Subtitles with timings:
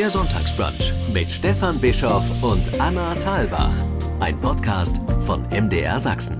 [0.00, 3.70] Der Sonntagsbrunch mit Stefan Bischoff und Anna Thalbach.
[4.18, 6.38] Ein Podcast von MDR Sachsen.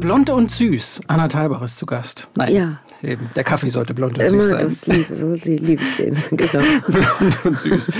[0.00, 1.02] Blond und süß.
[1.06, 2.26] Anna Thalbach ist zu Gast.
[2.36, 2.78] Nein, Ja.
[3.02, 3.28] eben.
[3.36, 4.60] Der Kaffee sollte blond und Immer süß sein.
[4.60, 6.16] das liebe, so sie liebe ich den.
[6.38, 6.64] Genau.
[6.88, 7.90] blond und süß.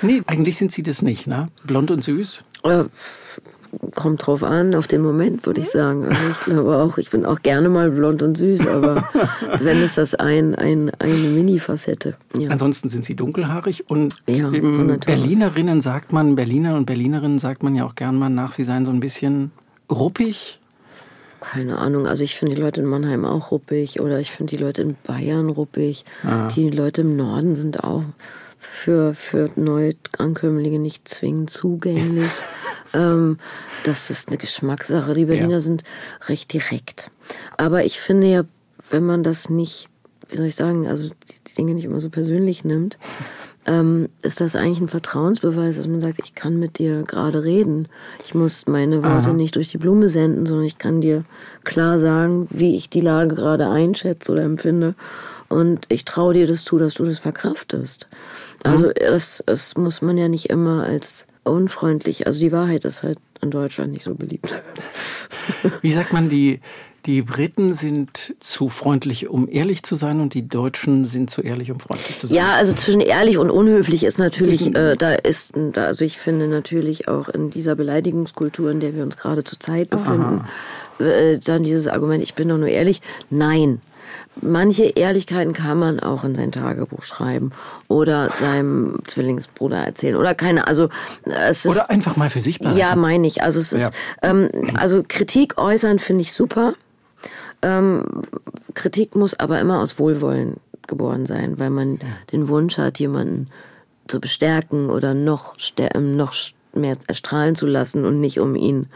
[0.00, 1.44] Nee, eigentlich sind sie das nicht, ne?
[1.64, 2.42] Blond und süß.
[2.64, 2.84] Äh,
[3.94, 6.04] Kommt drauf an, auf den Moment, würde ich sagen.
[6.04, 9.08] Also ich glaube auch, ich bin auch gerne mal blond und süß, aber
[9.60, 12.14] wenn es das ein, ein, eine Mini-Facette.
[12.36, 12.50] Ja.
[12.50, 14.50] Ansonsten sind sie dunkelhaarig und Ja.
[14.50, 18.84] Berlinerinnen sagt man, Berliner und Berlinerinnen sagt man ja auch gern mal nach, sie seien
[18.86, 19.50] so ein bisschen
[19.90, 20.60] ruppig.
[21.40, 24.62] Keine Ahnung, also ich finde die Leute in Mannheim auch ruppig oder ich finde die
[24.62, 26.04] Leute in Bayern ruppig.
[26.56, 28.02] Die Leute im Norden sind auch
[28.76, 32.30] für, für Neuankömmlinge nicht zwingend zugänglich.
[32.94, 33.38] ähm,
[33.84, 35.14] das ist eine Geschmackssache.
[35.14, 35.60] Die Berliner Ja.
[35.60, 35.82] sind
[36.28, 37.10] recht direkt.
[37.56, 38.44] Aber ich finde ja,
[38.90, 39.88] wenn man das nicht,
[40.28, 41.14] wie soll ich sagen, also die,
[41.48, 42.98] die Dinge nicht immer so persönlich nimmt,
[43.66, 47.88] ähm, ist das eigentlich ein Vertrauensbeweis, dass man sagt, ich kann mit dir gerade reden.
[48.24, 51.24] Ich muss meine Worte nicht durch die Blume senden, sondern ich kann dir
[51.64, 54.94] klar sagen, wie ich die Lage gerade einschätze oder empfinde.
[55.48, 58.08] Und ich traue dir das zu, dass du das verkraftest.
[58.64, 62.26] Also das, das muss man ja nicht immer als unfreundlich.
[62.26, 64.52] Also die Wahrheit ist halt in Deutschland nicht so beliebt.
[65.82, 66.60] Wie sagt man, die,
[67.06, 71.70] die Briten sind zu freundlich, um ehrlich zu sein und die Deutschen sind zu ehrlich,
[71.70, 72.36] um freundlich zu sein.
[72.36, 76.48] Ja, also zwischen ehrlich und unhöflich ist natürlich, äh, da ist, da, also ich finde
[76.48, 80.44] natürlich auch in dieser Beleidigungskultur, in der wir uns gerade zur Zeit befinden,
[80.98, 83.00] äh, dann dieses Argument, ich bin doch nur ehrlich.
[83.30, 83.80] Nein.
[84.42, 87.52] Manche Ehrlichkeiten kann man auch in sein Tagebuch schreiben
[87.88, 90.88] oder seinem Zwillingsbruder erzählen oder keine, also
[91.24, 92.78] es ist, Oder einfach mal für sich behalten.
[92.78, 93.42] ja, meine ich.
[93.42, 93.90] Also es ist, Ja.
[94.22, 96.74] ähm, also Kritik äußern finde ich super.
[97.62, 98.04] Ähm,
[98.74, 101.98] Kritik muss aber immer aus Wohlwollen geboren sein, weil man
[102.30, 103.48] den Wunsch hat, jemanden
[104.06, 106.34] zu bestärken oder noch, ähm, noch
[106.74, 108.86] mehr erstrahlen zu lassen und nicht um ihn,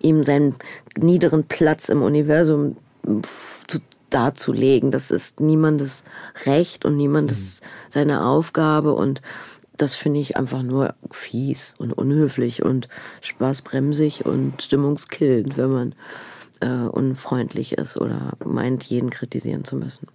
[0.00, 0.56] ihm seinen
[0.96, 2.76] niederen Platz im Universum
[4.10, 4.90] darzulegen.
[4.90, 6.04] Das ist niemandes
[6.46, 9.22] Recht und niemandes seine Aufgabe und
[9.76, 12.88] das finde ich einfach nur fies und unhöflich und
[13.20, 15.94] spaßbremsig und stimmungskillend, wenn man
[16.60, 20.08] äh, unfreundlich ist oder meint, jeden kritisieren zu müssen.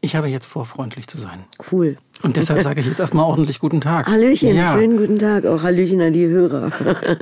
[0.00, 1.40] Ich habe jetzt vor, freundlich zu sein.
[1.72, 1.96] Cool.
[2.22, 4.06] Und deshalb sage ich jetzt erstmal ordentlich guten Tag.
[4.06, 4.72] Hallöchen, Ja.
[4.72, 5.44] schönen guten Tag.
[5.44, 6.70] Auch Hallöchen an die Hörer.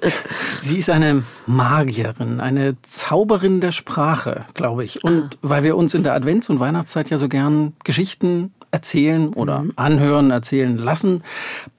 [0.60, 5.02] Sie ist eine Magierin, eine Zauberin der Sprache, glaube ich.
[5.04, 9.64] Und weil wir uns in der Advents- und Weihnachtszeit ja so gern Geschichten erzählen oder
[9.76, 11.22] anhören, erzählen lassen,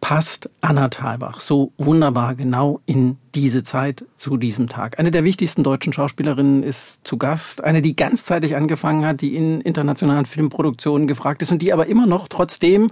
[0.01, 4.97] passt Anna Thalbach so wunderbar genau in diese Zeit zu diesem Tag.
[4.97, 9.61] Eine der wichtigsten deutschen Schauspielerinnen ist zu Gast, eine, die ganzzeitig angefangen hat, die in
[9.61, 12.89] internationalen Filmproduktionen gefragt ist und die aber immer noch trotzdem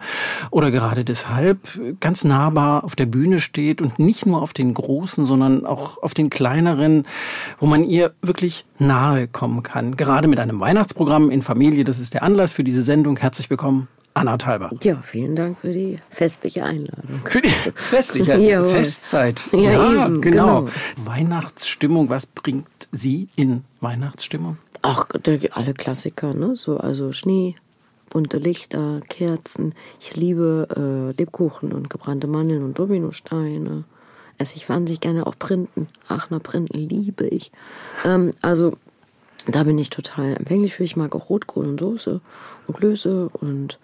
[0.52, 1.58] oder gerade deshalb
[2.00, 6.14] ganz nahbar auf der Bühne steht und nicht nur auf den großen, sondern auch auf
[6.14, 7.08] den kleineren,
[7.58, 9.98] wo man ihr wirklich nahe kommen kann.
[9.98, 13.18] Gerade mit einem Weihnachtsprogramm in Familie, das ist der Anlass für diese Sendung.
[13.18, 14.72] Herzlich willkommen, Anna Thalbach.
[14.82, 17.20] ja, vielen Dank für die festliche Einladung.
[17.26, 18.70] Für die festliche Jawohl.
[18.70, 19.42] Festzeit.
[19.52, 20.62] Ja, eben, genau.
[20.62, 20.70] genau.
[21.04, 24.58] Weihnachtsstimmung, was bringt Sie in Weihnachtsstimmung?
[24.82, 25.06] Ach,
[25.52, 26.56] alle Klassiker, ne?
[26.56, 27.56] So, also Schnee,
[28.10, 29.74] bunte Lichter, Kerzen.
[30.00, 33.84] Ich liebe äh, Lebkuchen und gebrannte Mandeln und Dominosteine.
[34.38, 35.88] Esse ich wahnsinnig gerne auch Printen.
[36.08, 37.52] Aachener Printen liebe ich.
[38.06, 38.74] Ähm, also
[39.48, 40.84] da bin ich total empfänglich für.
[40.84, 42.22] Ich mag auch Rotkohl und Soße
[42.68, 43.80] und Klöße und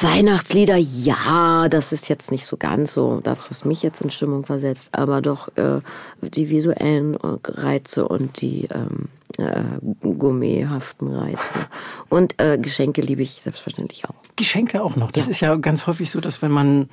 [0.00, 4.44] Weihnachtslieder, ja, das ist jetzt nicht so ganz so das, was mich jetzt in Stimmung
[4.44, 5.80] versetzt, aber doch äh,
[6.20, 9.08] die visuellen Reize und die ähm,
[9.38, 9.62] äh,
[10.02, 11.54] gourmethaften Reize.
[12.08, 14.14] Und äh, Geschenke liebe ich selbstverständlich auch.
[14.36, 15.10] Geschenke auch noch.
[15.10, 15.30] Das Ja.
[15.30, 16.88] ist ja ganz häufig so, dass wenn man,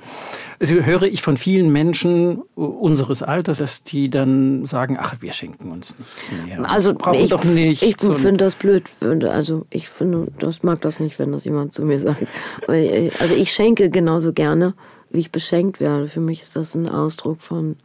[0.60, 5.70] also höre ich von vielen Menschen unseres Alters, dass die dann sagen, ach, wir schenken
[5.72, 6.70] uns nichts mehr.
[6.70, 7.82] Also brauchen ich, doch nichts.
[7.82, 8.84] ich finde das blöd.
[9.28, 12.24] Also ich finde, das mag das nicht, wenn das jemand zu mir sagt.
[12.68, 14.74] Äh, Also ich schenke genauso gerne,
[15.10, 16.06] wie ich beschenkt werde.
[16.08, 17.76] Für mich ist das ein Ausdruck von,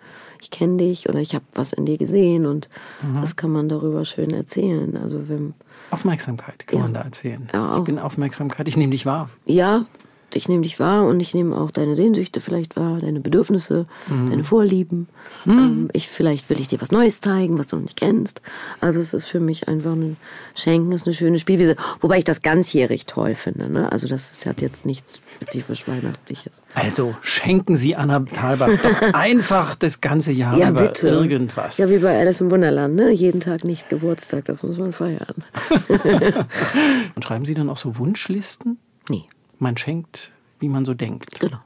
[0.42, 2.70] ich kenne dich oder ich habe was in dir gesehen und
[3.02, 3.22] Mhm.
[3.22, 4.98] das kann man darüber schön erzählen.
[4.98, 5.54] Also wenn,
[5.92, 6.84] Aufmerksamkeit kann Ja.
[6.84, 7.48] man da erzählen.
[7.54, 9.30] Ja, ich bin Aufmerksamkeit, ich nehme dich wahr.
[9.46, 9.86] ja,
[10.34, 14.30] ich nehme dich wahr und ich nehme auch deine Sehnsüchte vielleicht wahr, deine Bedürfnisse, Mhm.
[14.30, 15.08] deine Vorlieben.
[15.46, 18.42] Ähm, ich, vielleicht will ich dir was Neues zeigen, was du noch nicht kennst.
[18.82, 20.18] Also es ist für mich einfach ein
[20.54, 21.76] Schenken, ist eine schöne Spielwiese.
[22.02, 23.70] Wobei ich das ganzjährig toll finde.
[23.72, 23.92] Ne?
[23.92, 26.62] Also das ist, hat jetzt nichts spezifisch Weihnachtliches.
[26.76, 31.08] Also schenken Sie Anna Thalbach doch einfach das ganze Jahr Ja, über bitte.
[31.08, 31.78] irgendwas.
[31.78, 33.12] Ja, wie bei Alice im Wunderland, ne?
[33.12, 35.36] Jeden Tag nicht Geburtstag, das muss man feiern.
[37.16, 38.78] Und schreiben Sie dann auch so Wunschlisten?
[39.10, 39.24] Nee,
[39.60, 41.40] Man schenkt, wie man so denkt.
[41.40, 41.58] genau.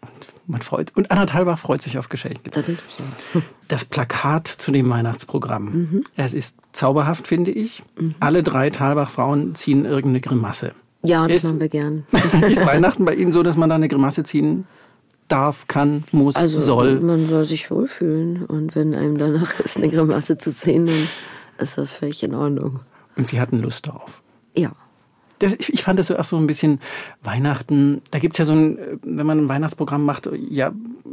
[0.00, 2.50] Und man freut, und Anna Thalbach freut sich auf Geschenke.
[2.50, 2.98] Tatsächlich,
[3.34, 3.40] ja.
[3.68, 6.02] Das Plakat zu dem Weihnachtsprogramm.
[6.16, 7.82] Es ist zauberhaft, finde ich.
[8.20, 10.72] Alle drei Thalbach-Frauen ziehen irgendeine Grimasse.
[11.02, 12.06] Ja, das Ist- machen wir gern.
[12.48, 14.66] ist Weihnachten bei Ihnen so, dass man da eine Grimasse ziehen
[15.28, 17.00] darf, kann, muss, Also soll?
[17.00, 21.08] man soll sich wohlfühlen und wenn einem danach ist, eine Grimasse zu ziehen, dann
[21.58, 22.80] ist das völlig in Ordnung.
[23.16, 24.22] Und Sie hatten Lust darauf.
[24.56, 24.72] Ja.
[25.38, 26.80] Das, ich, ich fand das auch so ein bisschen
[27.22, 28.02] Weihnachten.
[28.10, 30.72] Da gibt's ja so ein, äh, wenn man ein Weihnachtsprogramm macht, ja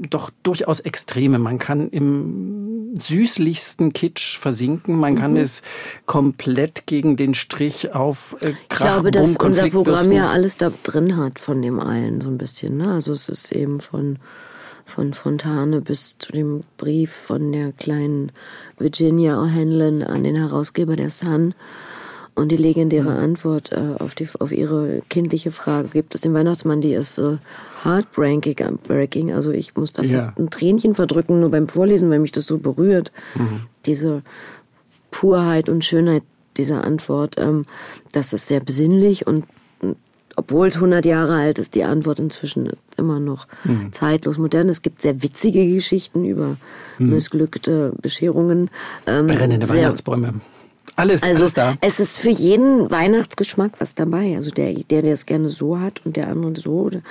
[0.10, 1.40] doch durchaus Extreme.
[1.40, 4.96] Man kann im süßlichsten Kitsch versinken.
[4.98, 5.18] Man Mhm.
[5.18, 5.62] kann es
[6.06, 10.58] komplett gegen den Strich auf äh, Ich Krach, glaube, dass Bumm, unser Programm ja alles
[10.58, 12.78] da drin hat von dem allen so ein bisschen.
[12.78, 12.92] Ne?
[12.92, 14.18] Also es ist eben von
[14.88, 18.32] von Fontane bis zu dem Brief von der kleinen
[18.78, 21.56] Virginia O'Hanlon an den Herausgeber der Sun.
[22.36, 26.82] Und die legendäre Antwort äh, auf, die, auf ihre kindliche Frage, gibt es den Weihnachtsmann,
[26.82, 27.38] die ist äh,
[27.86, 30.20] heartbreaking, äh, also ich muss da Ja.
[30.20, 33.14] fast ein Tränchen verdrücken, nur beim Vorlesen, weil mich das so berührt.
[33.86, 34.22] Diese
[35.12, 36.24] Purheit und Schönheit
[36.58, 37.66] dieser Antwort, ähm,
[38.12, 39.46] das ist sehr besinnlich und
[40.38, 43.48] obwohl es 100 Jahre alt ist, die Antwort inzwischen immer noch
[43.92, 44.68] zeitlos modern.
[44.68, 46.58] Es gibt sehr witzige Geschichten über
[47.00, 48.70] missglückte Bescherungen.
[49.08, 50.34] Ähm, Brennende sehr- Weihnachtsbäume.
[50.96, 51.76] Alles, Also alles da.
[51.82, 54.36] es ist für jeden Weihnachtsgeschmack was dabei.
[54.38, 56.72] Also der, der, der es gerne so hat und der andere so.
[56.72, 57.02] oder-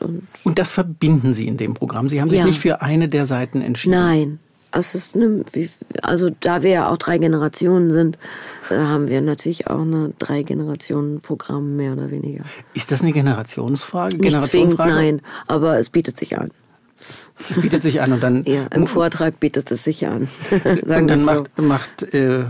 [0.00, 2.08] Und Und das verbinden Sie in dem Programm.
[2.10, 2.44] Sie haben sich Ja.
[2.44, 3.92] nicht für eine der Seiten entschieden.
[3.98, 4.38] Nein.
[4.72, 5.42] Es ist eine,
[6.02, 8.18] also da wir ja auch drei Generationen sind,
[8.68, 12.44] äh, haben wir natürlich auch eine drei Generationen Programm mehr oder weniger.
[12.74, 14.18] Ist das eine Generationsfrage?
[14.18, 16.50] Nicht zwingend, nein, aber es bietet sich an.
[17.48, 20.28] Es bietet sich an und dann, Ja, im Vortrag bietet es sich an.
[20.50, 21.24] Sagen und dann wir so.
[21.24, 21.58] macht,
[22.02, 22.44] macht äh,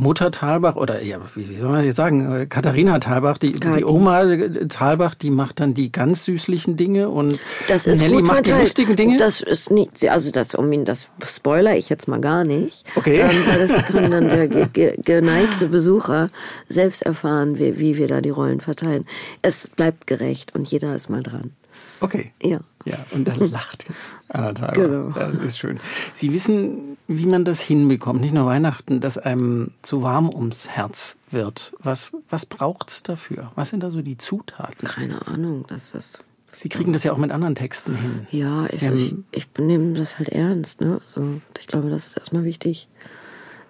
[0.00, 3.84] Mutter Thalbach oder ja, wie, soll man jetzt sagen, äh, Katharina Thalbach, die, die.
[3.84, 7.38] Oma äh, Thalbach, die macht dann die ganz süßlichen Dinge und
[7.68, 8.60] Das ist Nelly macht die verteilt.
[8.60, 9.16] lustigen Dinge.
[9.18, 12.84] Das ist nicht, also das, um ihn, das spoiler ich jetzt mal gar nicht.
[12.96, 13.20] Okay.
[13.20, 16.30] Ähm, weil das kann dann der ge ge geneigte Besucher
[16.68, 19.06] selbst erfahren, wie, wie wir da die Rollen verteilen.
[19.42, 21.52] Es bleibt gerecht und jeder ist mal dran.
[22.00, 22.32] Okay.
[22.42, 22.60] Ja.
[22.84, 23.86] Ja, und dann lacht
[24.28, 24.74] Anna Thalbach.
[24.74, 25.10] Genau.
[25.10, 25.80] Das ist schön.
[26.14, 31.16] Sie wissen, wie man das hinbekommt, nicht nur Weihnachten, dass einem zu warm ums Herz
[31.30, 31.72] wird.
[31.78, 33.52] Was, was braucht's dafür?
[33.54, 34.88] Was sind da so die Zutaten?
[34.88, 36.22] Keine Ahnung, dass das.
[36.56, 38.26] Sie kriegen das ja auch mit anderen Texten hin.
[38.30, 40.80] Ja, ich, Ja, ich, ich nehme das halt ernst.
[40.80, 41.00] Ne?
[41.00, 42.88] Also, ich glaube, das ist erstmal wichtig,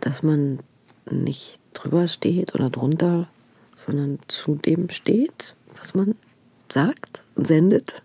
[0.01, 0.61] dass man
[1.11, 3.29] nicht drüber steht oder drunter,
[3.75, 6.15] sondern zu dem steht, was man
[6.69, 8.03] sagt und sendet.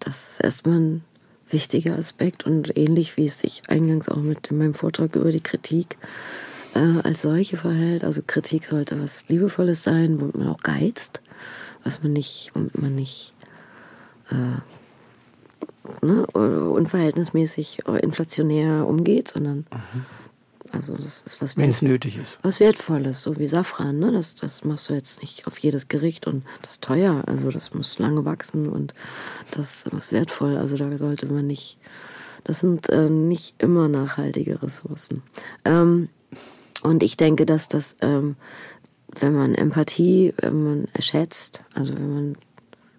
[0.00, 1.04] Das ist erstmal ein
[1.50, 5.42] wichtiger Aspekt und ähnlich wie es sich eingangs auch mit in meinem Vortrag über die
[5.42, 5.96] Kritik
[6.74, 8.04] äh, als solche verhält.
[8.04, 11.20] Also Kritik sollte was Liebevolles sein, womit man auch geizt,
[11.84, 13.32] was man nicht, womit man nicht
[16.02, 19.66] ne, unverhältnismäßig äh, inflationär umgeht, sondern
[20.74, 22.38] also das ist was Wenn es nötig ist.
[22.42, 24.12] was Wertvolles, so wie Safran, ne?
[24.12, 27.72] Das, das machst du jetzt nicht auf jedes Gericht und das ist teuer, also das
[27.74, 28.94] muss lange wachsen und
[29.52, 30.56] das ist was wertvoll.
[30.56, 31.78] Also da sollte man nicht,
[32.44, 35.22] das sind äh, nicht immer nachhaltige Ressourcen.
[35.64, 36.08] Ähm,
[36.82, 38.36] und ich denke, dass das, ähm,
[39.18, 42.36] wenn man Empathie, wenn man schätzt, also wenn man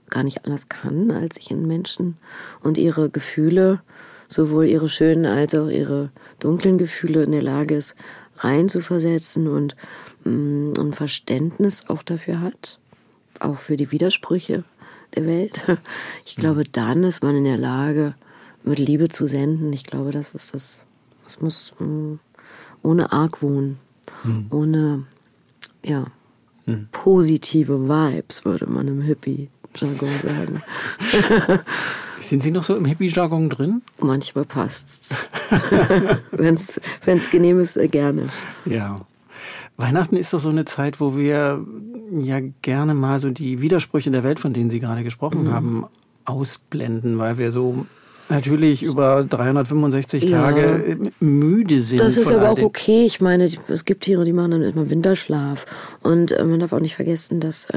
[0.09, 2.17] gar nicht anders kann, als sich in Menschen
[2.61, 3.81] und ihre Gefühle,
[4.27, 7.95] sowohl ihre schönen als auch ihre dunklen Gefühle in der Lage ist,
[8.37, 9.75] reinzuversetzen und
[10.23, 12.79] mm, ein Verständnis auch dafür hat,
[13.39, 14.63] auch für die Widersprüche
[15.15, 15.65] der Welt.
[16.25, 18.15] Ich glaube, dann ist man in der Lage,
[18.63, 19.71] mit Liebe zu senden.
[19.71, 20.83] Ich glaube, das ist das.
[21.25, 22.15] Es muss mm,
[22.81, 23.77] ohne Argwohn,
[24.49, 25.05] ohne
[25.83, 26.07] ja
[26.91, 30.63] positive Vibes, würde man im Hippie-Jargon sagen.
[32.21, 33.81] Sind Sie noch so im Hippie-Jargon drin?
[33.99, 35.15] Manchmal passt's.
[36.31, 38.27] wenn's, wenn's genehm ist, äh, gerne.
[38.65, 39.01] Ja.
[39.77, 41.65] Weihnachten ist doch so eine Zeit, wo wir
[42.19, 45.51] ja gerne mal so die Widersprüche der Welt, von denen Sie gerade gesprochen Mhm.
[45.53, 45.85] haben,
[46.23, 47.85] ausblenden, weil wir so
[48.29, 50.41] natürlich über 365 Ja.
[50.41, 51.99] Tage äh, müde sind.
[52.01, 53.05] Das ist aber auch okay.
[53.05, 55.65] Ich meine, es gibt Tiere, die machen dann immer Winterschlaf.
[56.01, 57.67] Und äh, man darf auch nicht vergessen, dass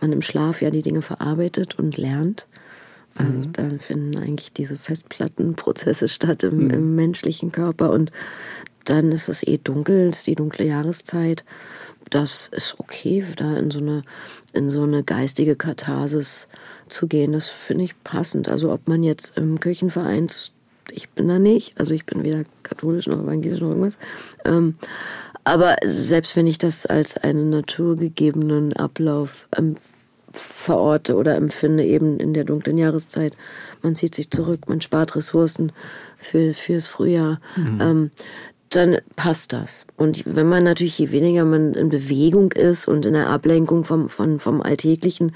[0.00, 2.46] man im Schlaf ja die Dinge verarbeitet und lernt.
[3.16, 3.52] Also Mhm.
[3.52, 6.70] dann finden eigentlich diese Festplattenprozesse statt im, Mhm.
[6.70, 7.90] im menschlichen Körper.
[7.90, 8.10] Und
[8.84, 11.44] dann ist es eh dunkel, ist die dunkle Jahreszeit.
[12.10, 14.02] Das ist okay, da in so eine,
[14.52, 16.48] in so eine geistige Katharsis
[16.88, 17.32] zu gehen.
[17.32, 18.48] Das finde ich passend.
[18.48, 20.28] Also ob man jetzt im Kirchenverein
[20.90, 23.96] ich bin da nicht, also ich bin weder katholisch noch evangelisch noch irgendwas.
[24.44, 24.74] Ähm,
[25.44, 29.48] aber selbst wenn ich das als einen naturgegebenen Ablauf
[30.32, 33.36] verorte oder empfinde, eben in der dunklen Jahreszeit.
[33.82, 35.72] Man zieht sich zurück, man spart Ressourcen
[36.18, 37.40] für, fürs Frühjahr.
[37.56, 37.80] Mhm.
[37.80, 38.10] Ähm,
[38.70, 39.86] dann passt das.
[39.96, 44.08] Und wenn man natürlich, je weniger man in Bewegung ist und in der Ablenkung vom,
[44.08, 45.32] vom, vom Alltäglichen,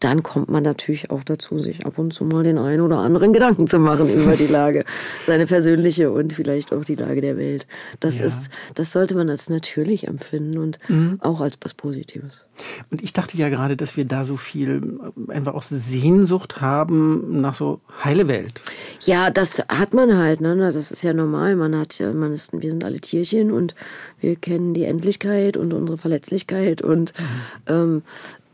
[0.00, 3.32] dann kommt man natürlich auch dazu, sich ab und zu mal den einen oder anderen
[3.40, 4.84] Gedanken zu machen über die Lage,
[5.22, 7.66] seine persönliche und vielleicht auch die Lage der Welt.
[8.00, 8.26] Das ja.
[8.26, 11.18] ist, das sollte man als natürlich empfinden und mhm.
[11.20, 12.46] auch als was Positives.
[12.90, 17.54] Und ich dachte ja gerade, dass wir da so viel einfach auch Sehnsucht haben nach
[17.54, 18.62] so heile Welt.
[19.02, 20.56] Ja, das hat man halt, ne?
[20.56, 21.56] Das ist ja normal.
[21.56, 23.74] Man hat ja, man ist, wir sind alle Tierchen und
[24.20, 27.24] wir kennen die Endlichkeit und unsere Verletzlichkeit und mhm.
[27.66, 28.02] ähm,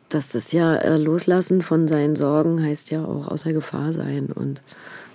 [0.08, 4.26] dass das ja äh, Loslassen von seinen Sorgen heißt ja auch außer Gefahr sein.
[4.26, 4.62] Und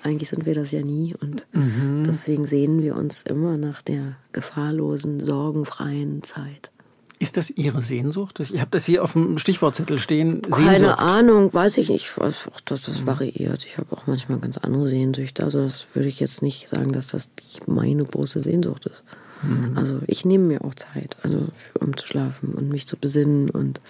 [0.03, 1.15] eigentlich sind wir das ja nie.
[1.19, 2.03] Und mhm.
[2.05, 6.71] deswegen sehnen wir uns immer nach der gefahrlosen, sorgenfreien Zeit.
[7.19, 8.39] Ist das Ihre Sehnsucht?
[8.39, 10.41] Ich habe das hier auf dem Stichwortzettel stehen.
[10.43, 10.65] Sehnsucht.
[10.65, 12.17] Keine Ahnung, weiß ich nicht.
[12.17, 13.63] Weiß auch, dass das variiert.
[13.63, 15.43] Ich habe auch manchmal ganz andere Sehnsüchte.
[15.43, 17.29] Also das würde ich jetzt nicht sagen, dass das
[17.67, 19.03] meine große Sehnsucht ist.
[19.43, 19.77] Mhm.
[19.77, 21.48] Also ich nehme mir auch Zeit, also
[21.79, 23.81] um zu schlafen und mich zu besinnen und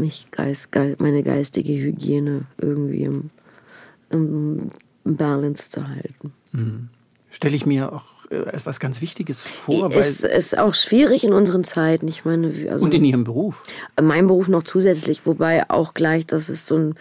[0.00, 3.30] mich Geist, Geist, meine geistige Hygiene irgendwie im,
[4.10, 4.70] im
[5.04, 6.32] Balance zu halten.
[6.52, 6.88] Mhm.
[7.30, 9.90] Stelle ich mir auch äh, als was ganz Wichtiges vor.
[9.92, 12.08] Es ist auch schwierig in unseren Zeiten.
[12.08, 13.62] Ich meine, also und in Ihrem Beruf?
[14.00, 16.94] Mein Beruf noch zusätzlich, wobei auch gleich, das ist so ein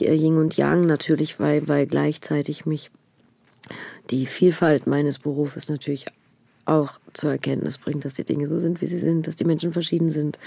[0.00, 2.90] Yin und Yang natürlich, weil, weil gleichzeitig mich
[4.10, 6.06] die Vielfalt meines Berufes natürlich
[6.66, 9.72] auch zur Erkenntnis bringt, dass die Dinge so sind, wie sie sind, dass die Menschen
[9.72, 10.38] verschieden sind,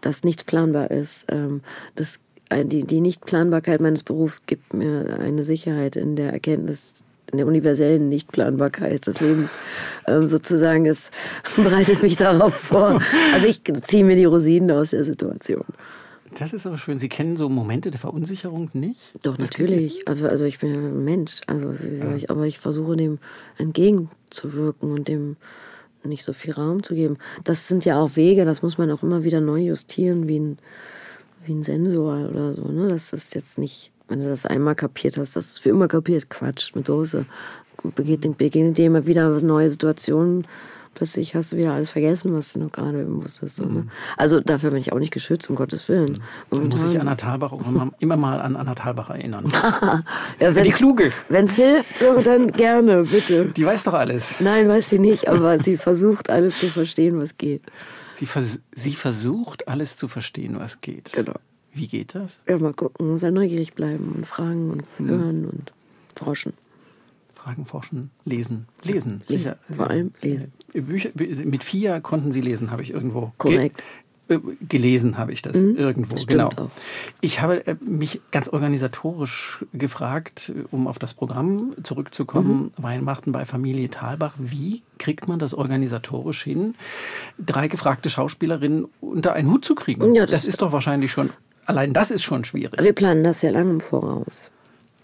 [0.00, 1.26] dass nichts planbar ist.
[1.32, 1.62] Ähm,
[1.96, 2.20] das,
[2.52, 7.02] die, die Nichtplanbarkeit meines Berufs gibt mir eine Sicherheit in der Erkenntnis,
[7.32, 9.56] in der universellen Nichtplanbarkeit des Lebens
[10.06, 10.86] ähm, sozusagen.
[10.86, 11.10] Es
[11.56, 13.00] bereitet mich darauf vor.
[13.32, 15.64] Also ich ziehe mir die Rosinen aus der Situation.
[16.38, 16.98] Das ist aber schön.
[16.98, 19.12] Sie kennen so Momente der Verunsicherung nicht?
[19.22, 20.06] Doch, natürlich.
[20.08, 21.40] Also, also ich bin ja ein Mensch.
[21.46, 23.18] Also, wie sage ich, aber ich versuche dem
[23.58, 25.36] entgegenzuwirken und dem
[26.02, 27.18] nicht so viel Raum zu geben.
[27.44, 30.58] Das sind ja auch Wege, das muss man auch immer wieder neu justieren, wie ein,
[31.44, 32.68] wie ein Sensor oder so.
[32.68, 32.88] Ne?
[32.88, 36.28] Das ist jetzt nicht, wenn du das einmal kapiert hast, das ist für immer kapiert.
[36.30, 37.24] Quatsch, mit Soße.
[37.94, 40.46] Begegnet dir immer wieder neue Situationen
[40.94, 43.56] plötzlich hast du wieder alles vergessen, was du noch gerade wusstest.
[43.56, 43.80] So, ne?
[43.80, 43.90] Mhm.
[44.16, 46.12] Also dafür bin ich auch nicht geschützt, um Gottes Willen.
[46.12, 46.20] Mhm.
[46.50, 49.50] Dann muss ich Anna Thalbach auch immer, immer mal an Anna Thalbach erinnern.
[50.40, 51.12] ja, die Kluge.
[51.28, 53.46] Wenn es hilft, so, dann gerne, bitte.
[53.46, 54.40] Die weiß doch alles.
[54.40, 57.62] Nein, weiß sie nicht, aber sie versucht alles zu verstehen, was geht.
[58.14, 61.12] Sie, vers sie versucht alles zu verstehen, was geht.
[61.12, 61.34] Genau.
[61.72, 62.38] Wie geht das?
[62.48, 65.08] Ja, mal gucken, muss ja neugierig bleiben und fragen und mhm.
[65.08, 65.72] hören und
[66.14, 66.52] forschen.
[67.34, 68.66] Fragen, forschen, lesen.
[68.84, 69.22] Lesen.
[69.28, 69.54] lesen.
[69.70, 70.52] Vor allem lesen.
[70.74, 73.32] Äh, Bücher, mit vier konnten Sie lesen, habe ich irgendwo.
[73.38, 73.78] Korrekt.
[73.78, 73.84] Ge
[74.26, 76.48] äh, gelesen habe ich das mhm, irgendwo, genau.
[76.48, 76.70] Auch.
[77.20, 82.82] Ich habe äh, mich ganz organisatorisch gefragt, um auf das Programm zurückzukommen, mhm.
[82.82, 84.32] Weihnachten bei Familie Thalbach.
[84.38, 86.74] Wie kriegt man das organisatorisch hin,
[87.38, 90.14] drei gefragte Schauspielerinnen unter einen Hut zu kriegen?
[90.14, 91.28] Ja, das, das ist doch wahrscheinlich schon,
[91.66, 92.82] allein das ist schon schwierig.
[92.82, 94.50] Wir planen das ja lange im Voraus.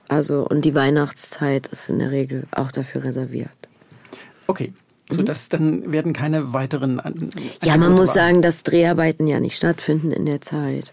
[0.08, 3.68] Also, und die Weihnachtszeit ist in der Regel auch dafür reserviert.
[4.46, 4.72] Okay.
[5.10, 5.26] So, mhm.
[5.26, 7.00] dass dann werden keine weiteren.
[7.00, 7.28] An
[7.64, 10.92] ja, man muss sagen, dass Dreharbeiten ja nicht stattfinden in der Zeit.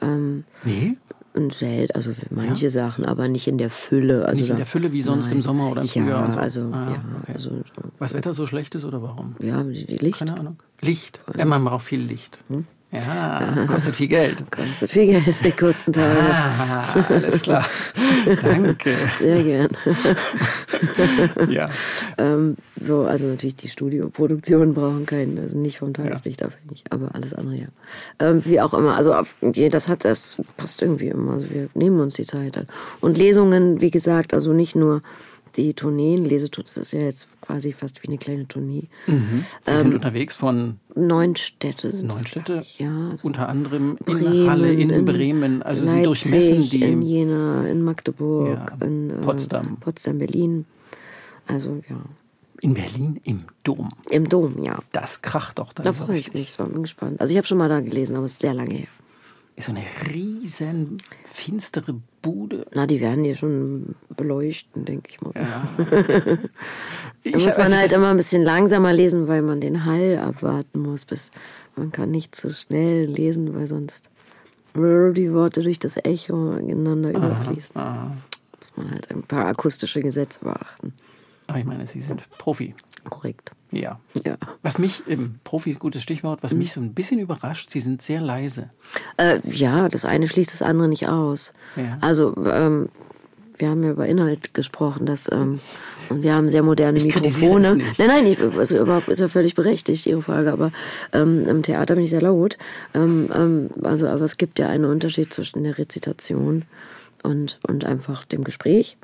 [0.00, 0.96] Ähm, nee?
[1.34, 2.70] Und selten, also manche ja.
[2.70, 4.24] Sachen, aber nicht in der Fülle.
[4.24, 5.36] Also nicht in der Fülle wie sonst nein.
[5.36, 6.28] im Sommer oder im Frühjahr.
[6.28, 6.38] Ja, so.
[6.38, 7.32] also, ah, ja, okay.
[7.34, 7.50] also
[7.98, 9.36] Was Wetter so schlecht ist oder warum?
[9.42, 10.18] Ja, Licht.
[10.18, 10.56] Keine Ahnung.
[10.80, 11.20] Licht.
[11.36, 12.42] Ja, man braucht viel Licht.
[12.48, 12.64] Hm?
[12.96, 14.50] Ja, kostet viel Geld.
[14.50, 16.18] Kostet viel Geld, die kurzen Tage.
[16.18, 17.66] Ah, alles klar.
[18.42, 18.94] Danke.
[19.18, 19.68] Sehr gern.
[21.48, 21.68] ja.
[22.18, 26.46] Ähm, so, also natürlich die Studioproduktionen brauchen keinen, also nicht vom Tageslicht ja.
[26.46, 27.66] abhängig, aber alles andere ja.
[28.18, 31.34] Ähm, wie auch immer, also auf, das hat das passt irgendwie immer.
[31.34, 32.58] Also wir nehmen uns die Zeit.
[33.00, 35.02] Und Lesungen, wie gesagt, also nicht nur
[35.56, 38.88] die Tourneen, Lesetour, das ist ja jetzt quasi fast wie eine kleine Tournee.
[39.06, 39.44] Mhm.
[39.64, 41.90] Sie ähm, sind unterwegs von neun Städte.
[41.90, 45.62] Sind neun Städte, ja, also unter anderem Bremen, in Halle, in, in Bremen.
[45.62, 46.82] Also Leipzig, Sie durchmessen die.
[46.82, 49.76] In Jena, in Magdeburg, ja, in äh, Potsdam.
[49.78, 50.66] Potsdam, Berlin.
[51.46, 51.96] Also ja.
[52.62, 53.90] In Berlin im Dom.
[54.10, 54.78] Im Dom, ja.
[54.92, 55.84] Das kracht doch dann.
[55.84, 57.20] Da freue ich mich, bin gespannt.
[57.20, 58.88] Also ich habe schon mal da gelesen, aber es ist sehr lange her
[59.62, 62.66] so eine riesen finstere Bude.
[62.74, 65.32] Na, die werden hier schon beleuchten, denke ich mal.
[65.34, 65.66] Ja.
[67.24, 70.80] da muss man also halt immer ein bisschen langsamer lesen, weil man den Hall abwarten
[70.80, 71.04] muss.
[71.04, 71.30] Bis
[71.74, 74.10] man kann nicht so schnell lesen, weil sonst
[74.74, 77.80] die Worte durch das Echo ineinander aha, überfließen.
[77.80, 78.12] Aha.
[78.58, 80.92] Muss man halt ein paar akustische Gesetze beachten.
[81.46, 82.74] Aber ich meine, Sie sind Profi.
[83.08, 83.52] Korrekt.
[83.72, 83.98] Ja.
[84.24, 84.36] Ja.
[84.62, 88.20] Was mich, im Profi, gutes Stichwort, was mich so ein bisschen überrascht, Sie sind sehr
[88.20, 88.70] leise.
[89.16, 91.52] Äh, ja, das eine schließt das andere nicht aus.
[91.76, 91.98] Ja.
[92.00, 92.88] Also, ähm,
[93.58, 95.60] wir haben ja über Inhalt gesprochen, dass, ähm,
[96.10, 97.76] und wir haben sehr moderne Ich Mikrofone.
[97.76, 97.98] nicht.
[97.98, 100.72] Nein, nein, ich, also überhaupt ist ja völlig berechtigt, Ihre Frage, aber
[101.12, 102.58] ähm, im Theater bin ich sehr laut.
[102.94, 106.64] Ähm, ähm, also, aber es gibt ja einen Unterschied zwischen der Rezitation
[107.22, 108.98] und, und einfach dem Gespräch.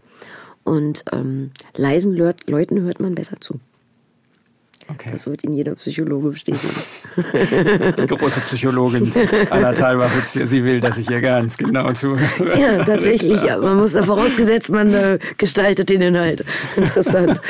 [0.64, 3.58] Und ähm, leisen Leut- Leuten hört man besser zu.
[4.94, 5.10] Okay.
[5.12, 6.74] Das wird Ihnen jeder Psychologe bestätigen.
[7.16, 9.12] Die große Psychologin
[9.50, 12.58] Anna Thalbach, sie will, dass ich ihr ganz genau zuhöre.
[12.58, 13.42] Ja, tatsächlich.
[13.42, 13.58] Ja.
[13.58, 16.44] Man muss da vorausgesetzt, man äh, gestaltet den Inhalt.
[16.76, 17.40] Interessant.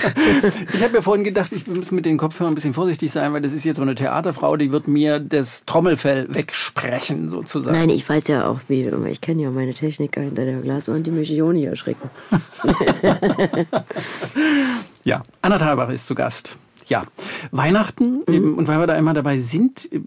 [0.73, 3.43] Ich habe mir vorhin gedacht, ich muss mit den Kopfhörern ein bisschen vorsichtig sein, weil
[3.43, 7.77] das ist jetzt so eine Theaterfrau, die wird mir das Trommelfell wegsprechen, sozusagen.
[7.77, 11.11] Nein, ich weiß ja auch, wie, ich kenne ja meine Techniker hinter der Glaswand, die
[11.11, 12.11] möchte ich auch nicht erschrecken.
[15.05, 16.57] Ja, Anna Thalbach ist zu Gast.
[16.93, 17.05] Ja,
[17.51, 18.35] Weihnachten, Mhm.
[18.35, 20.01] eben, und weil wir da immer dabei sind, äh,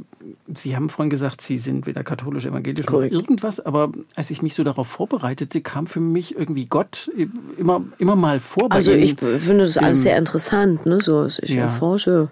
[0.54, 3.12] Sie haben vorhin gesagt, Sie sind weder katholisch, evangelisch noch Korrekt.
[3.14, 7.28] irgendwas, aber als ich mich so darauf vorbereitete, kam für mich irgendwie Gott äh,
[7.58, 8.68] immer, immer mal vor.
[8.72, 11.02] Also ich finde das alles sehr interessant, ne?
[11.02, 11.64] So, ich Ja.
[11.64, 12.30] erforsche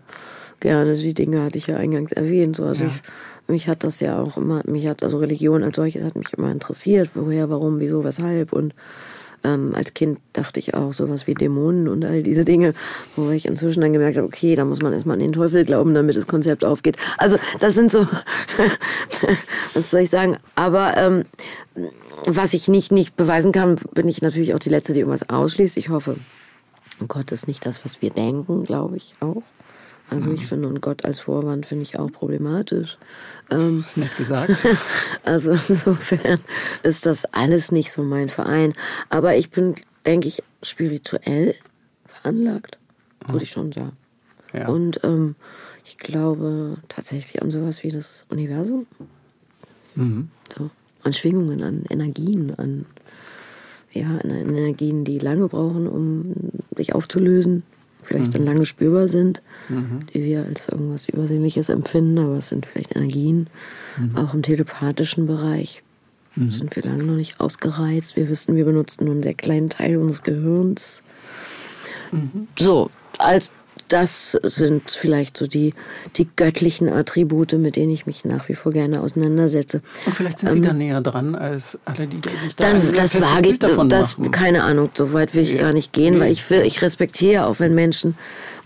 [0.59, 2.55] gerne die Dinge, hatte ich ja eingangs erwähnt.
[2.55, 3.01] So, also ich,
[3.47, 6.51] mich hat das ja auch immer, mich hat also Religion als solches hat mich immer
[6.51, 8.73] interessiert, woher, warum, wieso, weshalb und
[9.43, 12.73] ähm, als Kind dachte ich auch sowas wie Dämonen und all diese Dinge,
[13.15, 15.93] wo ich inzwischen dann gemerkt habe, okay, da muss man erstmal an den Teufel glauben,
[15.93, 16.97] damit das Konzept aufgeht.
[17.17, 18.07] Also das sind so,
[19.73, 20.37] was soll ich sagen?
[20.55, 21.25] Aber ähm,
[22.25, 25.77] was ich nicht, nicht beweisen kann, bin ich natürlich auch die Letzte, die irgendwas ausschließt.
[25.77, 26.15] Ich hoffe,
[27.07, 29.43] Gott ist nicht das, was wir denken, glaube ich auch.
[30.13, 32.97] Also ich finde, und Gott als Vorwand finde ich auch problematisch.
[33.49, 34.55] Ähm, ist nett gesagt.
[35.23, 36.39] also insofern
[36.83, 38.73] ist das alles nicht so mein Verein.
[39.09, 41.55] Aber ich bin, denke ich, spirituell
[42.07, 42.77] veranlagt,
[43.27, 43.93] würde ich schon sagen.
[44.53, 44.67] Ja.
[44.67, 45.35] Und ähm,
[45.83, 48.85] ich glaube tatsächlich an sowas wie das Universum.
[50.55, 50.69] So,
[51.03, 52.85] an Schwingungen, an Energien, an,
[53.91, 56.33] ja, an Energien, die lange brauchen, um
[56.75, 57.63] sich aufzulösen,
[58.03, 59.41] vielleicht dann lange spürbar sind,
[60.13, 63.47] die wir als irgendwas Übersinnliches empfinden, aber es sind vielleicht Energien,
[64.15, 65.83] auch im telepathischen Bereich.
[66.35, 68.15] Sind wir lange noch nicht ausgereizt.
[68.15, 71.03] Wir wissen, wir benutzen nur einen sehr kleinen Teil unseres Gehirns.
[72.57, 72.89] So,
[73.19, 73.51] als
[73.93, 75.73] das sind vielleicht so die,
[76.15, 79.81] die göttlichen Attribute, mit denen ich mich nach wie vor gerne auseinandersetze.
[80.07, 82.95] Und vielleicht sind Sie da näher dran als alle, die sich da Ähm, Dann, ein
[82.95, 84.31] das wage ich, das, machen.
[84.31, 85.57] keine Ahnung, so weit will ich Ja.
[85.63, 86.19] gar nicht gehen, Nee.
[86.21, 88.15] weil ich will, ich respektiere auch, wenn Menschen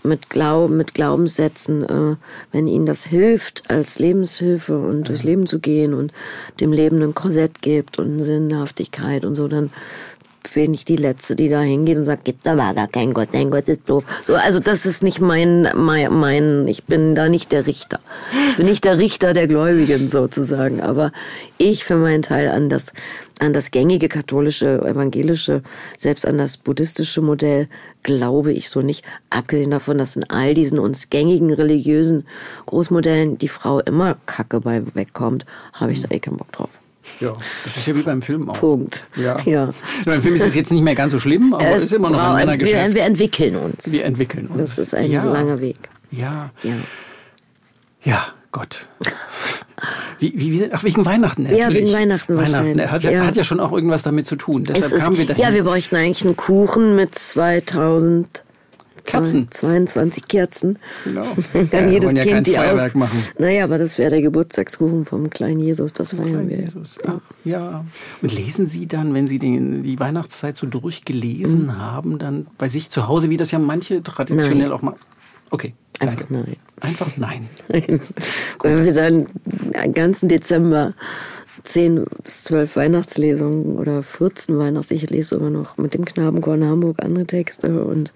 [0.02, 2.16] mit Glauben, mit Glaubenssätzen, äh,
[2.52, 6.12] wenn ihnen das hilft, als Lebenshilfe und durchs Leben zu gehen und
[6.60, 9.70] dem Leben ein Korsett gibt und eine Sinnhaftigkeit und so, dann
[10.54, 13.28] bin ich die Letzte, die da hingeht und sagt, gibt da war gar kein Gott,
[13.32, 14.04] dein Gott ist doof.
[14.26, 18.00] So, also das ist nicht mein, mein, mein, ich bin da nicht der Richter.
[18.50, 21.12] Ich bin nicht der Richter der Gläubigen sozusagen, aber
[21.58, 22.92] ich für meinen Teil an das,
[23.38, 25.62] an das gängige katholische, evangelische,
[25.96, 27.68] selbst an das buddhistische Modell
[28.02, 29.04] glaube ich so nicht.
[29.30, 32.26] Abgesehen davon, dass in all diesen uns gängigen religiösen
[32.66, 36.70] Großmodellen die Frau immer Kacke bei wegkommt, habe ich da eh keinen Bock drauf.
[37.20, 38.54] Ja, das ist ja wie beim Film auch.
[38.58, 39.04] Punkt.
[39.16, 39.36] Ja.
[39.44, 39.70] ja.
[40.04, 42.18] Beim Film ist es jetzt nicht mehr ganz so schlimm, aber es ist immer noch
[42.18, 42.88] ein Männergeschäft.
[42.88, 43.92] wir, wir entwickeln uns.
[43.92, 44.76] Wir entwickeln uns.
[44.76, 45.24] das ist ein ja.
[45.24, 45.76] langer Weg.
[46.10, 46.74] Ja, Ja.
[48.04, 48.86] ja, Gott.
[50.18, 51.86] Wie, wie, wie, ach, wegen Weihnachten Ja, natürlich.
[51.86, 53.26] wegen Weihnachten wahrscheinlich, Hat ja, ja.
[53.26, 54.62] hat ja schon auch irgendwas damit zu tun.
[54.66, 55.42] Es Deshalb ist, kamen wir dahin.
[55.42, 58.42] ja, wir bräuchten eigentlich einen Kuchen mit 2000
[59.08, 59.48] Kerzen.
[59.50, 60.78] 22 Kerzen.
[61.04, 61.22] Genau.
[61.52, 62.94] Dann kann Ja, jedes ja Kind die Feuerwerk auf.
[62.94, 63.24] machen.
[63.38, 66.60] Naja, aber das wäre der Geburtstagskuchen vom kleinen Jesus, das feiern wir.
[66.60, 66.98] Jesus.
[67.04, 67.84] Ja, ja.
[68.22, 71.78] Und lesen Sie dann, wenn Sie den, die Weihnachtszeit so durchgelesen Mhm.
[71.78, 74.72] haben, dann bei sich zu Hause, wie das ja manche traditionell Nein.
[74.72, 74.98] auch machen?
[75.50, 75.74] Okay.
[76.00, 76.32] Einfach danke.
[76.34, 76.56] nein.
[76.80, 77.48] Einfach nein.
[78.62, 80.94] Wenn wir dann den ganzen Dezember
[81.64, 86.64] 10 bis 12 Weihnachtslesungen oder 14 Weihnachts, ich lese sogar noch mit dem Knabenchor in
[86.66, 88.12] Hamburg andere Texte und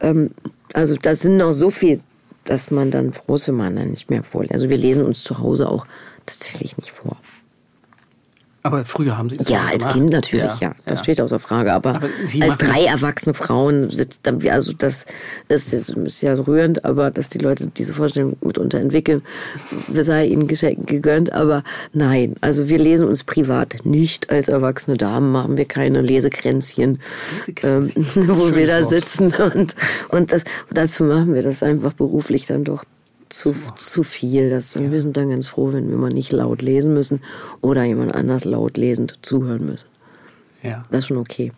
[0.00, 0.30] ähm,
[0.72, 2.00] also da sind noch so viel,
[2.44, 4.54] dass man dann froh ist, nicht mehr vorliest.
[4.54, 5.86] Also wir lesen uns zu Hause auch
[6.26, 7.16] tatsächlich nicht vor.
[8.62, 9.94] Aber früher haben Sie das Ja, als gemacht.
[9.94, 10.74] Kind natürlich, ja.
[10.84, 11.72] Das steht außer Frage.
[11.72, 12.08] Aber, Aber
[12.40, 14.20] als drei das- erwachsene Frauen sitzt
[14.50, 15.06] also das,
[15.48, 19.22] das ist, ist ja rührend, aber dass die Leute diese Vorstellung mitunter entwickeln,
[19.92, 21.32] sei ihnen geschenkt gegönnt.
[21.32, 21.62] Aber
[21.94, 26.98] nein, also wir lesen uns privat nicht als erwachsene Damen, machen wir keine Lesekränzchen,
[27.62, 28.04] ähm, Lesekränzchen.
[28.28, 28.88] wo wir Schönes da Wort.
[28.90, 29.32] sitzen.
[29.54, 29.74] Und,
[30.10, 32.84] und das, dazu machen wir das einfach beruflich dann doch
[33.30, 34.50] zu, zu viel.
[34.50, 37.20] Das, Wir sind dann ganz froh, wenn wir mal nicht laut lesen müssen
[37.60, 39.88] oder jemand anders laut lesend zuhören müssen.
[40.62, 40.84] Ja.
[40.90, 41.52] Das ist schon okay.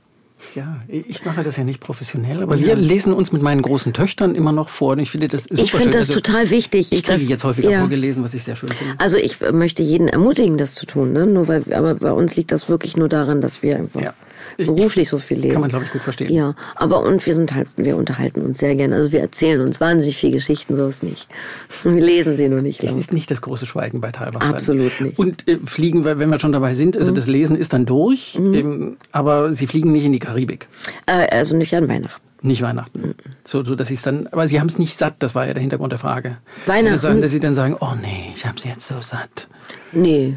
[0.57, 4.35] Ja, ich mache das ja nicht professionell, aber wir lesen uns mit meinen großen Töchtern
[4.35, 6.91] immer noch vor und ich finde das Ich finde das Also, total wichtig.
[6.91, 7.79] Ich kriege das- jetzt häufiger ja.
[7.79, 8.95] vorgelesen, was ich sehr schön finde.
[8.99, 11.13] Also ich möchte jeden ermutigen, das zu tun.
[11.13, 11.27] Ne?
[11.29, 14.15] Nur weil, aber bei uns liegt das wirklich nur daran, dass wir einfach Ja.
[14.57, 15.53] Ich- beruflich so viel lesen.
[15.53, 16.33] Kann man, glaube ich, gut verstehen.
[16.33, 18.95] Ja, aber und wir sind halt, wir unterhalten uns sehr gerne.
[18.97, 21.29] Also wir erzählen uns wahnsinnig viel Geschichten, so ist nicht.
[21.85, 22.97] Wir lesen sie nur nicht laut.
[22.97, 24.49] ist nicht das große Schweigen bei Talbach.
[24.49, 25.19] Absolut nicht.
[25.19, 28.55] Und äh, fliegen, wenn wir schon dabei sind, also das Lesen ist dann durch, Mhm.
[28.55, 30.69] ähm, aber sie fliegen nicht in die Karibik.
[31.07, 32.21] Äh, also nicht an Weihnachten.
[32.45, 33.15] Nicht Weihnachten.
[33.45, 35.55] So, so dass sie es dann, aber sie haben es nicht satt, das war ja
[35.55, 36.39] der Hintergrund der Frage.
[36.67, 36.93] Weihnachten?
[36.93, 39.49] Dass sie, sagen, dass sie dann sagen, oh nee, ich habe es jetzt so satt.
[39.93, 40.37] Nee,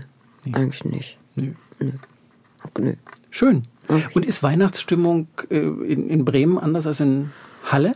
[0.52, 1.18] eigentlich nicht.
[1.36, 1.52] Nö.
[1.80, 2.94] Nö.
[3.32, 3.64] Schön.
[3.88, 4.04] Okay.
[4.14, 7.32] Und ist Weihnachtsstimmung äh, in, in Bremen anders als in
[7.66, 7.94] Halle?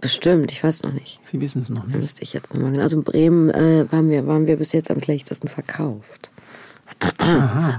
[0.00, 1.18] Bestimmt, ich weiß noch nicht.
[1.22, 1.98] Sie wissen es noch Da nicht.
[2.00, 2.80] müsste ich jetzt nochmal.
[2.80, 6.30] Also in Bremen äh, waren, wir, waren wir bis jetzt am schlechtesten verkauft.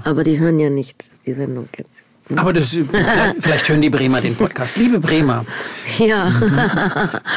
[0.04, 2.04] Aber die hören ja nicht die Sendung jetzt.
[2.36, 2.84] Aber das, äh,
[3.40, 4.76] vielleicht, hören die Bremer den Podcast.
[4.76, 5.44] Liebe Bremer,
[5.98, 6.32] Ja,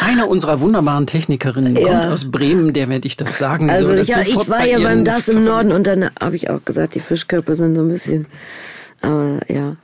[0.02, 1.82] eine unserer wunderbaren Technikerinnen Ja.
[2.02, 3.70] kommt aus Bremen, der werde ich das sagen.
[3.70, 6.36] also so, dass ich, ja, ich war ja beim Das im Norden und dann habe
[6.36, 8.28] ich auch gesagt, die Fischkörper sind so ein bisschen.
[9.02, 9.76] Aber ja.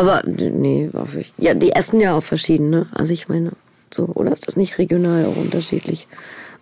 [0.00, 2.86] Aber nee, war für, ja, die essen ja auch verschieden, ne?
[2.92, 3.52] Also ich meine,
[3.92, 6.08] so, oder ist das nicht regional auch unterschiedlich?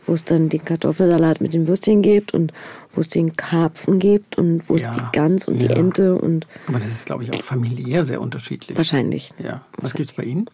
[0.09, 2.53] Wo es dann den Kartoffelsalat mit den Würstchen gibt und
[2.93, 5.73] wo es den Karpfen gibt und wo es Ja, die Gans und die ja.
[5.77, 8.77] Ente und Aber das ist, glaube ich, auch familiär sehr unterschiedlich.
[8.77, 9.35] wahrscheinlich.
[9.39, 9.61] Ja.
[9.77, 10.49] Was gibt's bei Ihnen?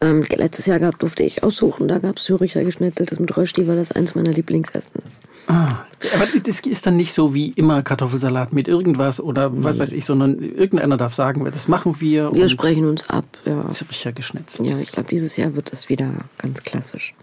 [0.00, 3.76] Ähm, letztes Jahr gab, durfte ich aussuchen, da gab es Züricher Geschnetzeltes mit Rösti, weil
[3.76, 5.22] das eins meiner Lieblingsessen ist.
[5.48, 5.78] Ah,
[6.14, 10.04] aber das ist dann nicht so wie immer Kartoffelsalat mit irgendwas oder was weiß ich,
[10.04, 12.32] sondern irgendeiner darf sagen, das machen wir.
[12.32, 13.68] Wir sprechen uns ab, ja.
[13.70, 14.60] Zürcher geschnetzt.
[14.62, 17.14] Ja, ich glaube, dieses Jahr wird das wieder ganz klassisch.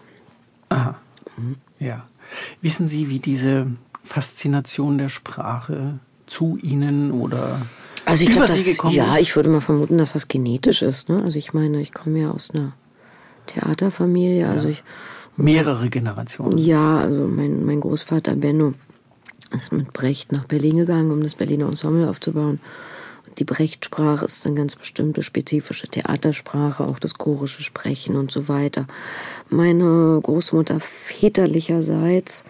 [0.67, 1.00] Aha.
[1.79, 2.05] Ja.
[2.61, 3.67] Wissen Sie, wie diese
[4.03, 7.61] Faszination der Sprache zu Ihnen oder
[8.05, 9.21] Also ich über glaube, Sie das, gekommen ja, ist?
[9.21, 11.09] ich würde mal vermuten, dass das genetisch ist.
[11.09, 11.21] Ne?
[11.23, 12.73] Also ich meine, ich komme ja aus einer
[13.47, 14.47] Theaterfamilie.
[14.49, 14.83] Also ich,
[15.37, 16.57] Mehrere Generationen.
[16.57, 18.73] ja, also mein, mein Großvater Benno
[19.51, 22.59] ist mit Brecht nach Berlin gegangen, um das Berliner Ensemble aufzubauen.
[23.39, 28.88] Die Brechtsprache ist eine ganz bestimmte spezifische Theatersprache, auch das chorische Sprechen und so weiter.
[29.50, 32.43] Meine Großmutter väterlicherseits,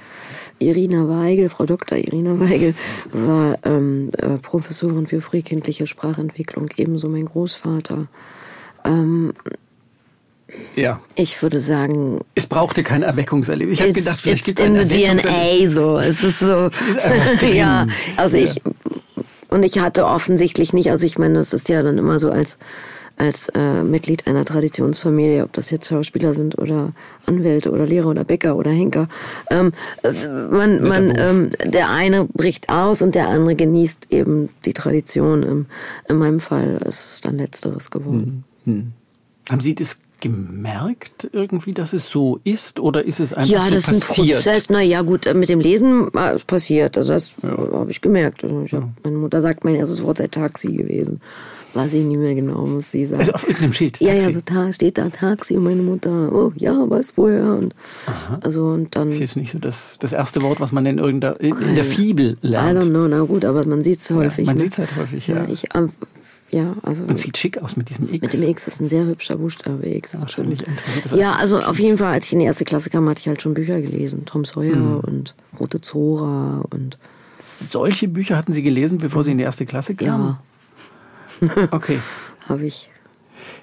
[0.60, 1.98] Irina Weigel, Frau Dr.
[1.98, 2.74] Irina Weigel,
[3.12, 8.08] war ähm, äh, Professorin für frühkindliche Sprachentwicklung, ebenso mein Großvater.
[10.78, 11.02] Ja.
[11.16, 13.78] Ich würde sagen, Es brauchte kein Erweckungserlebnis.
[13.80, 15.04] Ich habe gedacht, vielleicht gibt es in the.
[15.04, 15.98] DNA so.
[16.00, 16.68] Es ist so.
[16.68, 17.56] ist einfach drin.
[17.58, 18.44] ja, also Ja.
[18.44, 18.62] ich
[19.50, 22.58] und ich hatte offensichtlich nicht, also ich meine, es ist ja dann immer so als
[23.18, 26.94] als äh, Mitglied einer Traditionsfamilie, ob das jetzt Schauspieler sind oder
[27.26, 29.10] Anwälte oder Lehrer oder Bäcker oder Henker.
[29.50, 30.12] Ähm, äh,
[30.52, 35.42] man, man, ähm, der eine bricht aus und der andere genießt eben die Tradition.
[35.42, 35.66] In,
[36.08, 38.44] in meinem Fall ist es dann letzteres geworden.
[39.50, 43.72] Haben Sie das gemerkt irgendwie, dass es so ist oder ist es einfach Ja, so
[43.72, 44.38] das ist ein passiert?
[44.44, 44.70] Prozess.
[44.70, 46.98] Na ja, gut, äh, mit dem Lesen äh, passiert.
[46.98, 48.44] Also das äh, habe ich gemerkt.
[48.44, 51.22] Also ich hab, Meine Mutter sagt, mein erstes Wort sei Taxi gewesen.
[51.74, 53.20] Weiß ich nicht mehr genau, muss sie sagen.
[53.20, 54.00] Also auf irgendeinem Schild.
[54.00, 54.32] ja, ja, Taxi.
[54.32, 57.56] so ta steht da Taxi und meine Mutter, oh ja, was woher?
[57.56, 57.76] Und,
[58.42, 60.98] also und dann, Das ist jetzt nicht so das, das erste Wort, was man in
[60.98, 62.80] irgendeiner in, in der Fibel I lernt.
[62.84, 64.46] don't know, na gut, aber man sieht es häufig.
[64.48, 64.62] man ne?
[64.62, 65.46] sieht's halt häufig, ja.
[65.52, 65.92] ich, ähm,
[66.50, 68.22] ja, also Und sieht schick aus mit diesem X.
[68.22, 70.18] mit dem X ist ein sehr hübscher Buchstabe X.
[70.20, 73.08] Wahrscheinlich interessiert das Ja, also auf jeden Fall, als ich in die erste Klasse kam,
[73.10, 74.26] hatte ich halt schon Bücher gelesen.
[74.26, 75.00] Tom Sawyer Mhm.
[75.02, 76.98] und Rote Zora und
[77.42, 80.38] Solche Bücher hatten Sie gelesen, bevor Sie in die erste Klasse kamen?
[81.42, 82.00] ja, Okay.
[82.48, 82.90] habe ich.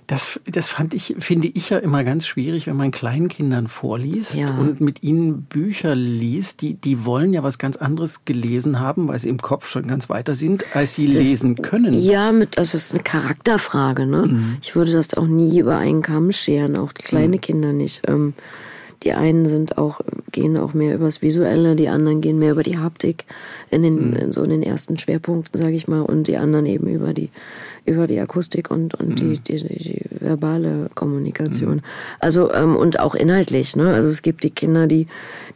[0.07, 4.49] Das, das fand ich, finde ich ja immer ganz schwierig, wenn man Kleinkindern vorliest Ja.
[4.59, 6.61] und mit ihnen Bücher liest.
[6.61, 10.11] Die, die wollen ja was ganz anderes gelesen haben, weil sie im Kopf schon ganz
[10.11, 11.95] weiter sind, als sie Das lesen können.
[11.95, 14.27] Ja, mit, also es ist eine Charakterfrage, ne?
[14.27, 14.57] Mhm.
[14.63, 18.03] Ich würde das auch nie über einen Kamm scheren, auch die kleine Kinder nicht.
[18.07, 18.35] Ähm,
[19.03, 20.01] die einen sind auch,
[20.33, 23.25] gehen auch mehr übers Visuelle, die anderen gehen mehr über die Haptik
[23.71, 24.17] in den, Mhm.
[24.17, 27.29] in so in den ersten Schwerpunkten, sage ich mal, und die anderen eben über die,
[27.87, 29.45] über die Akustik und, und die, Mhm.
[29.45, 31.83] die, die, die verbale Kommunikation.
[32.19, 33.93] Also, ähm, und auch inhaltlich, ne?
[33.93, 35.07] Also es gibt die Kinder, die,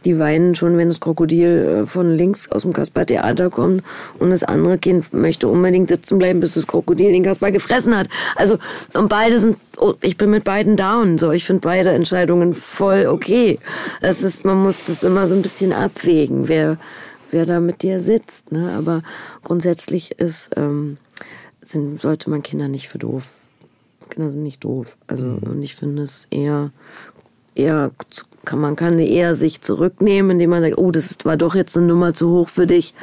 [0.05, 3.83] die weinen schon, wenn das Krokodil äh, von links aus dem Kasper-Theater kommt
[4.19, 8.09] und das andere Kind möchte unbedingt sitzen bleiben, bis das Krokodil den Kasper gefressen hat.
[8.37, 8.59] Also,
[8.93, 11.31] und beide sind, oh, ich bin mit beiden down, so.
[11.33, 13.59] Ich finde beide Entscheidungen voll okay.
[14.03, 16.77] Es ist, man muss das immer so ein bisschen abwägen, wer,
[17.31, 18.73] wer da mit dir sitzt, ne?
[18.77, 19.03] Aber
[19.45, 20.99] grundsätzlich ist, ähm,
[21.69, 23.29] sind, sollte man Kinder nicht für doof.
[24.09, 24.97] Kinder sind nicht doof.
[25.07, 26.71] Also, und ich finde es eher,
[27.55, 27.91] eher,
[28.45, 31.87] kann, man kann eher sich zurücknehmen, indem man sagt, oh, das war doch jetzt eine
[31.87, 32.95] Nummer zu hoch für dich.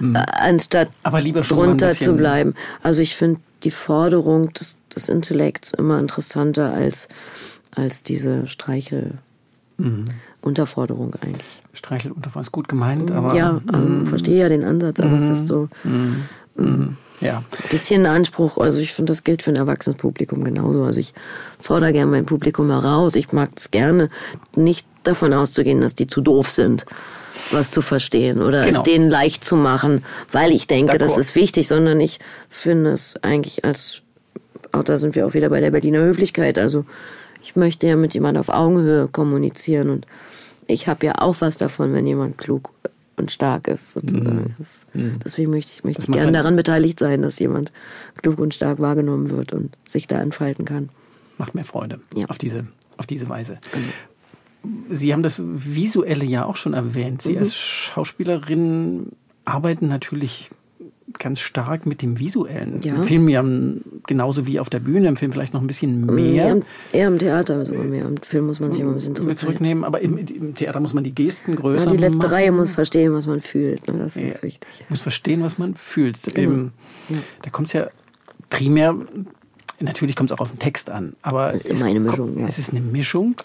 [0.00, 2.54] äh, anstatt Aber lieber schon drunter zu bleiben.
[2.82, 7.08] Also ich finde die Forderung des, des Intellekts immer interessanter als,
[7.74, 9.18] als diese Streichel.
[10.40, 11.62] Unterforderung eigentlich.
[11.72, 15.46] Streichel unterfahren ist gut gemeint, aber ja, ähm, verstehe ja den Ansatz, aber es ist
[15.46, 15.68] so
[17.20, 17.38] ja.
[17.38, 18.58] ein bisschen ein Anspruch.
[18.58, 20.84] Also ich finde, das gilt für ein erwachsenes Publikum genauso.
[20.84, 21.14] Also ich
[21.58, 23.14] fordere gerne mein Publikum heraus.
[23.14, 24.10] Ich mag es gerne,
[24.56, 26.86] nicht davon auszugehen, dass die zu doof sind,
[27.50, 28.78] was zu verstehen oder Genau.
[28.78, 33.16] es denen leicht zu machen, weil ich denke, das ist wichtig, sondern ich finde es
[33.22, 34.02] eigentlich als,
[34.72, 36.58] auch da sind wir auch wieder bei der Berliner Höflichkeit.
[36.58, 36.84] Also
[37.42, 40.06] ich möchte ja mit jemand auf Augenhöhe kommunizieren und
[40.66, 42.70] ich habe ja auch was davon, wenn jemand klug
[43.18, 44.54] und stark ist, sozusagen.
[44.58, 44.86] Das,
[45.24, 47.72] deswegen möchte ich, möchte ich gerne daran beteiligt sein, dass jemand
[48.22, 50.88] klug und stark wahrgenommen wird und sich da entfalten kann.
[51.38, 52.26] macht mir Freude Ja.
[52.28, 53.58] auf, diese, auf diese Weise.
[54.90, 57.22] Sie haben das Visuelle ja auch schon erwähnt.
[57.22, 59.12] Sie als Schauspielerin
[59.44, 60.50] arbeiten natürlich
[61.18, 62.80] ganz stark mit dem Visuellen.
[62.82, 62.94] Ja.
[62.96, 63.44] Im Film ja
[64.06, 66.50] genauso wie auf der Bühne, im Film vielleicht noch ein bisschen mehr.
[66.52, 68.06] im- eher im Theater, sogar mehr.
[68.06, 69.36] Im Film muss man sich immer ein bisschen zurücknehmen.
[69.38, 72.30] zurücknehmen, aber im, im Theater muss man die Gesten größer Ja, die letzte machen.
[72.30, 73.86] Reihe muss verstehen, was man fühlt.
[73.88, 73.98] Ne?
[73.98, 74.42] Das ist Ja.
[74.42, 74.68] wichtig.
[74.88, 76.18] muss verstehen, was man fühlt.
[76.34, 76.52] Genau.
[76.52, 76.72] Ähm,
[77.42, 77.88] Da kommt es ja
[78.50, 78.94] primär,
[79.80, 82.16] natürlich kommt es auch auf den Text an, aber Das ist es, immer eine Mischung,
[82.18, 82.34] kommt- ja.
[82.36, 82.48] Genau.
[82.48, 83.36] es ist eine Mischung.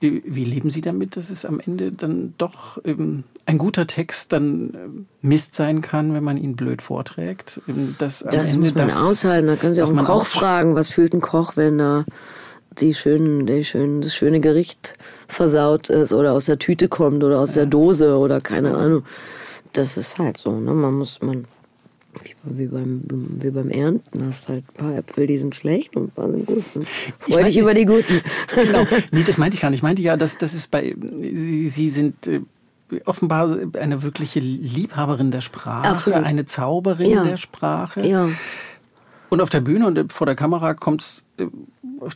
[0.00, 4.72] Wie leben Sie damit, dass es am Ende dann doch ähm, ein guter Text dann
[4.74, 7.60] ähm, Mist sein kann, wenn man ihn blöd vorträgt?
[7.68, 9.48] Ähm, Das Ende muss man das, aushalten.
[9.48, 12.04] Da können Sie auch einen Koch fragen, was fühlt ein Koch, wenn da
[12.78, 14.94] die schönen, die schönen, das schöne Gericht
[15.26, 19.04] versaut ist oder aus der Tüte kommt oder aus der Dose oder keine Ahnung.
[19.72, 20.52] Das ist halt so.
[20.52, 20.72] Ne?
[20.74, 21.46] Man muss, man,
[22.44, 26.10] wie, beim, wie beim Ernten, hast halt ein paar Äpfel, die sind schlecht und ein
[26.10, 26.64] paar sind gut.
[26.74, 26.88] Und
[27.20, 28.20] Freu dich über die guten.
[28.54, 28.86] Genau.
[29.10, 29.78] Nee, das meinte ich gar nicht.
[29.78, 32.40] Ich meinte ja, dass das ist bei Sie, Sie sind äh,
[33.04, 36.24] offenbar eine wirkliche Liebhaberin der Sprache, Absolut.
[36.24, 37.24] eine Zauberin Ja.
[37.24, 38.06] der Sprache.
[38.06, 38.28] Ja.
[39.30, 41.48] Und auf der Bühne und vor der Kamera kommt es auf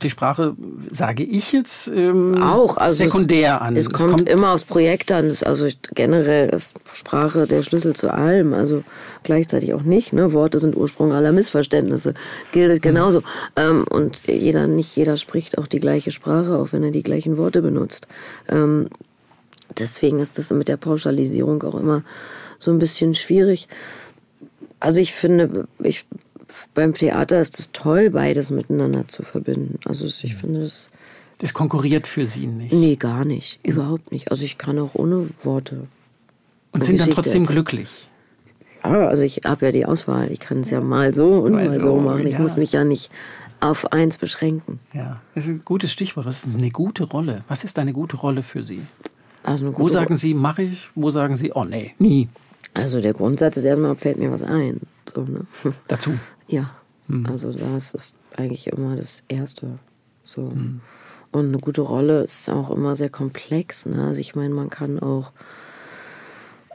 [0.03, 0.57] die Sprache,
[0.91, 2.77] sage ich jetzt, ähm, auch.
[2.77, 3.77] Also sekundär es, an.
[3.77, 5.35] Es kommt, immer aufs Projekt an.
[5.45, 8.55] Also generell ist Sprache der Schlüssel zu allem.
[8.55, 8.85] Also
[9.23, 10.13] gleichzeitig auch nicht.
[10.13, 10.33] Ne?
[10.33, 12.15] Worte sind Ursprung aller Missverständnisse.
[12.53, 13.23] Gilt genauso.
[13.57, 17.37] Ähm, und jeder, nicht jeder spricht auch die gleiche Sprache, auch wenn er die gleichen
[17.37, 18.07] Worte benutzt.
[18.49, 18.89] Ähm,
[19.79, 22.03] deswegen ist das mit der Pauschalisierung auch immer
[22.59, 23.69] so ein bisschen schwierig.
[24.79, 26.07] Also ich finde, ich,
[26.75, 29.79] beim Theater ist es toll, beides miteinander zu verbinden.
[29.85, 30.91] Also ich finde es
[31.39, 32.73] Das konkurriert für Sie nicht.
[32.73, 33.61] Nee, gar nicht.
[33.65, 34.31] Überhaupt nicht.
[34.31, 35.87] Also ich kann auch ohne Worte.
[36.73, 37.55] Und sind dann Geschichte trotzdem erzählen.
[37.55, 38.09] glücklich.
[38.85, 40.31] Ja, also ich habe ja die Auswahl.
[40.33, 42.27] Ich kann es ja mal so und Mal mal so, so machen.
[42.27, 42.41] Ich ja.
[42.41, 43.11] muss mich ja nicht
[43.61, 44.81] auf eins beschränken.
[44.93, 46.27] Ja, das ist ein gutes Stichwort.
[46.27, 47.45] Was ist eine gute Rolle?
[47.49, 48.83] Was ist eine gute Rolle für Sie?
[49.45, 50.91] Also, eine Wo sagen Sie, mache ich?
[50.95, 52.29] Wo sagen Sie, oh nee, nie.
[52.75, 54.81] Also der Grundsatz ist erstmal, fällt mir was ein.
[55.13, 55.47] So, ne?
[55.89, 56.13] Dazu.
[56.49, 56.71] Ja,
[57.09, 57.27] Hm.
[57.27, 59.79] also das ist eigentlich immer das Erste.
[60.25, 60.51] So.
[60.51, 60.81] Hm.
[61.33, 63.87] Und eine gute Rolle ist auch immer sehr komplex.
[63.87, 64.03] Ne?
[64.07, 65.33] Also ich meine, man kann auch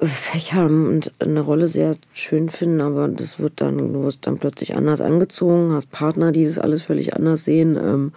[0.01, 4.37] Fächer haben und eine Rolle sehr schön finden, aber das wird dann, du wirst dann
[4.37, 7.75] plötzlich anders angezogen, hast Partner, die das alles völlig anders sehen.
[7.75, 8.11] Ähm,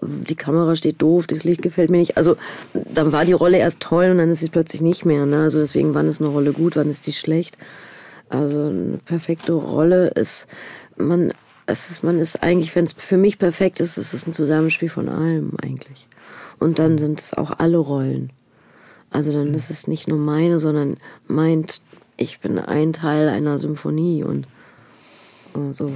[0.00, 2.16] die Kamera steht doof, das Licht gefällt mir nicht.
[2.16, 2.36] Also
[2.72, 5.26] dann war die Rolle erst toll und dann ist sie plötzlich nicht mehr.
[5.26, 5.42] Ne?
[5.42, 7.58] Also deswegen, wann ist eine Rolle gut, wann ist die schlecht?
[8.30, 10.46] Also eine perfekte Rolle ist,
[10.96, 11.32] man,
[11.66, 14.88] es ist, man ist eigentlich, wenn es für mich perfekt ist, ist es ein Zusammenspiel
[14.88, 16.08] von allem eigentlich.
[16.58, 18.30] Und dann sind es auch alle Rollen.
[19.10, 21.80] Also dann ist es nicht nur meine, sondern meint,
[22.16, 24.46] ich bin ein Teil einer Symphonie und
[25.54, 25.92] oh, so.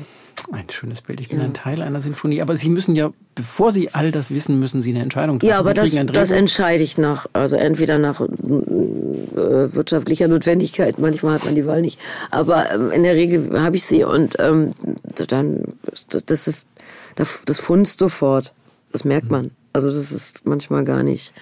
[0.50, 1.20] Ein schönes Bild.
[1.20, 2.42] Ich bin ein Teil einer Sinfonie.
[2.42, 5.50] Aber Sie müssen ja, bevor Sie all das wissen, müssen Sie eine Entscheidung treffen.
[5.50, 11.44] Ja, aber das, das entscheide ich nach, also entweder nach äh, wirtschaftlicher Notwendigkeit, manchmal hat
[11.44, 11.98] man die Wahl nicht,
[12.30, 14.74] aber ähm, in der Regel habe ich sie und ähm,
[15.28, 15.62] dann,
[16.26, 16.68] das ist,
[17.14, 18.52] das das funzt sofort,
[18.90, 19.52] das merkt man.
[19.72, 21.32] Also das ist manchmal gar nicht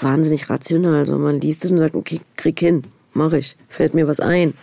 [0.00, 2.82] wahnsinnig rational, sondern man liest es und sagt, okay, krieg hin,
[3.14, 4.54] mache ich, fällt mir was ein.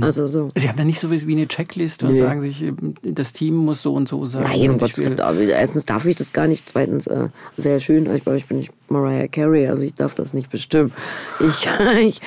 [0.00, 0.48] Also so.
[0.56, 2.18] Sie haben da nicht so wie eine Checkliste und Nee.
[2.18, 2.64] sagen sich,
[3.04, 4.42] das Team muss so und so sein.
[4.42, 5.48] Nein, um Gottes will- Willen.
[5.50, 6.68] Erstens darf ich das gar nicht.
[6.68, 8.12] Zweitens äh, wäre schön.
[8.12, 10.92] Ich, ich bin nicht Mariah Carey, also ich darf das nicht bestimmen.
[11.38, 11.68] Ich,
[12.00, 12.20] ich,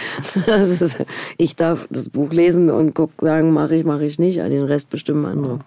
[0.48, 1.00] ist,
[1.38, 4.38] ich darf das Buch lesen und guck, sagen, mache ich, mache ich nicht.
[4.38, 5.60] Den Rest bestimmen andere.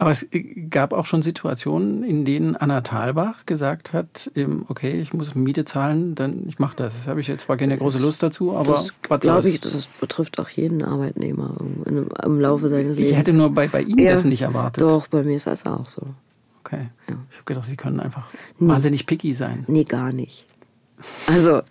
[0.00, 0.28] Aber es
[0.70, 5.64] gab auch schon Situationen, in denen Anna Thalbach gesagt hat, ähm, okay, ich muss Miete
[5.64, 6.94] zahlen, dann ich mache das.
[6.94, 10.38] Das habe ich jetzt zwar keine große Lust dazu, aber Das glaube ich, das betrifft
[10.38, 13.10] auch jeden Arbeitnehmer im, Laufe seines Lebens.
[13.10, 14.82] Ich hätte nur bei, bei Ihnen Ja, das nicht erwartet.
[14.82, 16.02] Doch, bei mir ist das auch so.
[16.62, 16.90] Okay.
[17.06, 18.26] Ich habe gedacht, Sie können einfach
[18.60, 19.64] wahnsinnig picky sein.
[19.66, 20.46] Nee, gar nicht.
[21.26, 21.62] Also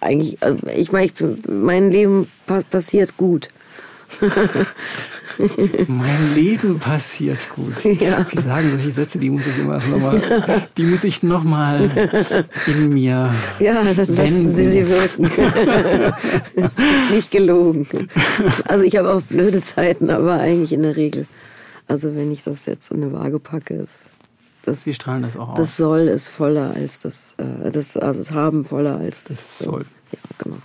[0.00, 1.10] eigentlich, also ich meine,
[1.48, 3.48] mein Leben pa passiert gut.
[5.88, 7.84] Mein Leben passiert gut.
[8.00, 8.24] Ja.
[8.24, 11.90] Sie sagen solche Sätze, die muss ich immer noch mal, die muss ich noch mal
[12.66, 15.30] in mir Ja, dann lassen Sie sie wirken.
[16.56, 18.08] das ist nicht gelogen.
[18.64, 21.26] Also ich habe auch blöde Zeiten, aber eigentlich in der Regel.
[21.88, 24.10] Also wenn ich das jetzt in eine Waage packe, ist
[24.66, 25.56] das, Sie strahlen das auch aus.
[25.56, 29.58] Das Soll ist voller als das, äh, das also das Haben voller als das, das
[29.60, 29.86] Soll.
[30.12, 30.56] Ja, genau.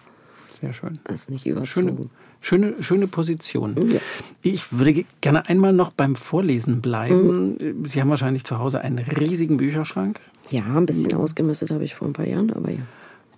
[0.52, 1.00] Sehr schön.
[1.04, 1.88] Das ist nicht überzogen.
[1.90, 2.10] Schöne,
[2.42, 3.92] schöne, schöne Position.
[3.92, 4.00] Ja.
[4.42, 7.58] Ich würde gerne einmal noch beim Vorlesen bleiben.
[7.58, 7.86] Mhm.
[7.86, 10.20] Sie haben wahrscheinlich zu Hause einen riesigen Bücherschrank.
[10.50, 12.82] Ja, ein bisschen ausgemistet habe ich vor ein paar Jahren, aber ja.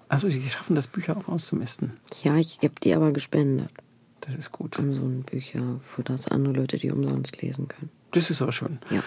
[0.09, 1.93] Also Sie schaffen das, Bücher auch auszumisten?
[2.23, 3.69] Ja, ich habe die aber gespendet.
[4.21, 4.79] Das ist gut.
[4.79, 7.89] An so ein Bücher, für das andere Leute die umsonst lesen können.
[8.11, 8.77] Das ist aber schön.
[8.89, 9.03] Ja.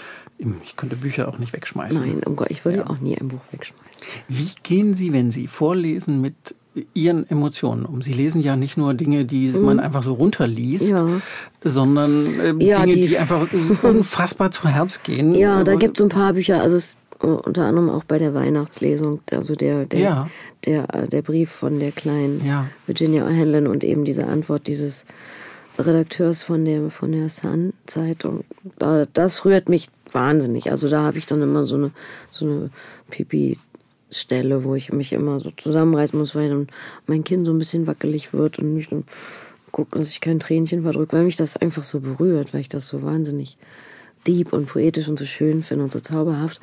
[0.63, 2.01] Ich könnte Bücher auch nicht wegschmeißen.
[2.01, 2.87] Nein, um Gott, ich würde ja.
[2.89, 3.87] auch nie ein Buch wegschmeißen.
[4.29, 6.55] Wie gehen Sie, wenn Sie vorlesen, mit
[6.95, 8.03] Ihren Emotionen um?
[8.03, 9.62] Sie lesen ja nicht nur Dinge, die mhm.
[9.62, 11.07] man einfach so runterliest, ja.
[11.62, 13.47] sondern äh, ja, Dinge, die, die einfach
[13.83, 15.35] unfassbar zu Herz gehen.
[15.35, 19.21] Ja, da gibt es ein paar Bücher, also es, unter anderem auch bei der Weihnachtslesung,
[19.33, 20.31] also der, der, ja.
[20.67, 22.43] der, der Brief von der kleinen
[22.87, 25.07] Virginia O'Hanlon und eben diese Antwort dieses
[25.79, 28.45] Redakteurs von der, von der Sun-Zeitung.
[29.12, 30.71] Das rührt mich wahnsinnig.
[30.71, 31.91] Also da habe ich dann immer so eine,
[32.31, 32.71] so eine
[34.16, 36.68] Pipi-Stelle, wo ich mich immer so zusammenreißen muss, weil dann
[37.07, 39.05] mein Kind so ein bisschen wackelig wird und mich dann
[39.72, 42.88] guckt, dass ich kein Tränchen verdrückt, weil mich das einfach so berührt, weil ich das
[42.88, 43.59] so wahnsinnig
[44.26, 46.61] deep und poetisch und so schön finde und so zauberhaft.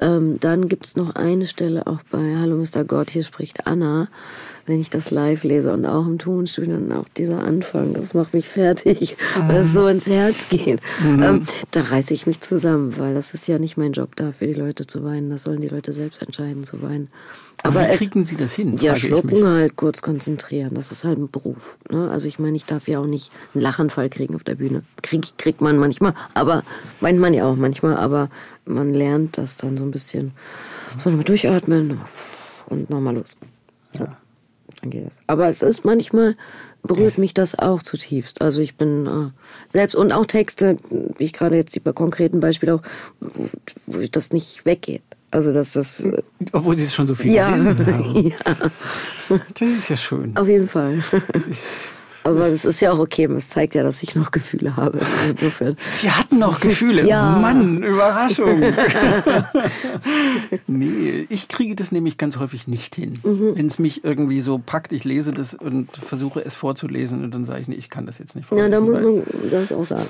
[0.00, 2.84] Ähm, dann gibt es noch eine Stelle auch bei Hallo Mr.
[2.84, 4.08] Gott, hier spricht Anna,
[4.66, 8.34] wenn ich das live lese und auch im Tonstudio dann auch dieser Anfang, das macht
[8.34, 9.48] mich fertig, mhm.
[9.48, 10.80] weil es so ins Herz geht.
[11.02, 11.22] Mhm.
[11.22, 14.46] Ähm, da reiße ich mich zusammen, weil das ist ja nicht mein Job da, für
[14.46, 15.30] die Leute zu weinen.
[15.30, 17.08] Das sollen die Leute selbst entscheiden zu weinen.
[17.62, 18.76] Aber, Aber wie kriegen Sie das hin?
[18.78, 20.74] Ja, schlucken halt, kurz konzentrieren.
[20.74, 21.78] Das ist halt ein Beruf.
[21.90, 22.10] Ne?
[22.10, 24.82] Also ich meine, ich darf ja auch nicht einen Lachanfall kriegen auf der Bühne.
[25.02, 26.64] Krieg, kriegt man manchmal, aber
[27.00, 28.30] meint man ja auch manchmal, aber
[28.66, 30.32] man lernt das dann so ein bisschen.
[31.02, 32.00] So nochmal durchatmen
[32.66, 33.36] und nochmal los.
[33.98, 34.16] Ja
[34.80, 35.20] dann geht das.
[35.26, 36.36] Aber es ist manchmal
[36.82, 38.42] berührt mich das auch zutiefst.
[38.42, 39.30] Also ich bin äh,
[39.68, 40.76] selbst und auch Texte,
[41.18, 42.82] wie ich gerade jetzt bei konkreten Beispielen auch,
[43.86, 45.02] wo das nicht weggeht.
[45.30, 46.00] Also dass das.
[46.00, 48.26] Äh, Obwohl Sie es schon so viel ja, gelesen haben.
[48.28, 49.38] ja.
[49.54, 50.36] Das ist ja schön.
[50.36, 51.02] Auf jeden Fall.
[52.26, 55.00] Aber es ist ja auch okay, es zeigt ja, dass ich noch Gefühle habe.
[55.30, 55.76] Insofern.
[55.90, 57.06] Sie hatten noch Gefühle?
[57.06, 57.38] Ja.
[57.38, 58.60] Mann, Überraschung.
[60.66, 63.14] nee, ich kriege das nämlich ganz häufig nicht hin.
[63.22, 63.56] Mhm.
[63.56, 67.44] Wenn es mich irgendwie so packt, ich lese das und versuche es vorzulesen und dann
[67.44, 68.72] sage ich, nee, ich kann das jetzt nicht vorlesen.
[68.72, 70.08] Ja, da muss man das auch sagen.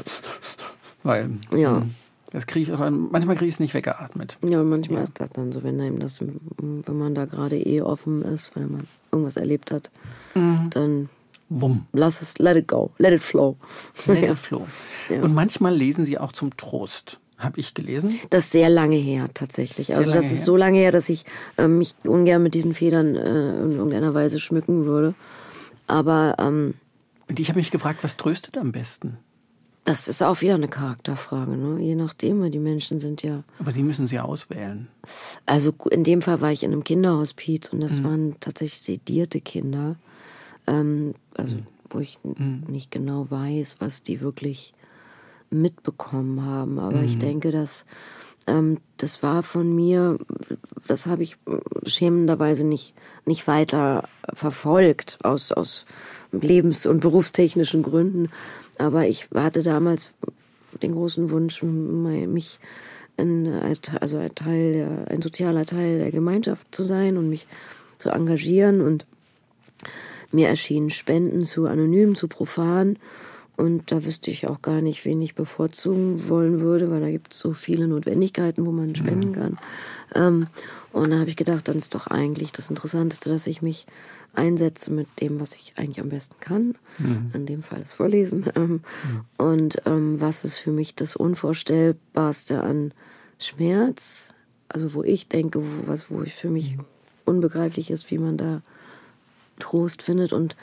[1.03, 1.31] Weil.
[1.55, 1.77] Ja.
[1.77, 1.95] Hm,
[2.33, 4.39] das kriege ich auch, manchmal kriege ich es nicht weggeatmet.
[4.43, 5.05] Ja, manchmal ja.
[5.05, 8.67] ist das dann so, wenn einem das, wenn man da gerade eh offen ist, weil
[8.67, 9.91] man irgendwas erlebt hat,
[10.35, 10.69] mhm.
[10.71, 11.09] dann
[11.49, 11.87] Wumm.
[11.93, 13.57] Lass es, let it go, let it flow.
[14.07, 14.67] Let it flow.
[15.09, 15.23] Ja.
[15.23, 17.21] Und manchmal lesen Sie auch zum Trost.
[17.39, 18.19] Habe ich gelesen?
[18.31, 19.89] Das ist sehr lange her, tatsächlich.
[19.89, 20.45] Sehr also, das ist her.
[20.45, 21.27] so lange her, dass ich
[21.59, 25.15] äh, mich ungern mit diesen Federn äh, in irgendeiner Weise schmücken würde.
[25.87, 26.37] Aber.
[26.39, 26.75] Ähm,
[27.29, 29.19] Und ich habe mich gefragt, was tröstet am besten?
[29.85, 31.81] Das ist auch wieder eine Charakterfrage, ne?
[31.81, 33.45] je nachdem, weil die Menschen sind ja.
[33.61, 34.89] Aber Sie müssen sie auswählen.
[35.47, 38.05] Also in dem Fall war ich in einem Kinderhospiz und das mhm.
[38.05, 39.95] waren tatsächlich sedierte Kinder.
[40.67, 41.67] Ähm, also mhm.
[41.91, 42.65] wo ich mhm.
[42.69, 44.73] nicht genau weiß, was die wirklich
[45.51, 46.79] mitbekommen haben.
[46.79, 47.05] Aber mhm.
[47.05, 47.87] ich denke, dass
[48.47, 50.19] ähm, das war von mir,
[50.87, 51.37] das habe ich
[51.85, 55.85] schämenderweise nicht, nicht weiter verfolgt aus, aus
[56.33, 58.29] lebens- und berufstechnischen Gründen.
[58.79, 60.13] Aber ich hatte damals
[60.83, 62.61] den großen Wunsch, mich
[63.17, 63.47] in,
[64.01, 67.47] also ein Teil, der, ein sozialer Teil der Gemeinschaft zu sein und mich
[67.99, 69.07] zu engagieren und
[70.33, 72.99] mir erschienen Spenden zu anonym, zu profan.
[73.57, 77.33] Und da wüsste ich auch gar nicht, wen ich bevorzugen wollen würde, weil da gibt
[77.33, 79.59] es so viele Notwendigkeiten, wo man spenden kann.
[80.15, 80.47] Ähm,
[80.93, 83.87] und da habe ich gedacht, dann ist doch eigentlich das Interessanteste, dass ich mich
[84.35, 86.75] einsetze mit dem, was ich eigentlich am besten kann.
[86.99, 87.31] Mhm.
[87.33, 88.45] In dem Fall das Vorlesen.
[88.55, 88.81] Ähm, mhm.
[89.39, 92.93] Und ähm, was ist für mich das Unvorstellbarste an
[93.39, 94.35] Schmerz?
[94.69, 96.77] Also wo ich denke, wo, was, wo ich für mich
[97.25, 98.61] unbegreiflich ist, wie man da
[99.59, 100.33] Trost findet.
[100.33, 100.57] Und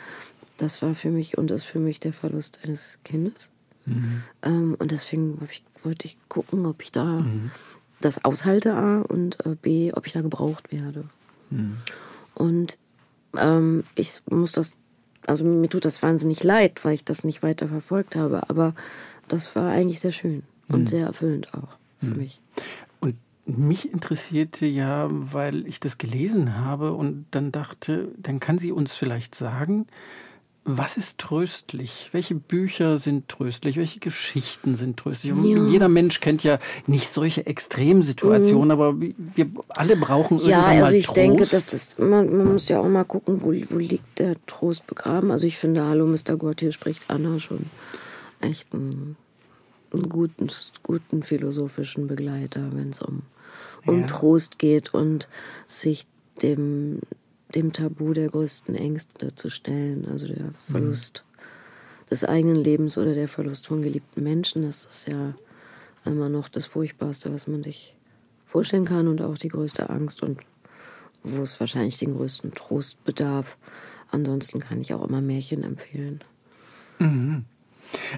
[0.58, 3.52] das war für mich und ist für mich der Verlust eines Kindes.
[3.86, 4.24] Mhm.
[4.42, 7.52] Ähm, und deswegen ich, wollte ich gucken, ob ich da mhm.
[8.02, 11.06] das aushalte, A, und äh, B, ob ich da gebraucht werde.
[11.50, 11.78] Mhm.
[12.36, 12.78] Und
[13.38, 14.74] ähm, ich muss das,
[15.26, 18.74] also mir tut das wahnsinnig leid, weil ich das nicht weiter verfolgt habe, aber
[19.28, 20.88] das war eigentlich sehr schön und mhm.
[20.88, 22.18] sehr erfüllend auch für mhm.
[22.18, 22.42] mich.
[23.46, 28.96] Mich interessierte ja, weil ich das gelesen habe und dann dachte, dann kann sie uns
[28.96, 29.86] vielleicht sagen,
[30.66, 32.08] Was ist tröstlich?
[32.14, 33.76] Welche Bücher sind tröstlich?
[33.76, 35.34] Welche Geschichten sind tröstlich?
[35.36, 35.66] Ja.
[35.66, 41.08] Jeder Mensch kennt ja nicht solche Extremsituationen, aber wir alle brauchen irgendwann Ja, also ich
[41.08, 41.18] Trost.
[41.18, 44.88] denke, das ist, man, man muss ja auch mal gucken, wo, wo liegt der Trost
[44.88, 45.32] begraben.
[45.32, 46.38] Also ich finde, Hallo Mr.
[46.38, 47.66] Gott, hier spricht Anna schon
[48.40, 49.18] echt einen,
[49.92, 50.50] einen guten,
[50.82, 53.24] guten philosophischen Begleiter, wenn es um,
[53.86, 54.08] um Ja.
[54.08, 55.28] Trost geht und
[55.68, 56.08] sich
[56.42, 57.00] dem,
[57.54, 61.24] dem Tabu der größten Ängste zu stellen, also der Verlust
[62.10, 64.64] des eigenen Lebens oder der Verlust von geliebten Menschen.
[64.64, 65.34] Das ist ja
[66.06, 67.96] immer noch das Furchtbarste, was man sich
[68.46, 70.40] vorstellen kann und auch die größte Angst und
[71.24, 73.58] wo es wahrscheinlich den größten Trost bedarf.
[74.10, 76.20] Ansonsten kann ich auch immer Märchen empfehlen.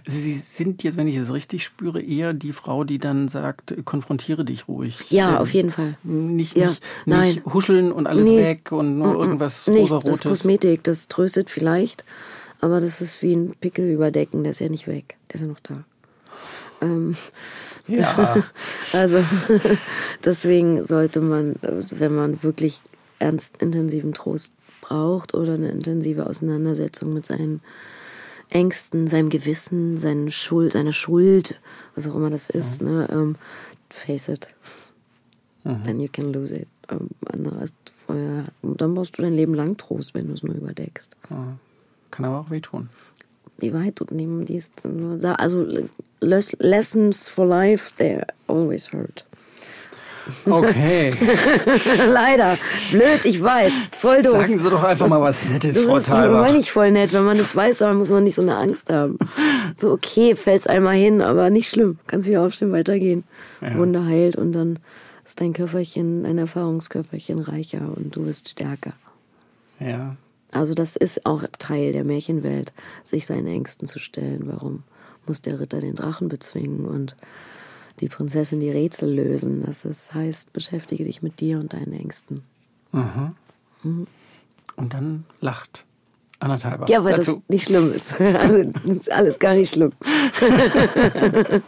[0.05, 3.76] Also Sie sind jetzt, wenn ich es richtig spüre, eher die Frau, die dann sagt,
[3.86, 4.97] konfrontiere dich ruhig.
[5.09, 5.95] Ja, Ähm, auf jeden Fall.
[6.03, 7.34] Nicht, Ja, nicht, nein.
[7.36, 8.38] nicht huscheln und alles Nee.
[8.38, 10.21] weg und nur irgendwas Nicht, das rosarotes.
[10.23, 12.03] Kosmetik, das tröstet vielleicht,
[12.61, 15.47] aber das ist wie ein Pickel überdecken, der ist ja nicht weg, der ist ja
[15.47, 15.84] noch da.
[16.82, 17.15] Ähm,
[17.88, 18.43] Ja,
[18.93, 19.23] Also
[20.23, 22.82] deswegen sollte man, wenn man wirklich
[23.19, 27.61] ernst intensiven Trost braucht oder eine intensive Auseinandersetzung mit seinen
[28.50, 31.60] Ängsten, seinem Gewissen, seine Schuld, seine Schuld,
[31.96, 33.36] was auch immer das ist, ne, ähm,
[33.89, 34.48] face it.
[35.84, 36.68] Then you can lose it.
[36.89, 37.10] Ähm,
[38.06, 41.16] vorher, dann brauchst du dein Leben lang Trost, wenn du es nur überdeckst.
[42.12, 42.89] kann aber auch wehtun.
[43.62, 45.66] Die Wahrheit tut niemand, die ist nur, also
[46.22, 49.26] les- lessons for life, they're always hurt.
[50.45, 51.13] Okay,
[52.07, 52.57] Leider.
[52.91, 53.71] Blöd, ich weiß.
[53.99, 54.32] Voll doof.
[54.32, 56.53] sagen Sie doch einfach mal was Nettes, Frau das ist Thalbach.
[56.55, 57.13] ich voll nett.
[57.13, 59.17] Wenn man das weiß, dann muss man nicht so eine Angst haben.
[59.76, 61.99] So, okay, fällt's einmal hin, aber nicht schlimm.
[62.07, 63.23] Kannst wieder aufstehen, weitergehen.
[63.61, 63.76] Ja.
[63.78, 64.80] Wunder heilt und dann
[65.26, 68.93] ist dein Körperchen, dein Erfahrungskörperchen reicher und du bist stärker.
[69.80, 70.15] Ja,
[70.51, 72.73] Also das ist auch Teil der Märchenwelt,
[73.03, 74.43] sich seinen Ängsten zu stellen.
[74.45, 74.84] Warum
[75.28, 77.15] muss der Ritter den Drachen bezwingen und
[78.02, 79.64] die Prinzessin die Rätsel lösen?
[79.66, 82.43] Das ist, heißt, beschäftige dich mit dir und deinen Ängsten.
[84.76, 85.86] und dann lacht
[86.39, 86.89] Anna Thalbach.
[86.89, 87.41] Ja, weil das dazu.
[87.48, 88.16] nicht schlimm ist.
[88.20, 89.91] Also, das ist alles gar nicht schlimm.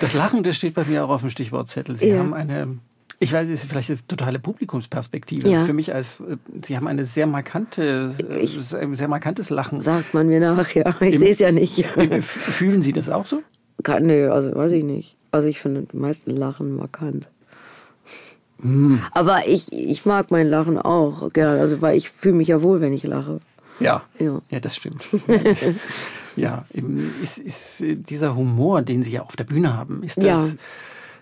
[0.00, 1.94] Das Lachen, das steht bei mir auch auf dem Stichwortzettel.
[1.96, 2.18] Sie Ja.
[2.18, 2.78] haben eine,
[3.20, 5.48] ich weiß, es ist vielleicht eine totale Publikumsperspektive.
[5.48, 5.64] Ja.
[5.64, 9.80] Für mich als, äh, Sie haben eine sehr markante, äh, Ich- ein sehr markantes Lachen.
[9.80, 10.96] Sagt man mir nach, ja.
[11.00, 11.86] Ich sehe es ja nicht.
[12.22, 13.42] Fühlen Sie das auch so?
[13.84, 15.16] Kann, nö, also weiß ich nicht.
[15.30, 17.30] Also ich finde die meisten Lachen markant.
[19.12, 21.58] Aber ich, ich mag mein Lachen auch gern.
[21.58, 23.40] Also weil ich fühle mich ja wohl, wenn ich lache.
[23.78, 24.02] Ja.
[24.18, 24.40] Ja.
[24.50, 25.06] Ja, das stimmt.
[26.36, 26.64] ja,
[27.22, 30.24] ist, ist dieser Humor, den Sie ja auf der Bühne haben, ist das.
[30.24, 30.44] Ja.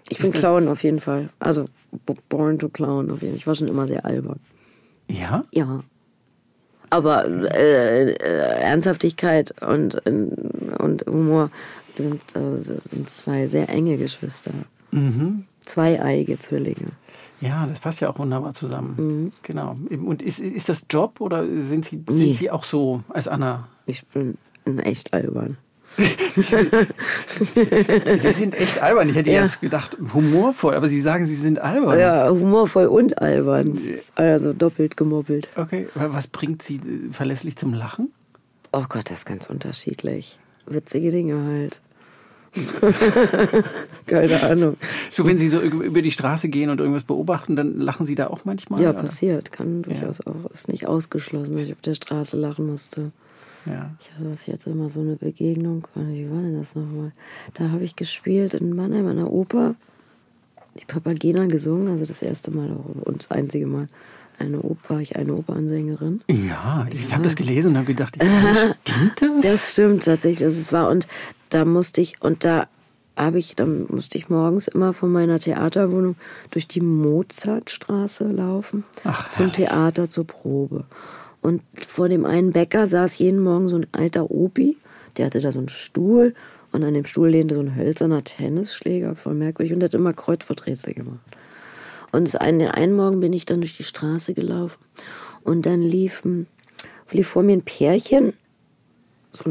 [0.08, 1.30] Ich bin Clown auf jeden Fall.
[1.38, 1.66] Also
[2.28, 3.38] born to clown auf jeden Fall.
[3.38, 4.38] Ich war schon immer sehr albern.
[5.08, 5.44] Ja?
[5.52, 5.82] Ja.
[6.90, 11.50] Aber äh, äh, Ernsthaftigkeit und, und Humor
[11.96, 14.52] sind, äh, sind zwei sehr enge Geschwister.
[14.90, 15.44] Mhm.
[15.64, 16.92] Zweieige Zwillinge.
[17.40, 18.94] Ja, das passt ja auch wunderbar zusammen.
[18.96, 19.32] Mhm.
[19.42, 19.76] Genau.
[19.90, 22.14] Und ist, ist das Job oder sind Sie, Nee.
[22.26, 23.68] sind Sie auch so als Anna?
[23.86, 24.36] Ich bin
[24.78, 25.56] echt albern.
[28.16, 29.08] Sie sind echt albern.
[29.08, 29.42] Ich hätte Ja.
[29.42, 31.98] jetzt gedacht, humorvoll, aber Sie sagen, Sie sind albern.
[31.98, 33.78] Ja, humorvoll und albern.
[34.14, 35.48] Also doppelt gemoppelt.
[35.56, 38.10] Okay, wa- was bringt Sie äh, verlässlich zum Lachen?
[38.72, 40.38] Oh Gott, das ist ganz unterschiedlich.
[40.66, 41.80] Witzige Dinge halt.
[44.06, 44.76] Keine Ahnung.
[45.10, 48.26] So, wenn Sie so über die Straße gehen und irgendwas beobachten, dann lachen Sie da
[48.26, 48.82] auch manchmal?
[48.82, 49.00] Ja, oder?
[49.00, 49.52] passiert.
[49.52, 50.50] Kann durchaus auch.
[50.50, 53.10] Ist nicht ausgeschlossen, dass ich auf der Straße lachen musste.
[53.64, 53.92] Ja.
[54.00, 55.86] Ich hatte, ich hatte immer so eine Begegnung.
[55.94, 57.12] Wie war denn das nochmal?
[57.54, 59.76] Da habe ich gespielt in Mannheim an der Oper.
[60.80, 63.88] Die Papagena gesungen, also das erste Mal auch und das einzige Mal.
[64.42, 66.20] Eine Oper, war ich eine Opernsängerin.
[66.28, 69.40] Ja, ich habe das gelesen und habe gedacht, stimmt das?
[69.42, 70.90] Das stimmt tatsächlich, dass es war.
[70.90, 71.06] Und
[71.50, 72.66] da musste ich, und da
[73.16, 76.16] habe ich, dann musste ich morgens immer von meiner Theaterwohnung
[76.50, 79.52] durch die Mozartstraße laufen Ach, zum.
[79.52, 80.84] Theater zur Probe.
[81.40, 84.76] Und vor dem einen Bäcker saß jeden Morgen so ein alter Opi,
[85.16, 86.34] der hatte da so einen Stuhl
[86.72, 90.14] und an dem Stuhl lehnte so ein hölzerner Tennisschläger, voll merkwürdig, und der hat immer
[90.14, 91.20] Kreuzworträtsel gemacht.
[92.12, 94.78] Und den einen Morgen bin ich dann durch die Straße gelaufen
[95.44, 96.22] und dann lief,
[97.10, 98.34] lief vor mir ein Pärchen,
[99.32, 99.44] so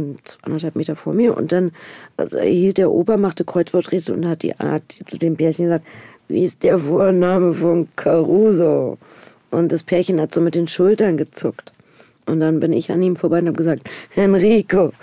[0.44, 1.72] anderthalb Meter vor mir und dann
[2.18, 5.88] also hielt der Opa, machte Kreuzworträtsel und hat die Art zu dem Pärchen gesagt,
[6.28, 8.98] wie ist der Vorname von Caruso?
[9.50, 11.74] Und das Pärchen hat so mit den Schultern gezuckt.
[12.26, 14.94] Und dann bin ich an ihm vorbei und habe gesagt, Enrico.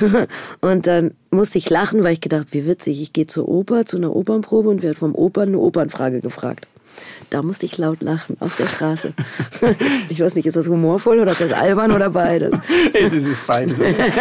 [0.60, 3.96] und dann musste ich lachen, weil ich gedacht, wie witzig, ich gehe zur Oper, zu
[3.98, 6.66] einer Opernprobe und werde vom Opern eine Opernfrage gefragt.
[7.30, 9.12] Da musste ich laut lachen auf der Straße.
[10.08, 12.58] Ich weiß nicht, ist das humorvoll oder ist das albern oder beides?
[12.92, 13.78] Das ist beides.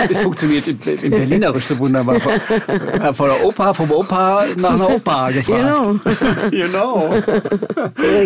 [0.10, 2.20] Es funktioniert im, Berlinerisch so wunderbar.
[2.20, 6.02] Von, von der Opa, vom Opa nach einer Opa gefragt.
[6.02, 6.50] Genau.
[6.52, 7.14] genau.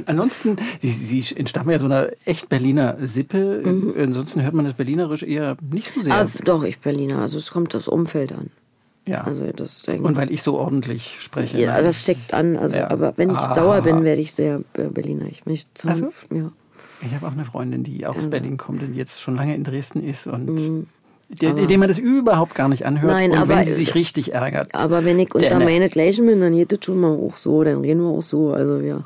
[0.06, 3.62] Ansonsten, Sie, Sie entstammen ja so einer echt Berliner Sippe.
[3.64, 3.94] Mhm.
[3.98, 6.14] Ansonsten hört man das Berlinerisch eher nicht so sehr.
[6.14, 7.20] Ah, doch, ich Berliner.
[7.20, 8.50] Also es kommt das Umfeld an.
[9.08, 9.24] Ja.
[9.24, 11.60] Also das und weil ich so ordentlich spreche.
[11.60, 11.84] Ja, ne?
[11.84, 12.56] das steckt an.
[12.56, 12.92] Also, ja.
[12.92, 13.56] Aber wenn ich Aha.
[13.56, 15.26] sauer bin, werde ich sehr äh, Berliner.
[15.26, 16.10] Ich möchte also?
[16.32, 16.52] ja.
[17.04, 18.30] Ich habe auch eine Freundin, die auch aus also.
[18.30, 20.88] Berlin kommt und jetzt schon lange in Dresden ist und mhm.
[21.30, 23.12] dem man das überhaupt gar nicht anhört.
[23.12, 24.74] Nein, und aber, wenn sie sich richtig ärgert.
[24.76, 27.82] Aber wenn ich unter meine Gleichen bin, dann geht das schon mal auch so, dann
[27.82, 28.54] reden wir auch so.
[28.54, 29.04] Also ja,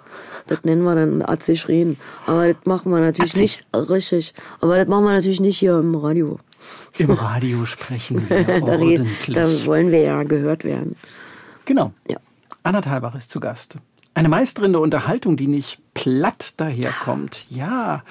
[0.48, 1.98] das nennen wir dann atzig reden.
[2.28, 3.66] Aber das machen wir natürlich Atzig.
[3.74, 4.34] nicht richtig.
[4.60, 6.39] Aber das machen wir natürlich nicht hier im Radio.
[6.97, 9.34] Im Radio sprechen wir da ordentlich.
[9.34, 10.95] Da wollen wir ja gehört werden.
[11.66, 11.91] Genau.
[12.07, 12.18] Ja.
[12.63, 13.78] Anna Thalbach ist zu Gast.
[14.13, 17.47] Eine Meisterin der Unterhaltung, die nicht platt daherkommt.
[17.49, 18.03] Ja.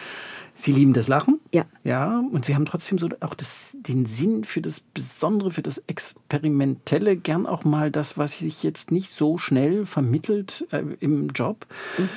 [0.55, 1.41] Sie lieben das Lachen.
[1.53, 1.65] Ja.
[1.83, 2.23] Ja.
[2.31, 7.17] Und Sie haben trotzdem so auch das, den Sinn für das Besondere, für das Experimentelle,
[7.17, 11.67] gern auch mal das, was sich jetzt nicht so schnell vermittelt äh, im Job.
[11.99, 12.09] Mhm.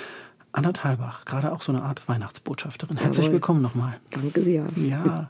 [0.58, 2.98] Anna Thalbach, gerade auch so eine Art Weihnachtsbotschafterin.
[2.98, 3.34] Herzlich Jawohl.
[3.34, 3.98] willkommen nochmal.
[4.10, 4.66] Danke sehr.
[4.76, 5.28] Ja,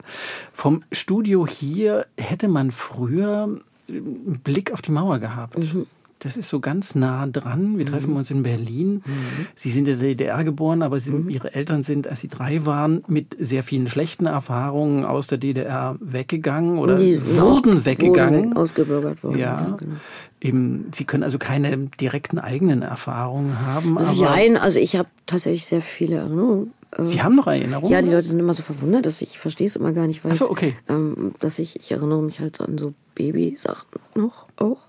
[0.53, 3.59] vom Studio hier hätte man früher
[3.89, 5.57] einen Blick auf die Mauer gehabt.
[5.73, 5.85] Mhm.
[6.19, 7.77] Das ist so ganz nah dran.
[7.77, 7.89] Wir mhm.
[7.89, 9.03] treffen uns in Berlin.
[9.05, 9.47] Mhm.
[9.53, 11.29] Sie sind in der DDR geboren, aber sie, mhm.
[11.29, 15.97] Ihre Eltern sind, als Sie drei waren, mit sehr vielen schlechten Erfahrungen aus der DDR
[15.99, 18.45] weggegangen oder wurden weggegangen.
[18.45, 19.37] Wurden ausgebürgert worden.
[19.37, 19.67] Ja.
[19.69, 19.95] ja genau.
[20.39, 23.97] Eben, Sie können also keine direkten eigenen Erfahrungen haben.
[24.19, 26.73] Nein, also ich habe tatsächlich sehr viele Erinnerungen.
[26.95, 27.91] Äh, Sie haben noch Erinnerungen?
[27.91, 30.23] Ja, die Leute sind immer so verwundert, dass ich, ich verstehe es immer gar nicht,
[30.23, 30.75] weil so, okay.
[30.85, 34.87] ich, ähm, dass ich, ich erinnere mich halt an so Babysachen noch auch.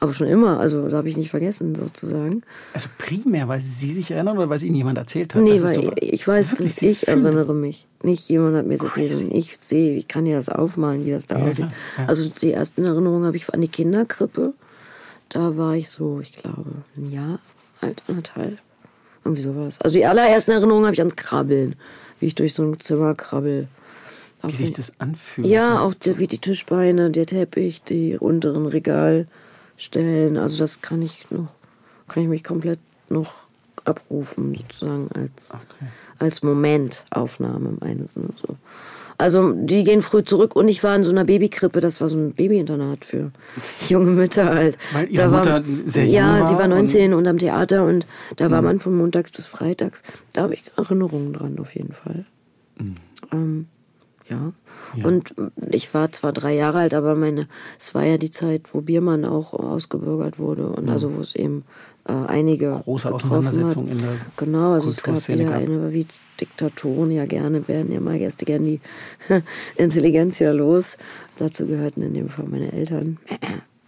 [0.00, 2.42] Aber schon immer, also da habe ich nicht vergessen, sozusagen.
[2.72, 5.42] Also primär, weil Sie sich erinnern oder weil es Ihnen jemand erzählt hat?
[5.42, 7.86] Nee, weil so ich weiß nicht, ich erinnere mich.
[8.04, 9.12] Nicht jemand hat mir es erzählt.
[9.32, 11.66] Ich sehe, ich kann ja das aufmalen, wie das da ja, aussieht.
[11.96, 12.06] Ja.
[12.06, 14.54] Also die ersten Erinnerungen habe ich an die Kinderkrippe.
[15.28, 17.38] Da war ich so, ich glaube, ein Jahr
[17.80, 18.58] alt, anderthalb.
[19.24, 19.80] Irgendwie sowas.
[19.80, 21.76] Also die allerersten Erinnerungen habe ich ans Krabbeln.
[22.20, 23.68] Wie ich durch so ein Zimmer krabbel.
[24.42, 25.46] Wie sich das anfühlt.
[25.46, 29.26] Ja, auch die, wie die Tischbeine, der Teppich, die unteren Regal
[29.76, 30.36] stellen.
[30.36, 31.48] Also das kann ich noch,
[32.06, 33.34] kann ich mich komplett noch
[33.84, 35.90] abrufen, sozusagen als, okay.
[36.18, 38.56] als Momentaufnahme im einen Sinne so.
[39.18, 42.16] Also die gehen früh zurück und ich war in so einer Babykrippe, das war so
[42.16, 43.32] ein Babyinternat für
[43.88, 44.78] junge Mütter halt.
[44.92, 47.84] Weil ihre da Mutter war, sehr jung Ja, die war 19 und, und am Theater
[47.84, 48.06] und
[48.36, 48.68] da war mhm.
[48.68, 50.04] man von montags bis freitags.
[50.32, 52.26] Da habe ich Erinnerungen dran auf jeden Fall.
[52.78, 52.96] Mhm.
[53.32, 53.66] Ähm,
[54.28, 54.52] ja.
[54.96, 55.04] ja.
[55.06, 55.34] Und
[55.70, 57.48] ich war zwar drei Jahre alt, aber meine,
[57.78, 60.90] es war ja die Zeit, wo Biermann auch ausgebürgert wurde und mhm.
[60.90, 61.64] also wo es eben
[62.06, 66.06] äh, einige große Auseinandersetzungen in der Genau, also es gab wieder eine, wie
[66.40, 68.80] Diktatoren ja gerne werden ja mal Gäste gerne die
[69.76, 70.96] Intelligenz ja los.
[71.36, 73.18] Dazu gehörten in dem Fall meine Eltern,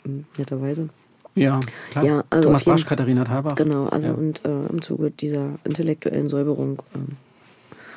[0.39, 0.89] netterweise.
[1.35, 1.61] Ja,
[1.91, 2.05] klar.
[2.05, 3.55] Ja, also Thomas Basch, Katharina Thalbach.
[3.55, 4.15] Genau, also ja.
[4.15, 7.17] und äh, im Zuge dieser intellektuellen Säuberung ähm,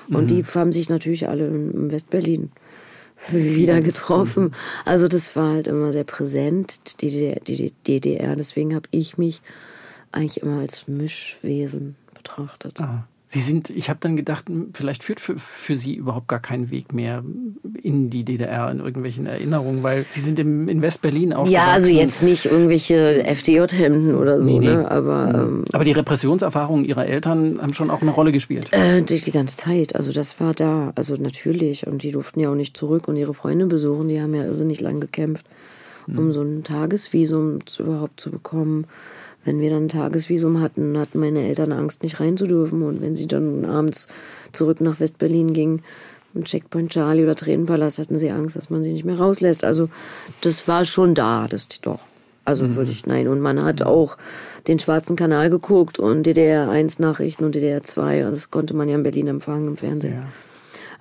[0.10, 0.28] und mhm.
[0.28, 2.52] die haben sich natürlich alle in Westberlin
[3.30, 4.54] wieder getroffen.
[4.86, 8.36] Also das war halt immer sehr präsent, die DDR.
[8.36, 9.42] Deswegen habe ich mich
[10.12, 12.80] eigentlich immer als Mischwesen betrachtet.
[12.80, 13.08] Aha.
[13.34, 16.94] Sie sind, ich habe dann gedacht, vielleicht führt für, für Sie überhaupt gar kein Weg
[16.94, 17.24] mehr
[17.82, 21.48] in die DDR, in irgendwelchen Erinnerungen, weil Sie sind im, in West-Berlin auch.
[21.48, 24.68] Ja, also jetzt nicht irgendwelche FDJ-Hemden oder so, nee, nee.
[24.68, 24.92] ne?
[24.92, 25.26] aber.
[25.26, 25.34] Mhm.
[25.34, 28.68] Ähm, aber die Repressionserfahrungen Ihrer Eltern haben schon auch eine Rolle gespielt.
[28.70, 31.88] Äh, die ganze Zeit, also das war da, also natürlich.
[31.88, 34.82] Und die durften ja auch nicht zurück und ihre Freunde besuchen, die haben ja nicht
[34.82, 35.48] lang gekämpft,
[36.08, 36.32] um mhm.
[36.32, 38.88] so ein Tagesvisum zu, überhaupt zu bekommen
[39.46, 42.82] wenn wir dann ein Tagesvisum hatten, hatten meine Eltern Angst, nicht rein zu dürfen.
[42.82, 44.08] Und wenn sie dann abends
[44.52, 45.82] zurück nach Westberlin gingen,
[46.34, 49.64] im Checkpoint Charlie oder Tränenpalast, hatten sie Angst, dass man sie nicht mehr rauslässt.
[49.64, 49.90] Also
[50.42, 52.00] das war schon da, das doch.
[52.46, 52.76] Also mhm.
[52.76, 53.28] würde ich, nein.
[53.28, 54.18] Und man hat auch
[54.68, 58.24] den Schwarzen Kanal geguckt und DDR 1 Nachrichten und DDR 2.
[58.24, 60.16] Das konnte man ja in Berlin empfangen im Fernsehen.
[60.16, 60.28] Ja.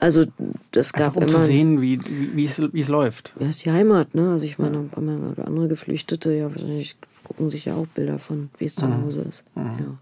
[0.03, 0.25] Also
[0.73, 1.39] das gab Einfach, um immer.
[1.39, 2.01] zu sehen, wie,
[2.35, 3.35] wie, es, wie es läuft.
[3.39, 4.33] Ja, ist die Heimat, ne?
[4.33, 8.19] Also ich meine, da kommen ja andere Geflüchtete, ja wahrscheinlich gucken sich ja auch Bilder
[8.19, 9.05] von, wie es zu mhm.
[9.05, 9.45] Hause ist.
[9.55, 9.63] Mhm.
[9.63, 9.99] Ja.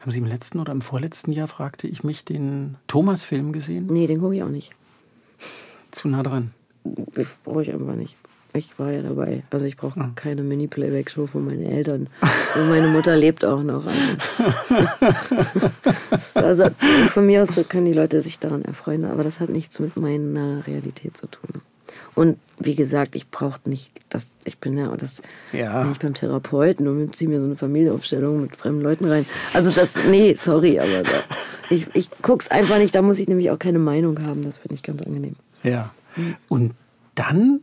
[0.00, 3.86] Haben Sie im letzten oder im vorletzten Jahr, fragte ich mich, den Thomas-Film gesehen?
[3.88, 4.72] Nee, den gucke ich auch nicht.
[5.92, 6.50] Zu nah dran.
[6.82, 8.16] Das brauche ich einfach nicht.
[8.56, 9.42] Ich war ja dabei.
[9.50, 10.14] Also ich brauche mhm.
[10.14, 12.08] keine Mini-Playback-Show von meinen Eltern.
[12.54, 13.84] Und meine Mutter lebt auch noch.
[13.86, 14.00] Also.
[16.34, 16.70] also
[17.10, 20.66] von mir aus können die Leute sich daran erfreuen, aber das hat nichts mit meiner
[20.66, 21.60] Realität zu tun.
[22.14, 25.82] Und wie gesagt, ich brauche nicht, das, ich bin ja, das, Ja.
[25.82, 29.26] bin ich beim Therapeuten und ziehe mir so eine Familienaufstellung mit fremden Leuten rein.
[29.52, 31.22] Also das, nee, sorry, aber da,
[31.68, 34.74] ich, ich guck's einfach nicht, da muss ich nämlich auch keine Meinung haben, das finde
[34.74, 35.36] ich ganz angenehm.
[35.62, 35.90] Ja.
[36.14, 36.36] Hm.
[36.48, 36.74] Und
[37.14, 37.60] dann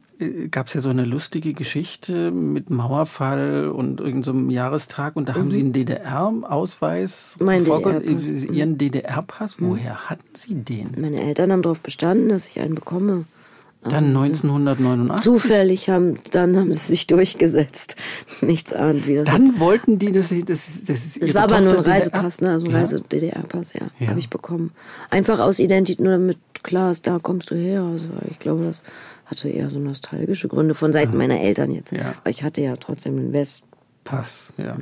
[0.52, 5.52] gab es ja so eine lustige Geschichte mit Mauerfall und irgendeinem Jahrestag und da haben
[5.52, 7.48] Sie einen DDR-Ausweis, Mhm.
[7.66, 8.54] DDR-Pass, äh, mhm.
[8.54, 9.56] Ihren DDR-Pass.
[9.60, 10.90] Woher hatten Sie den?
[10.98, 13.26] Meine Eltern haben darauf bestanden, dass ich einen bekomme.
[13.84, 15.22] Dann 1989.
[15.24, 17.98] Zufällig haben, dann haben sie sich durchgesetzt.
[18.42, 21.44] Nichts ahnt, wie das jetzt Dann wollten die, dass Sie das, das ist Es war
[21.44, 22.52] aber nur ein Reisepass, ne?
[22.52, 22.78] Also ein Ja.
[22.78, 23.82] Reise-DDR-Pass, ja.
[24.00, 24.08] Ja.
[24.08, 24.72] Habe ich bekommen.
[25.10, 27.82] Einfach aus Identität, nur damit klar ist, da kommst du her.
[27.84, 28.84] Also ich glaube, das
[29.26, 31.92] hatte eher so nostalgische Gründe von Seiten meiner Eltern jetzt.
[31.92, 32.14] Ja.
[32.24, 33.68] Weil ich hatte ja trotzdem den West.
[34.04, 34.78] Pass, ja.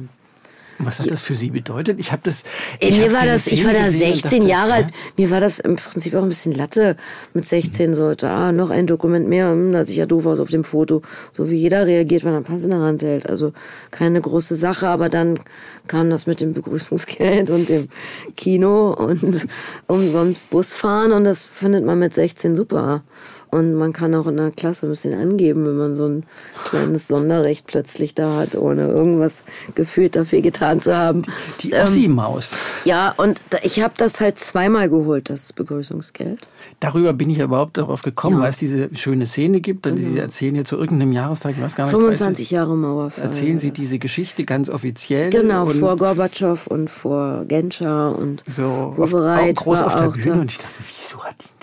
[0.85, 1.99] Was hat das für Sie bedeutet?
[1.99, 2.43] Ich habe das.
[2.79, 4.87] Ich mir hab war das, ich war da gesehen und 16 dachte, Jahre alt.
[5.17, 6.97] Mir war das im Prinzip auch ein bisschen Latte
[7.33, 10.49] mit 16 so, ah, noch ein Dokument mehr, hm, da sieht ja doof aus auf
[10.49, 11.01] dem Foto.
[11.31, 13.29] So wie jeder reagiert, wenn er einen Pass in der Hand hält.
[13.29, 13.53] Also
[13.91, 15.39] keine große Sache, aber dann
[15.87, 17.87] kam das mit dem Begrüßungsgeld und dem
[18.35, 19.23] Kino und
[19.87, 23.03] um, ums Busfahren und das findet man mit 16 super.
[23.51, 26.23] Und man kann auch in der Klasse ein bisschen angeben, wenn man so ein
[26.63, 29.43] kleines Sonderrecht plötzlich da hat, ohne irgendwas
[29.75, 31.23] gefühlt dafür getan zu haben.
[31.59, 32.57] Die Ähm, Ossi-Maus.
[32.85, 36.47] ja, und ich habe das halt zweimal geholt, das Begrüßungsgeld.
[36.79, 38.43] Darüber bin ich ja überhaupt darauf gekommen, Ja.
[38.43, 39.85] Weil es diese schöne Szene gibt.
[39.85, 41.93] Und Sie erzählen ja zu irgendeinem Jahrestag, ich weiß gar nicht.
[41.95, 43.25] 25 Jahre Mauerfall.
[43.25, 45.29] Erzählen Sie diese Geschichte ganz offiziell.
[45.29, 48.95] Genau, vor Gorbatschow und vor Genscher und so auch
[49.55, 50.25] groß auf der Bühne.
[50.25, 50.33] da.
[50.41, 51.60] Und ich dachte, wieso hat die?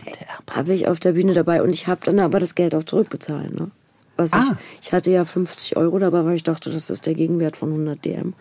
[0.50, 3.59] Habe ich auf der Bühne dabei und ich habe dann aber das Geld auch zurückbezahlt.
[3.59, 3.70] Ne?
[4.16, 4.56] Was Ah.
[4.80, 7.70] ich, ich hatte ja 50 Euro dabei, weil ich dachte, das ist der Gegenwert von
[7.70, 8.34] 100 DM.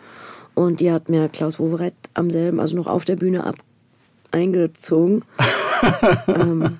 [0.55, 3.57] Und die hat mir Klaus Wowereit am selben, also noch auf der Bühne ab
[4.31, 5.23] eingezogen.
[6.27, 6.79] ähm,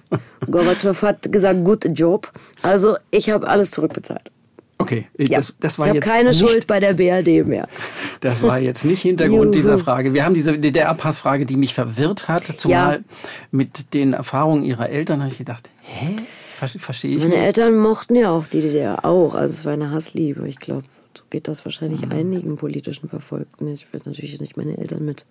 [0.50, 2.32] Gorbatschow hat gesagt, good job.
[2.62, 4.32] Also ich habe alles zurückbezahlt.
[4.80, 5.38] Okay, Ja.
[5.40, 7.68] das, das war ich habe jetzt keine nicht, Schuld bei der BRD mehr.
[8.20, 10.14] Das war jetzt nicht Hintergrund dieser Frage.
[10.14, 13.04] Wir haben diese DDR-Passfrage, die mich verwirrt hat, zumal
[13.52, 16.16] mit den Erfahrungen ihrer Eltern habe ich gedacht, hä?
[16.58, 17.46] Ver- Verstehe ich Meine nicht.
[17.46, 19.36] Eltern mochten ja auch die DDR auch.
[19.36, 20.48] Also es war eine Hassliebe.
[20.48, 22.12] Ich glaube, so geht das wahrscheinlich Mhm.
[22.12, 23.68] einigen politischen Verfolgten.
[23.68, 25.26] Ich werde natürlich nicht meine Eltern mit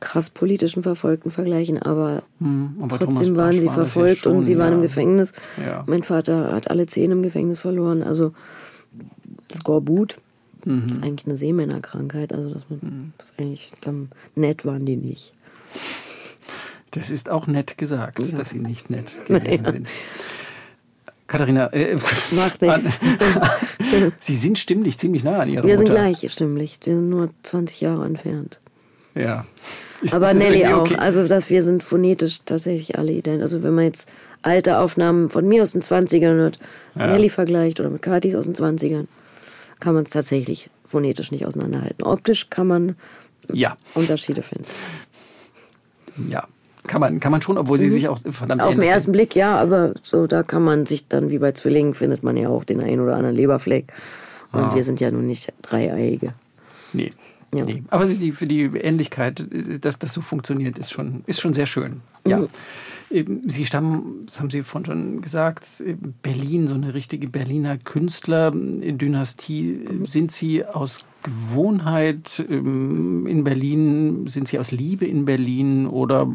[0.00, 4.58] krass politischen Verfolgten vergleichen, aber, Hm, aber trotzdem waren sie ja verfolgt und schon, sie
[4.58, 4.74] waren ja.
[4.76, 5.32] im Gefängnis.
[5.64, 5.82] Ja.
[5.86, 8.02] Mein Vater hat alle Zähne im Gefängnis verloren.
[8.02, 8.32] Also
[9.52, 10.18] Skorbut
[10.64, 10.86] Mhm.
[10.86, 12.32] ist eigentlich eine Seemännerkrankheit.
[12.32, 12.64] Also das
[13.22, 15.32] ist eigentlich dann nett waren die nicht.
[16.90, 19.72] Das ist auch nett gesagt, dass Sie nicht nett gewesen Naja.
[19.72, 19.88] sind.
[21.26, 21.96] Katharina, äh,
[22.32, 22.84] Macht nichts.
[24.20, 26.00] Sie sind stimmlich ziemlich nah an Ihrer Wir sind Mutter.
[26.00, 26.78] gleich stimmlich.
[26.84, 28.60] Wir sind nur 20 Jahre entfernt.
[29.14, 29.44] Ja.
[30.02, 30.82] Ist- Aber ist Nelly auch.
[30.82, 30.96] okay?
[30.96, 33.42] Also dass wir sind phonetisch tatsächlich alle ident.
[33.42, 34.08] Also wenn man jetzt
[34.42, 36.58] alte Aufnahmen von mir aus den 20ern hört,
[36.94, 37.08] Ja.
[37.08, 39.06] Nelly vergleicht oder mit Katis aus den 20ern,
[39.80, 42.04] kann man es tatsächlich phonetisch nicht auseinanderhalten.
[42.04, 42.96] Optisch kann man
[43.52, 44.66] Ja, Unterschiede finden.
[46.28, 46.44] ja.
[46.86, 48.68] Kann man, kann man schon, obwohl Sie sich auch verdammt Mhm.
[48.68, 51.92] Auf den ersten Blick ja, aber so da kann man sich dann wie bei Zwillingen
[51.92, 53.92] findet man ja auch den einen oder anderen Leberfleck.
[54.52, 54.74] Und Ah.
[54.74, 56.32] wir sind ja nun nicht Dreieiige.
[56.94, 57.12] Nee.
[57.54, 57.64] Ja.
[57.64, 57.82] nee.
[57.88, 61.66] Aber die, für die Ähnlichkeit, äh, dass das so funktioniert, ist schon, ist schon sehr
[61.66, 62.00] schön.
[62.26, 62.38] Ja.
[62.38, 62.48] Mhm.
[63.10, 65.66] Sie stammen, das haben Sie vorhin schon gesagt,
[66.20, 69.80] Berlin, so eine richtige Berliner Künstlerdynastie.
[70.04, 74.26] Sind Sie aus Gewohnheit in Berlin?
[74.26, 76.30] Sind Sie aus Liebe in Berlin oder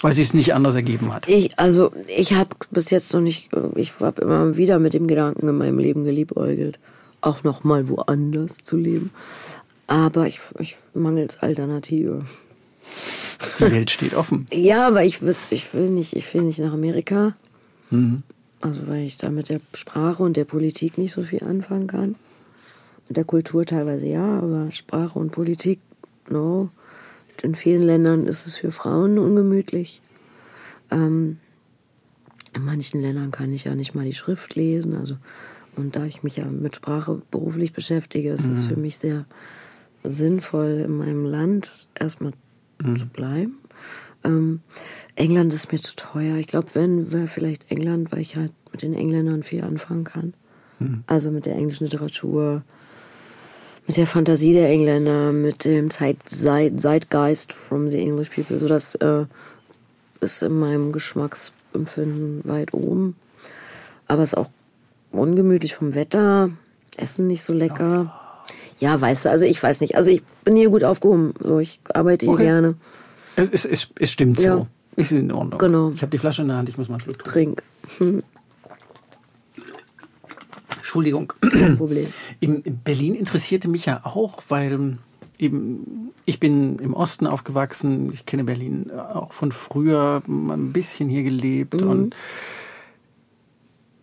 [0.00, 1.28] weil Sie es nicht anders ergeben hat?
[1.28, 5.48] Ich, also, ich habe bis jetzt noch nicht, ich habe immer wieder mit dem Gedanken
[5.48, 6.80] in meinem Leben geliebäugelt,
[7.20, 9.10] auch noch mal woanders zu leben.
[9.86, 12.24] Aber ich, ich mangels Alternative.
[13.58, 14.46] Die Welt steht offen.
[14.52, 17.34] Ja, aber ich wüsste, ich will nicht, ich will nicht nach Amerika.
[18.60, 22.16] Also, weil ich da mit der Sprache und der Politik nicht so viel anfangen kann.
[23.08, 25.80] Mit der Kultur teilweise ja, aber Sprache und Politik,
[26.30, 26.70] no.
[27.42, 30.00] In vielen Ländern ist es für Frauen ungemütlich.
[30.90, 31.38] Ähm,
[32.54, 34.96] in manchen Ländern kann ich ja nicht mal die Schrift lesen.
[34.96, 35.16] Also,
[35.76, 39.26] und da ich mich ja mit Sprache beruflich beschäftige, ist es für mich sehr
[40.04, 42.32] sinnvoll, in meinem Land erstmal
[42.96, 43.58] zu bleiben.
[44.24, 44.60] Ähm,
[45.14, 46.36] England ist mir zu teuer.
[46.36, 50.34] Ich glaube, wenn, wäre vielleicht England, weil ich halt mit den Engländern viel anfangen kann.
[51.06, 52.62] Also mit der englischen Literatur,
[53.86, 58.58] mit der Fantasie der Engländer, mit dem Zeit, Zeit, Zeitgeist from the English people.
[58.58, 59.26] So das äh,
[60.20, 63.16] ist in meinem Geschmacksempfinden weit oben.
[64.06, 64.50] Aber es ist auch
[65.12, 66.50] ungemütlich vom Wetter.
[66.96, 68.23] Essen nicht so lecker.
[68.78, 69.96] Ja, weißt du, also ich weiß nicht.
[69.96, 71.34] Also ich bin hier gut aufgehoben.
[71.40, 72.44] So, ich arbeite hier Okay.
[72.44, 72.74] gerne.
[73.36, 74.56] Es, es, es stimmt Ja.
[74.58, 74.66] so.
[74.96, 75.58] Ist in Ordnung.
[75.58, 75.90] Genau.
[75.90, 77.56] Ich habe die Flasche in der Hand, ich muss mal einen Schluck trinken.
[77.98, 78.24] Trink.
[80.76, 81.32] Entschuldigung.
[81.40, 82.06] Kein Problem.
[82.40, 84.98] In, in Berlin interessierte mich ja auch, weil
[85.38, 88.12] eben ich bin im Osten aufgewachsen.
[88.12, 92.14] Ich kenne Berlin auch von früher ein bisschen hier gelebt und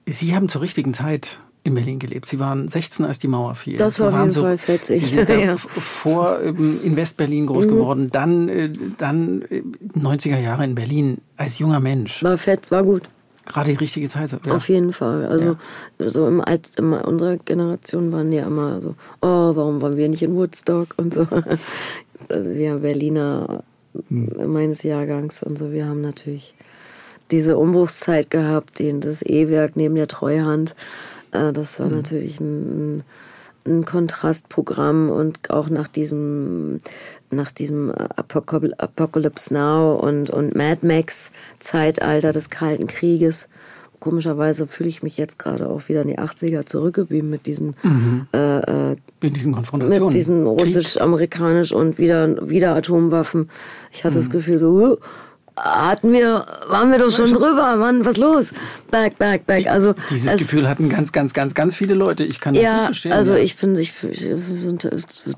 [0.07, 2.28] Sie haben zur richtigen Zeit in Berlin gelebt.
[2.28, 3.78] Sie waren 16, als die Mauer fiel.
[3.78, 5.01] Das war auf jeden Fall fetzig.
[5.05, 5.57] Sie sind Ja.
[5.57, 9.62] vor ähm, in Westberlin groß geworden, dann, äh, dann äh,
[9.97, 12.24] 90er Jahre in Berlin als junger Mensch.
[12.24, 13.03] War fett, war gut.
[13.45, 14.32] Gerade die richtige Zeit.
[14.45, 14.53] Ja.
[14.53, 15.26] Auf jeden Fall.
[15.26, 15.57] Also
[15.99, 20.22] so im Alt, in unserer Generation waren ja immer so, oh, warum waren wir nicht
[20.24, 21.28] in Woodstock und so.
[22.30, 23.64] Wir Berliner
[24.09, 26.55] meines Jahrgangs und so, wir haben natürlich
[27.32, 30.76] diese Umbruchszeit gehabt, die, das E-Werk neben der Treuhand.
[31.32, 33.03] Äh, Das war natürlich ein,
[33.65, 36.79] ein Kontrastprogramm und auch nach diesem,
[37.29, 43.49] nach diesem Apocal- Apocalypse Now und, und Mad Max Zeitalter des Kalten Krieges.
[43.99, 47.75] Komischerweise fühle ich mich jetzt gerade auch wieder in die 80er zurückgeblieben mit diesen,
[48.34, 50.05] äh, äh, In diesen Konfrontationen.
[50.05, 53.49] mit diesen russisch-amerikanisch und wieder, wieder Atomwaffen.
[53.91, 54.32] Ich hatte das Mhm.
[54.32, 54.97] Gefühl so,
[55.57, 58.53] hatten wir, waren wir doch schon drüber, Mann, was los?
[58.89, 59.67] Back, back, back.
[59.67, 62.23] Also, Dieses es- Gefühl hatten ganz, ganz, ganz, ganz viele Leute.
[62.23, 63.11] Ich kann das gut ja, verstehen.
[63.11, 63.39] also ja.
[63.39, 64.27] ich bin ich, ich,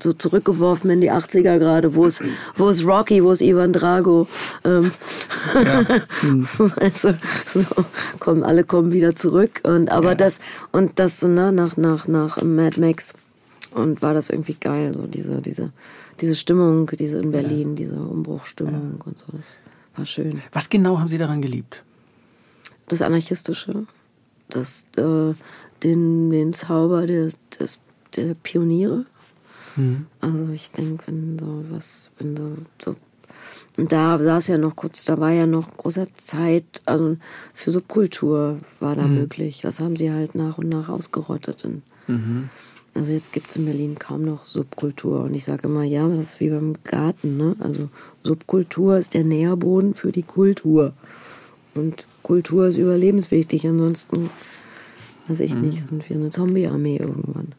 [0.00, 2.22] so zurückgeworfen in die 80er gerade, wo es,
[2.56, 4.28] wo es Rocky, wo es Ivan Drago,
[4.64, 4.90] ähm,
[6.58, 7.18] weißt du,
[7.52, 7.64] so,
[8.20, 10.14] kommen, alle kommen wieder zurück und, aber Ja.
[10.14, 10.38] das,
[10.72, 13.12] und das so, ne, nach, nach, nach Mad Max
[13.72, 15.70] und war das irgendwie geil, so diese, diese,
[16.20, 19.58] diese Stimmung, diese in Berlin, diese Umbruchstimmung und so, das
[19.96, 20.40] war schön.
[20.52, 21.84] Was genau haben Sie daran geliebt?
[22.88, 23.86] das Anarchistische,
[24.48, 25.34] das, äh,
[25.82, 27.80] den, den Zauber der, des,
[28.16, 29.06] der Pioniere.
[30.20, 32.96] Also ich denke, wenn so was, wenn so, so
[33.76, 37.16] und da saß ja noch kurz, da war ja noch großer Zeit, also
[37.52, 39.62] für Subkultur war da möglich.
[39.62, 41.64] Das haben sie halt nach und nach ausgerottet.
[41.64, 41.82] In,
[42.94, 45.22] Also jetzt gibt es in Berlin kaum noch Subkultur.
[45.24, 47.36] Und ich sage immer, ja, das ist wie beim Garten.
[47.36, 47.56] Ne?
[47.58, 47.88] Also
[48.22, 50.92] Subkultur ist der Nährboden für die Kultur.
[51.74, 53.66] Und Kultur ist überlebenswichtig.
[53.66, 54.30] Ansonsten,
[55.26, 57.52] weiß ich nicht, sind wir eine Zombie-Armee irgendwann.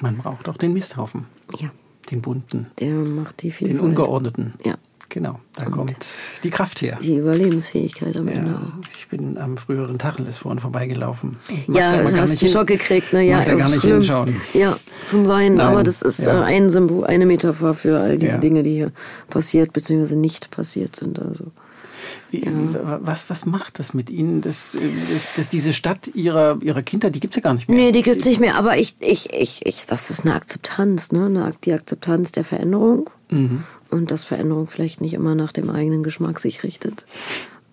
[0.00, 1.26] Man braucht auch den Misthaufen.
[1.58, 1.70] Ja,
[2.10, 3.78] Den bunten, der macht die Vielfalt.
[3.78, 4.54] den ungeordneten.
[4.64, 4.76] Ja,
[5.10, 5.96] Genau, da kommt
[6.44, 6.96] die Kraft her.
[7.02, 8.52] die Überlebensfähigkeit am Ende.
[8.52, 11.36] Ja, ich bin am früheren Tacheles vorhin vorbeigelaufen.
[11.66, 13.22] Mag Ja, da- hast einen hin- Schock gekriegt, ne?
[13.24, 13.94] Ja, mag da gar nicht schlimm.
[13.96, 14.36] hinschauen.
[14.54, 14.76] Ja,
[15.08, 15.56] zum Weinen.
[15.56, 16.40] Nein, Aber das ist ja.
[16.40, 18.38] äh, ein Symbol, eine Metapher für all diese Ja.
[18.38, 18.92] Dinge, die hier
[19.28, 20.14] passiert bzw.
[20.16, 21.18] nicht passiert sind.
[21.18, 21.46] Also
[22.30, 22.44] Wie,
[23.00, 27.20] was, was macht das mit Ihnen, dass, dass, dass diese Stadt Ihrer, Ihrer Kindheit, die
[27.20, 27.76] gibt es ja gar nicht mehr?
[27.76, 31.26] Nee, die gibt's nicht mehr, aber ich, ich, ich, ich, das ist eine Akzeptanz, ne?
[31.26, 33.10] Eine, die Akzeptanz der Veränderung.
[33.90, 37.06] Und dass Veränderung vielleicht nicht immer nach dem eigenen Geschmack sich richtet.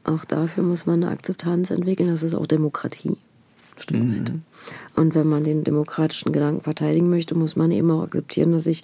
[0.04, 2.10] Auch dafür muss man eine Akzeptanz entwickeln.
[2.10, 3.18] Das ist auch Demokratie.
[3.78, 4.32] Weit.
[4.96, 8.84] Und wenn man den demokratischen Gedanken verteidigen möchte, muss man eben auch akzeptieren, dass sich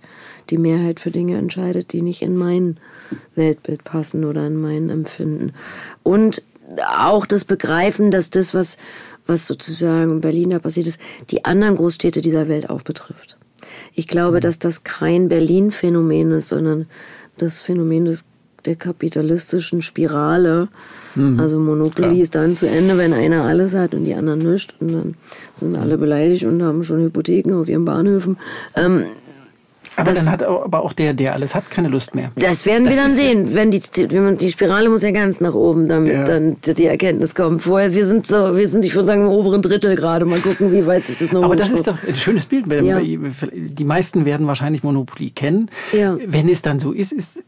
[0.51, 2.77] die Mehrheit für Dinge entscheidet, die nicht in mein
[3.35, 5.53] Weltbild passen oder in mein Empfinden.
[6.03, 6.43] Und
[6.97, 8.77] auch das Begreifen, dass das, was,
[9.25, 10.99] was sozusagen in Berlin da passiert ist,
[11.31, 13.37] die anderen Großstädte dieser Welt auch betrifft.
[13.93, 16.87] Ich glaube, dass das kein Berlin-Phänomen ist, sondern
[17.37, 18.25] das Phänomen des,
[18.65, 20.69] der kapitalistischen Spirale.
[21.37, 24.73] Also Monopoly ist dann zu Ende, wenn einer alles hat und die anderen nichts.
[24.79, 25.15] Und dann
[25.53, 28.37] sind alle beleidigt und haben schon Hypotheken auf ihren Bahnhöfen.
[28.75, 29.05] Ähm,
[29.95, 32.31] aber das- dann hat aber auch der, der alles hat, keine Lust mehr.
[32.35, 33.53] das werden Das wir dann ist ja- sehen.
[33.53, 33.81] Wenn die,
[34.37, 36.23] die Spirale muss ja ganz nach oben, damit Ja.
[36.23, 37.61] dann die Erkenntnis kommt.
[37.61, 40.25] Vorher, wir sind so, wir sind, ich würde sagen, im oberen Drittel gerade.
[40.25, 42.65] Mal gucken, wie weit sich das noch Aber das ist doch ein schönes Bild.
[42.83, 42.99] Ja.
[42.99, 45.69] Die meisten werden wahrscheinlich Monopoly kennen.
[45.91, 47.43] Wenn es dann so ist, ist,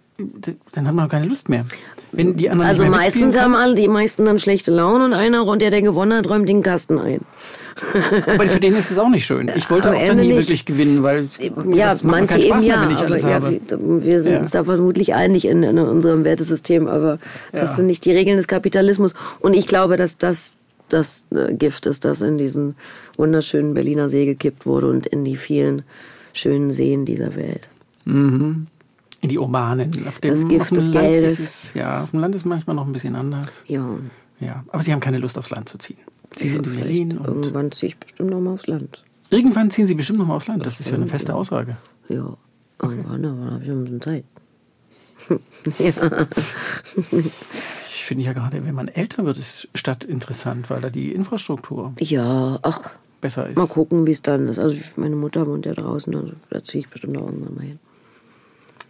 [0.71, 1.65] dann hat man auch keine Lust mehr.
[2.11, 5.61] Wenn die anderen Also meistens haben alle, die meisten dann schlechte Laune und einer, und
[5.61, 7.19] der, der gewonnen hat, räumt den Kasten ein.
[8.25, 9.51] Aber für den ist es auch nicht schön.
[9.53, 10.37] Ich wollte Am auch dann nie nicht.
[10.37, 11.27] wirklich gewinnen, weil
[11.73, 13.49] Ja, manche eben mehr, ja, aber
[14.01, 14.39] wir, sind Ja.
[14.39, 17.17] uns da vermutlich einig in, in unserem Wertesystem, aber
[17.51, 17.75] das Ja.
[17.75, 19.13] sind nicht die Regeln des Kapitalismus.
[19.41, 20.53] Und ich glaube, dass das
[20.87, 22.75] das äh, Gift ist, das in diesen
[23.17, 25.81] wunderschönen Berliner See gekippt wurde und in die vielen
[26.31, 27.67] schönen Seen dieser Welt.
[28.05, 28.67] In
[29.23, 29.91] die urbanen.
[30.07, 31.39] Auf dem, Das Gift auf dem des Land Geldes.
[31.39, 33.63] Ist es, ja, auf dem Land ist es manchmal noch ein bisschen anders.
[33.67, 33.87] Ja,
[34.39, 35.97] Ja, aber Sie haben keine Lust aufs Land zu ziehen.
[36.35, 39.03] Sie sind in Berlin und irgendwann ziehe ich bestimmt noch mal aufs Land.
[39.29, 40.65] irgendwann ziehen Sie bestimmt noch mal aufs Land.
[40.65, 41.77] Das ist ja eine feste Aussage.
[42.09, 42.35] Ja,
[42.81, 44.25] irgendwann, aber dann habe ich noch ein bisschen Zeit.
[45.79, 45.93] ja.
[47.89, 51.93] Ich finde ja gerade, wenn man älter wird, ist Stadt interessant, weil da die Infrastruktur
[51.99, 52.91] ja, ach,
[53.21, 53.55] besser ist.
[53.57, 54.59] Mal gucken, wie es dann ist.
[54.59, 57.79] Also meine Mutter wohnt ja draußen, also da ziehe ich bestimmt auch irgendwann mal hin.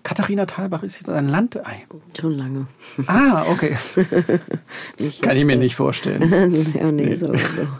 [0.06, 1.84] Katharina Thalbach ist ein Landei.
[2.20, 2.68] Schon lange.
[3.08, 3.76] Ah, okay.
[5.24, 6.64] Kann ich mir nicht vorstellen.
[6.80, 7.34] ja, nee, aber so.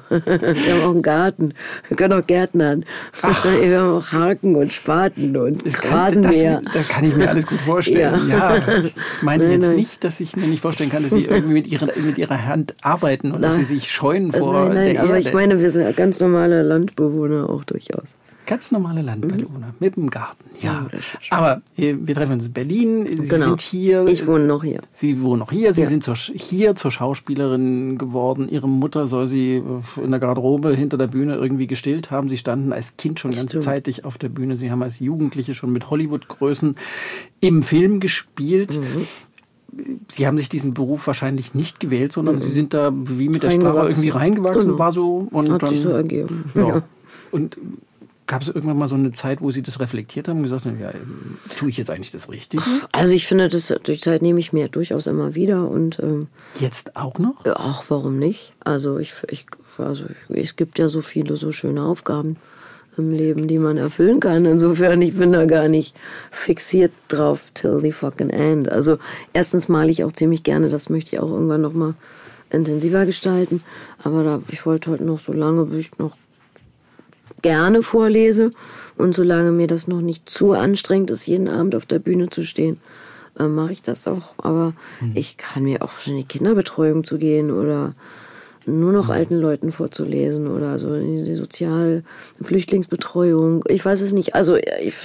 [0.10, 1.54] Wir haben auch einen Garten.
[1.88, 2.84] Wir können auch Gärtnern.
[3.22, 3.46] Ach.
[3.62, 6.62] Wir haben auch Haken und Spaten und Das kann, Rasenmäher.
[6.66, 8.28] das, das kann ich mir alles gut vorstellen.
[8.28, 8.78] Ja, Ja.
[8.84, 9.76] ich meine Nein, jetzt nein.
[9.76, 12.74] nicht, dass ich mir nicht vorstellen kann, dass sie irgendwie mit ihrer, mit ihrer Hand
[12.82, 13.70] arbeiten und dass sie Nein.
[13.70, 15.28] sich scheuen vor nein, nein, der aber Erde.
[15.28, 18.16] ich meine, wir sind ganz normale Landbewohner auch durchaus.
[18.46, 20.46] Ganz normale Landbewohner mit dem Garten.
[20.62, 21.00] Ja, Ja,
[21.38, 23.08] aber äh, wir treffen uns in Berlin.
[23.22, 23.46] Sie Genau.
[23.46, 24.06] sind hier.
[24.08, 24.82] Ich wohne noch hier.
[24.94, 25.74] Sie wohnen noch hier.
[25.74, 25.88] Sie Ja.
[25.88, 28.48] sind zur, hier zur Schauspielerin geworden.
[28.50, 32.30] Ihre Mutter soll sie äh, in der Garderobe hinter der Bühne irgendwie gestillt haben.
[32.30, 34.58] Sie standen als Kind schon ganz zeitig auf der Bühne.
[34.58, 36.76] Sie haben als Jugendliche schon mit Hollywood-Größen
[37.40, 38.80] im Film gespielt.
[38.80, 39.08] Mhm.
[40.10, 43.52] Sie haben sich diesen Beruf wahrscheinlich nicht gewählt, sondern Sie sind da wie mit der
[43.52, 44.80] Sprache irgendwie reingewachsen, Genau.
[44.80, 46.46] war so und Hat dann sich so ergeben.
[46.56, 46.68] ja.
[46.68, 46.84] Ja.
[47.32, 47.58] Und
[48.28, 50.80] gab es irgendwann mal so eine Zeit, wo Sie das reflektiert haben und gesagt haben,
[50.80, 50.92] ja,
[51.58, 52.64] tue ich jetzt eigentlich das Richtige?
[52.92, 56.28] Also ich finde, das, die Zeit nehme ich mir durchaus immer wieder und ähm,
[56.60, 57.36] Jetzt auch noch?
[57.46, 58.54] ach, warum nicht?
[58.64, 59.46] Also ich, ich
[59.78, 62.38] also es gibt ja so viele so schöne Aufgaben
[62.98, 64.46] im Leben, die man erfüllen kann.
[64.46, 65.96] Insofern, ich bin da gar nicht
[66.32, 68.72] fixiert drauf till the fucking end.
[68.72, 68.98] Also
[69.34, 71.94] erstens male ich auch ziemlich gerne, das möchte ich auch irgendwann noch mal
[72.52, 73.64] intensiver gestalten.
[74.04, 76.16] Aber da, ich wollte heute noch so lange, bis ich noch
[77.46, 78.50] gerne vorlese
[78.98, 82.42] und solange mir das noch nicht zu anstrengend ist, jeden Abend auf der Bühne zu
[82.42, 82.80] stehen,
[83.40, 84.34] äh, mache ich das auch.
[84.38, 84.74] Aber
[85.14, 87.94] ich kann mir auch schon in die Kinderbetreuung zu gehen oder
[88.66, 92.04] nur noch alten Leuten vorzulesen oder so in die Sozial-
[92.42, 93.64] Flüchtlingsbetreuung.
[93.68, 94.34] Ich weiß es nicht.
[94.34, 94.96] Also ich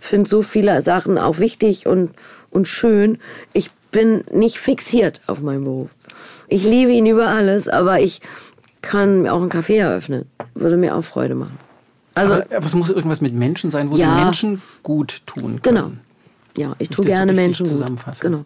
[0.00, 2.10] finde so viele Sachen auch wichtig und,
[2.50, 3.18] und schön.
[3.52, 5.90] Ich bin nicht fixiert auf meinen Beruf.
[6.48, 8.20] Ich liebe ihn über alles, aber ich
[8.82, 10.24] kann mir auch einen Café eröffnen.
[10.56, 11.56] Würde mir auch Freude machen.
[12.14, 14.16] Also, aber, aber es muss irgendwas mit Menschen sein, wo Ja.
[14.18, 15.62] Sie Menschen gut tun können.
[15.62, 15.90] genau.
[16.56, 17.72] Ja, ich tue so gerne richtig Menschen gut.
[17.74, 18.20] zusammenfassen?
[18.30, 18.44] Genau.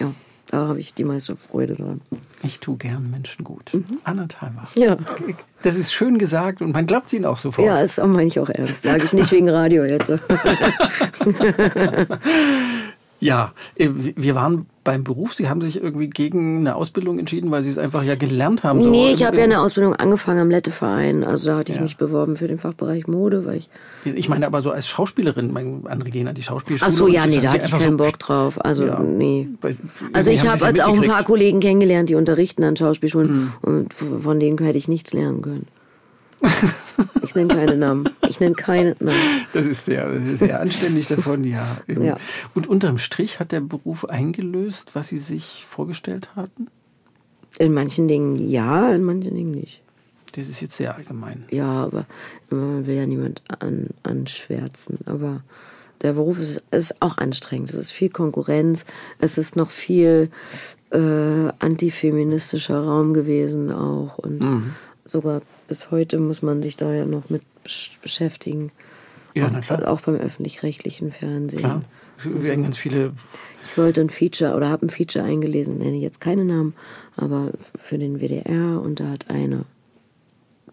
[0.00, 0.10] Ja,
[0.48, 2.00] da habe ich die meiste Freude dran.
[2.42, 3.70] Ich tue gern Menschen gut.
[4.04, 4.74] Anna Thalbach.
[4.74, 4.82] Mhm.
[4.82, 4.96] Ja.
[5.62, 7.66] Das ist schön gesagt und man glaubt Ihnen auch sofort.
[7.66, 8.82] Ja, das meine ich auch ernst.
[8.82, 10.10] Sage ich nicht wegen Radio jetzt.
[13.20, 15.34] Ja, äh, wir waren beim Beruf.
[15.34, 18.82] Sie haben sich irgendwie gegen eine Ausbildung entschieden, weil Sie es einfach ja gelernt haben.
[18.82, 21.22] so nee, ich habe ja in- eine Ausbildung angefangen am Letteverein.
[21.24, 21.82] Also da hatte ich Ja.
[21.84, 23.70] mich beworben für den Fachbereich Mode, weil ich.
[24.04, 26.88] Ich meine aber so als Schauspielerin, mein, andere gehen an die Schauspielschule.
[26.90, 28.64] Ach so, ja, nee, da hatte ich keinen so- Bock drauf.
[28.64, 28.98] Also, Ja.
[28.98, 29.48] nee.
[29.60, 29.76] Weil-
[30.12, 33.28] Also ich habe Sie es als auch ein paar Kollegen kennengelernt, die unterrichten an Schauspielschulen
[33.28, 33.52] Hm.
[33.62, 35.66] und von denen hätte ich nichts lernen können.
[37.22, 38.08] Ich nenne keine Namen.
[38.28, 39.46] Ich nenne keine Namen.
[39.52, 41.78] Das ist sehr, sehr anständig davon, ja.
[41.86, 42.16] Ja.
[42.54, 46.66] Und unterm Strich hat der Beruf eingelöst, was Sie sich vorgestellt hatten?
[47.58, 49.82] In manchen Dingen ja, in manchen Dingen nicht.
[50.34, 51.44] Das ist jetzt sehr allgemein.
[51.50, 52.06] Ja, aber
[52.50, 54.98] man will ja niemand an, anschwärzen.
[55.04, 55.42] Aber
[56.00, 57.68] der Beruf ist, ist auch anstrengend.
[57.70, 58.84] Es ist viel Konkurrenz.
[59.18, 60.30] Es ist noch viel
[60.90, 60.98] äh,
[61.58, 64.18] antifeministischer Raum gewesen auch.
[64.18, 64.74] Und Mhm.
[65.04, 65.42] sogar
[65.72, 68.72] bis heute muss man sich da ja noch mit besch- beschäftigen.
[69.32, 69.88] Ja, na klar.
[69.90, 71.60] Auch beim öffentlich-rechtlichen Fernsehen.
[71.60, 71.82] Klar.
[72.22, 73.14] Wir werden ganz viele.
[73.62, 76.74] Ich sollte ein Feature oder habe ein Feature eingelesen, nenne jetzt keine Namen,
[77.16, 79.64] aber für den WDR und da hat eine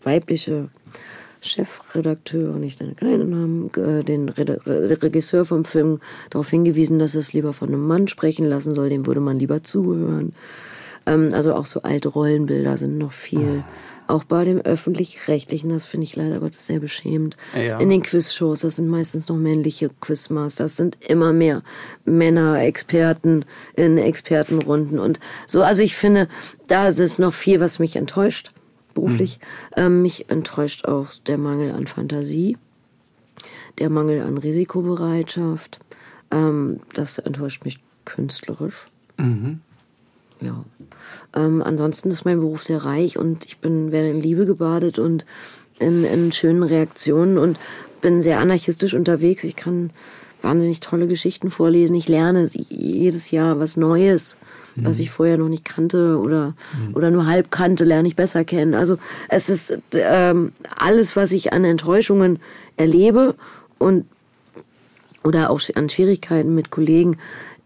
[0.03, 0.67] weibliche
[1.39, 3.71] Chefredakteurin, ich nenne keine Namen,
[4.05, 8.75] den Regisseur vom Film darauf hingewiesen, dass er es lieber von einem Mann sprechen lassen
[8.75, 10.33] soll, dem würde man lieber zuhören.
[11.05, 13.63] Ähm, also auch so alte Rollenbilder sind noch viel.
[14.09, 17.37] Auch bei dem öffentlich-rechtlichen, das finde ich leider Gottes sehr beschämend.
[17.55, 17.77] Ja.
[17.77, 21.61] In den Quizshows, das sind meistens noch männliche Quizmaster, das sind immer mehr
[22.05, 23.45] Männer, Experten
[23.75, 25.61] in Expertenrunden und so.
[25.61, 26.27] Also ich finde,
[26.65, 28.51] da ist es noch viel, was mich enttäuscht,
[28.95, 29.39] beruflich.
[29.77, 32.57] Ähm, mich enttäuscht auch der Mangel an Fantasie,
[33.77, 35.79] der Mangel an Risikobereitschaft.
[36.31, 38.87] Ähm, das enttäuscht mich künstlerisch.
[40.41, 40.63] Ja.
[41.35, 45.25] Ähm, ansonsten ist mein Beruf sehr reich und ich bin werde in Liebe gebadet und
[45.79, 47.57] in, in schönen Reaktionen und
[48.01, 49.43] bin sehr anarchistisch unterwegs.
[49.43, 49.91] Ich kann
[50.41, 51.95] wahnsinnig tolle Geschichten vorlesen.
[51.95, 54.37] Ich lerne jedes Jahr was Neues,
[54.75, 56.53] was ich vorher noch nicht kannte oder,
[56.93, 58.73] oder nur halb kannte, lerne ich besser kennen.
[58.73, 62.39] Also es ist ähm, alles, was ich an Enttäuschungen
[62.77, 63.35] erlebe
[63.77, 64.05] und
[65.23, 67.17] oder auch an Schwierigkeiten mit Kollegen,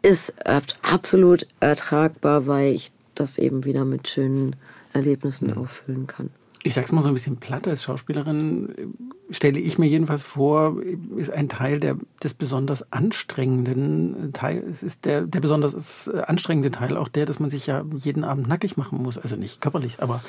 [0.03, 4.55] ist äh, absolut ertragbar, weil ich das eben wieder mit schönen
[4.93, 6.29] Erlebnissen auffüllen kann.
[6.65, 8.93] Ich sag's mal so ein bisschen platt, als Schauspielerin
[9.29, 10.77] stelle ich mir jedenfalls vor,
[11.17, 16.71] ist ein Teil der, des besonders anstrengenden Teil, es ist der, der besonders äh, anstrengende
[16.71, 19.17] Teil auch der, dass man sich ja jeden Abend nackig machen muss.
[19.17, 20.23] Also nicht körperlich, aber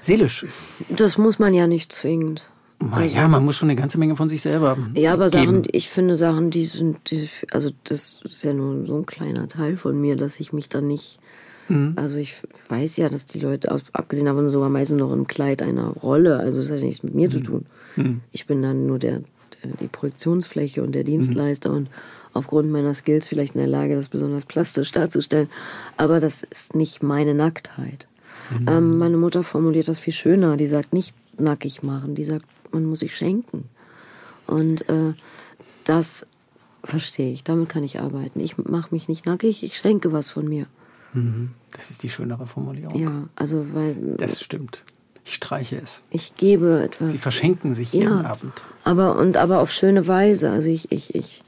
[0.00, 0.46] seelisch.
[0.88, 2.48] Das muss man ja nicht zwingend.
[3.12, 5.54] Ja, man muss schon eine ganze Menge von sich selber Ja, aber geben.
[5.56, 9.48] Sachen, ich finde Sachen, die sind, die, also das ist ja nur so ein kleiner
[9.48, 11.18] Teil von mir, dass ich mich dann nicht,
[11.68, 11.94] Mhm.
[11.96, 12.34] also ich
[12.68, 16.38] weiß ja, dass die Leute, ab- abgesehen davon sogar meistens noch im Kleid einer Rolle,
[16.38, 17.20] also das hat ja nichts mit Mhm.
[17.20, 17.66] mir zu tun.
[18.32, 19.22] Ich bin dann nur der,
[19.62, 21.06] der, die Projektionsfläche und der Mhm.
[21.06, 21.90] Dienstleister und
[22.32, 25.48] aufgrund meiner Skills vielleicht in der Lage, das besonders plastisch darzustellen.
[25.96, 28.06] Aber das ist nicht meine Nacktheit.
[28.56, 28.68] Mhm.
[28.68, 30.56] Ähm, meine Mutter formuliert das viel schöner.
[30.56, 33.64] Die sagt nicht nackig machen, die sagt, man muss sich schenken.
[34.46, 35.14] Und äh,
[35.84, 36.26] das
[36.84, 38.40] verstehe ich, damit kann ich arbeiten.
[38.40, 40.66] Ich mache mich nicht nackig, ich schenke was von mir.
[41.72, 42.94] Das ist die schönere Formulierung.
[42.98, 44.84] Ja, also weil Das stimmt.
[45.24, 46.00] Ich streiche es.
[46.10, 47.08] ich gebe etwas.
[47.08, 48.52] Sie verschenken sich jeden Abend.
[48.84, 50.50] Aber und aber auf schöne Weise.
[50.50, 51.42] Also ich ich ich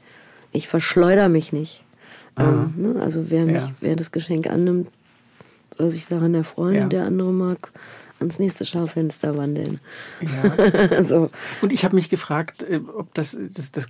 [0.51, 1.83] ich verschleuder mich nicht.
[2.37, 3.01] Ähm, ne?
[3.01, 3.71] Also wer mich Ja.
[3.79, 4.89] wer das Geschenk annimmt,
[5.77, 6.75] soll sich daran erfreuen.
[6.75, 6.87] Ja.
[6.87, 7.71] Der andere mag
[8.21, 9.79] ans nächste Schaufenster wandeln.
[10.21, 11.03] Ja.
[11.03, 11.29] so
[11.61, 13.87] Und ich habe mich gefragt, äh, ob das, das, das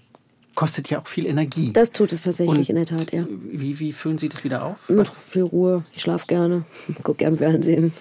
[0.55, 1.71] kostet ja auch viel Energie.
[1.73, 3.25] das tut es tatsächlich Und in der Tat, ja.
[3.51, 4.77] Wie, wie füllen Sie das wieder auf?
[4.89, 5.85] Mit viel Ruhe.
[5.93, 6.63] Ich schlafe gerne,
[7.03, 7.93] gucke gern Fernsehen.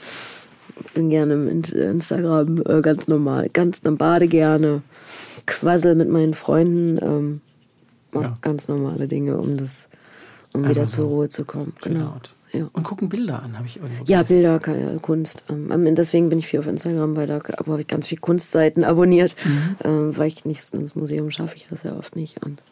[0.95, 3.49] Bin gerne im In- Instagram äh, ganz normal.
[3.53, 4.83] Ganz dann bade gerne.
[5.47, 6.99] Quassel mit meinen Freunden.
[7.03, 7.41] Ähm,
[8.13, 8.39] mach Ja.
[8.41, 9.89] ganz normale Dinge, um das,
[10.53, 11.75] um wieder zur Ruhe zu kommen.
[11.83, 12.01] Genau.
[12.07, 12.31] Laut.
[12.53, 12.69] Ja.
[12.73, 14.35] Und gucken Bilder an, habe ich irgendwo Ja, gelesen.
[14.35, 15.45] Bilder, Ke- Kunst.
[15.49, 19.37] Ähm, deswegen bin ich viel auf Instagram, weil da habe ich ganz viel Kunstseiten abonniert,
[19.45, 19.77] Mhm.
[19.85, 22.45] ähm, weil ich nicht ins Museum schaffe ich das ja oft nicht.
[22.45, 22.63] Und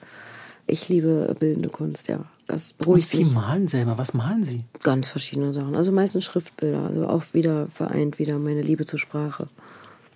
[0.67, 2.25] ich liebe bildende Kunst, ja.
[2.47, 3.33] Das Und beruhigt Sie mich.
[3.33, 3.99] malen selber.
[3.99, 4.65] Was malen Sie?
[4.83, 5.77] Ganz verschiedene Sachen.
[5.77, 6.85] Also meistens Schriftbilder.
[6.87, 9.49] Also auch wieder vereint wieder meine Liebe zur Sprache.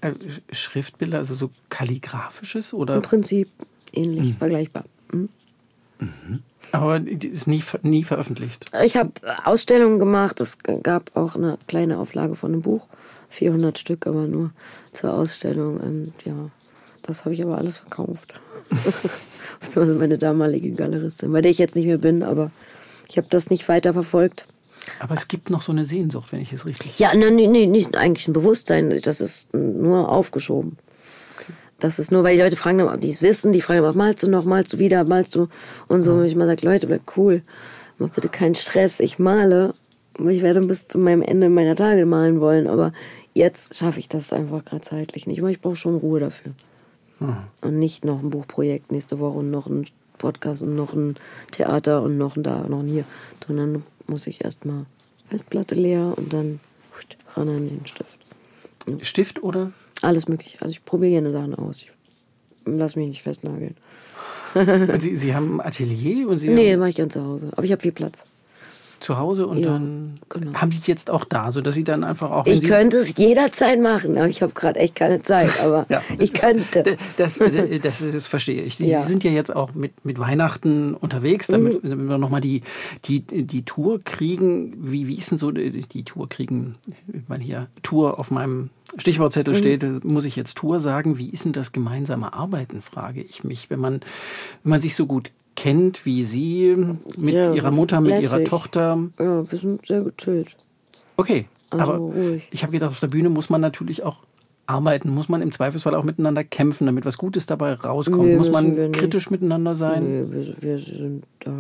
[0.01, 2.97] Äh, Sch- Schriftbilder, also so kalligraphisches oder?
[2.97, 3.49] Im Prinzip
[3.93, 4.37] ähnlich, Mhm.
[4.39, 4.85] vergleichbar.
[5.99, 6.43] Hm?
[6.71, 8.71] Aber die ist nie, nie veröffentlicht.
[8.83, 9.13] Ich habe
[9.45, 10.41] Ausstellungen gemacht.
[10.41, 12.87] Es gab auch eine kleine Auflage von einem Buch.
[13.29, 14.51] 400 Stück aber nur
[14.93, 15.79] zur Ausstellung.
[15.79, 16.51] Und ja,
[17.03, 18.41] das habe ich aber alles verkauft.
[19.61, 22.51] Beziehungsweise meine damalige Galeristin, bei der ich jetzt nicht mehr bin, aber
[23.09, 24.47] ich habe das nicht weiter verfolgt.
[24.99, 26.99] Aber es gibt noch so eine Sehnsucht, wenn ich es richtig.
[26.99, 28.99] Ja, nee, nee, nicht eigentlich ein Bewusstsein.
[29.03, 30.79] Das ist nur aufgeschoben.
[31.83, 34.23] Das ist nur, weil die Leute fragen, ob die es wissen, die fragen, dann, malst
[34.23, 35.49] du noch, malst du wieder, malst du
[35.89, 36.13] und so.
[36.15, 37.43] Und ich mal sage, Leute, bleibt cool,
[37.99, 39.75] mach bitte keinen Stress, ich male.
[40.17, 42.93] Und Ich werde bis zu meinem Ende meiner Tage malen wollen, aber
[43.35, 45.43] jetzt schaffe ich das einfach gerade zeitlich nicht.
[45.43, 46.53] Ich brauche schon Ruhe dafür.
[47.63, 49.87] Und nicht noch ein Buchprojekt nächste Woche und noch ein
[50.19, 51.17] Podcast und noch ein
[51.51, 53.05] Theater und noch ein da, noch ein hier.
[53.45, 54.87] Sondern muss ich erstmal
[55.31, 56.61] Festplatte leer und dann
[57.35, 58.19] ran an den Stift.
[59.03, 59.73] Stift oder?
[60.03, 60.61] Alles mögliche.
[60.61, 61.83] Also ich probiere gerne Sachen aus.
[61.83, 61.93] Ich
[62.65, 63.77] lass mich nicht festnageln.
[64.99, 67.51] Sie, Sie haben ein Atelier und Sie Nee, mache ich ganz zu Hause.
[67.53, 68.25] Aber ich habe viel Platz.
[69.03, 70.55] Zu Hause und Ja, dann genau.
[70.55, 72.47] haben Sie jetzt auch da, so dass Sie dann einfach auch.
[72.47, 75.61] Ich könnte es jederzeit machen, aber ich habe gerade echt keine Zeit.
[75.63, 76.03] Aber Ja.
[76.19, 76.97] ich könnte.
[77.17, 78.77] Das, das, das, das verstehe ich.
[78.77, 78.99] Sie, Ja.
[78.99, 79.03] Mhm.
[79.03, 82.63] Sie sind ja jetzt auch mit, mit Weihnachten unterwegs, damit, damit wir nochmal die,
[83.05, 84.75] die, die Tour kriegen.
[84.91, 86.77] Wie, wie ist denn so die, die Tour kriegen?
[87.29, 89.59] Weil hier Tour auf meinem Stichwortzettel Mhm.
[89.59, 91.19] steht, muss ich jetzt Tour sagen.
[91.19, 93.71] Wie ist denn das gemeinsame Arbeiten, frage ich mich.
[93.71, 93.95] Wenn man,
[94.63, 96.75] wenn man sich so gut kennt wie Sie,
[97.17, 98.49] mit Sehr Ihrer Mutter, mit Ihrer lässig.
[98.49, 98.99] Tochter.
[99.19, 100.57] Ja, wir sind sehr gechillt.
[101.17, 102.49] Okay, Also aber ruhig.
[102.51, 104.19] ich habe gedacht, auf der Bühne muss man natürlich auch
[104.67, 108.25] arbeiten, muss man im Zweifelsfall auch miteinander kämpfen, damit was Gutes dabei rauskommt.
[108.25, 110.03] Nee, muss man kritisch miteinander sein.
[110.03, 111.53] Nee, wir, wir sind da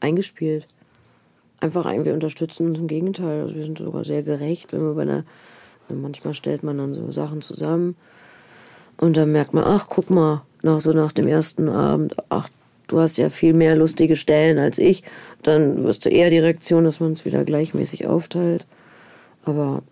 [0.00, 0.68] eingespielt.
[1.60, 3.42] Einfach ein, wir unterstützen uns im Gegenteil.
[3.42, 5.24] Also wir sind sogar sehr gerecht, wenn wir bei einer,
[5.88, 7.96] manchmal stellt man dann so Sachen zusammen
[8.98, 12.48] und dann merkt man, ach, guck mal, nach so nach dem ersten Abend, ach,
[12.92, 15.02] du hast ja viel mehr lustige Stellen als ich,
[15.42, 18.66] dann wirst du eher die Reaktion, dass man es wieder gleichmäßig aufteilt.
[19.44, 19.82] Aber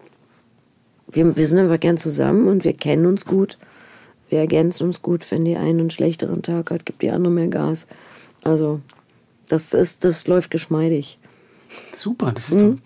[1.11, 3.59] wir, wir sind einfach gern zusammen und wir kennen uns gut.
[4.29, 5.29] Wir ergänzen uns gut.
[5.31, 7.87] Wenn die eine einen schlechteren Tag hat, gibt die andere mehr Gas.
[8.45, 8.81] Also,
[9.49, 11.19] das ist, das läuft geschmeidig.
[11.95, 12.73] Super, das ist Mhm.
[12.73, 12.79] so,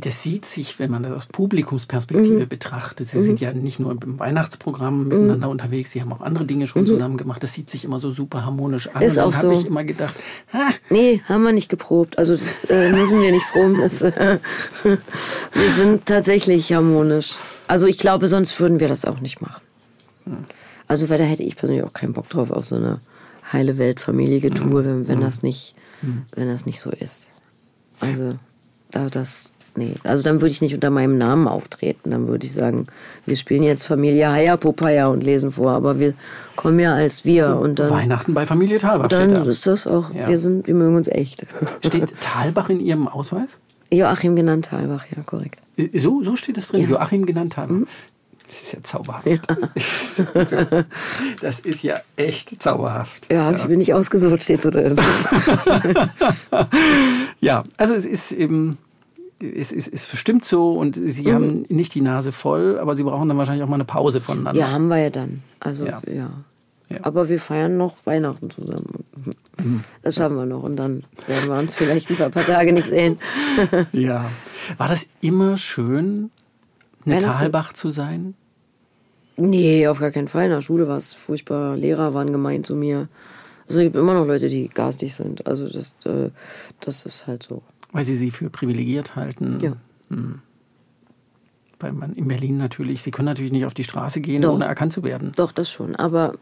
[0.00, 2.48] das sieht sich, wenn man das aus Publikumsperspektive Mhm.
[2.48, 3.08] betrachtet.
[3.08, 6.86] Sie sind ja nicht nur im Weihnachtsprogramm miteinander unterwegs, Sie haben auch andere Dinge schon
[6.86, 7.42] zusammen gemacht.
[7.42, 9.02] Das sieht sich immer so super harmonisch an.
[9.02, 9.08] Mhm.
[9.08, 9.60] Ist Und auch dann habe so.
[9.60, 10.14] ich immer gedacht,
[10.52, 12.18] ha, Nee, haben wir nicht geprobt.
[12.18, 13.80] Also, das äh, müssen wir nicht proben.
[13.80, 14.38] Das, äh,
[14.82, 17.36] wir sind tatsächlich harmonisch.
[17.66, 19.62] Also, ich glaube, sonst würden wir das auch nicht machen.
[20.86, 23.00] Also, weil da hätte ich persönlich auch keinen Bock drauf auf so eine
[23.52, 27.30] heile Welt-Familie-Tour, wenn, wenn das nicht, wenn das nicht so ist.
[28.00, 28.38] Also,
[28.90, 29.94] da das, nee.
[30.04, 32.10] Also, dann würde ich nicht unter meinem Namen auftreten.
[32.10, 32.86] Dann würde ich sagen,
[33.26, 36.14] wir spielen jetzt Familie Haya Popaya und lesen vor, aber wir
[36.56, 39.42] kommen ja als wir und dann, Weihnachten bei Familie Thalbach steht dann da.
[39.44, 40.28] ist das auch, Ja.
[40.28, 41.46] wir sind, wir mögen uns echt.
[41.84, 43.58] Steht Thalbach in Ihrem Ausweis?
[43.92, 45.60] Joachim genannt Thalbach, ja, korrekt.
[45.94, 46.88] So, so steht es drin, Ja.
[46.88, 47.86] Joachim genannt haben.
[48.46, 49.26] Das ist ja zauberhaft.
[49.26, 49.38] Ja.
[51.40, 53.32] Das ist ja echt zauberhaft.
[53.32, 53.56] Ja, ja.
[53.56, 54.96] ich bin nicht ausgesucht, steht so drin.
[57.40, 58.78] ja, also es ist eben,
[59.56, 61.32] es ist, es stimmt so und sie mhm.
[61.32, 64.60] haben nicht die Nase voll, aber sie brauchen dann wahrscheinlich auch mal eine Pause voneinander.
[64.60, 65.42] Ja, haben wir ja dann.
[65.60, 66.00] Also ja.
[66.06, 66.30] ja.
[66.88, 66.98] ja.
[67.02, 69.04] Aber wir feiern noch Weihnachten zusammen.
[70.02, 72.88] Das schaffen wir noch und dann werden wir uns vielleicht ein paar, paar Tage nicht
[72.88, 73.18] sehen.
[73.92, 74.30] ja.
[74.76, 76.30] War das immer schön,
[77.06, 78.34] eine Talbach zu sein?
[79.36, 80.44] Nee, auf gar keinen Fall.
[80.44, 81.76] In der Schule war es furchtbar.
[81.76, 83.08] Lehrer waren gemein zu mir.
[83.66, 85.46] Also es gibt immer noch Leute, die garstig sind.
[85.46, 86.30] Also das, äh,
[86.80, 87.62] das ist halt so.
[87.94, 89.58] Weil sie sie für privilegiert halten.
[89.60, 89.72] Ja.
[90.10, 90.40] Hm.
[91.80, 94.54] Weil man in Berlin natürlich, sie können natürlich nicht auf die Straße gehen, Doch.
[94.54, 95.32] ohne erkannt zu werden.
[95.36, 95.96] Doch, das schon.
[95.96, 96.34] Aber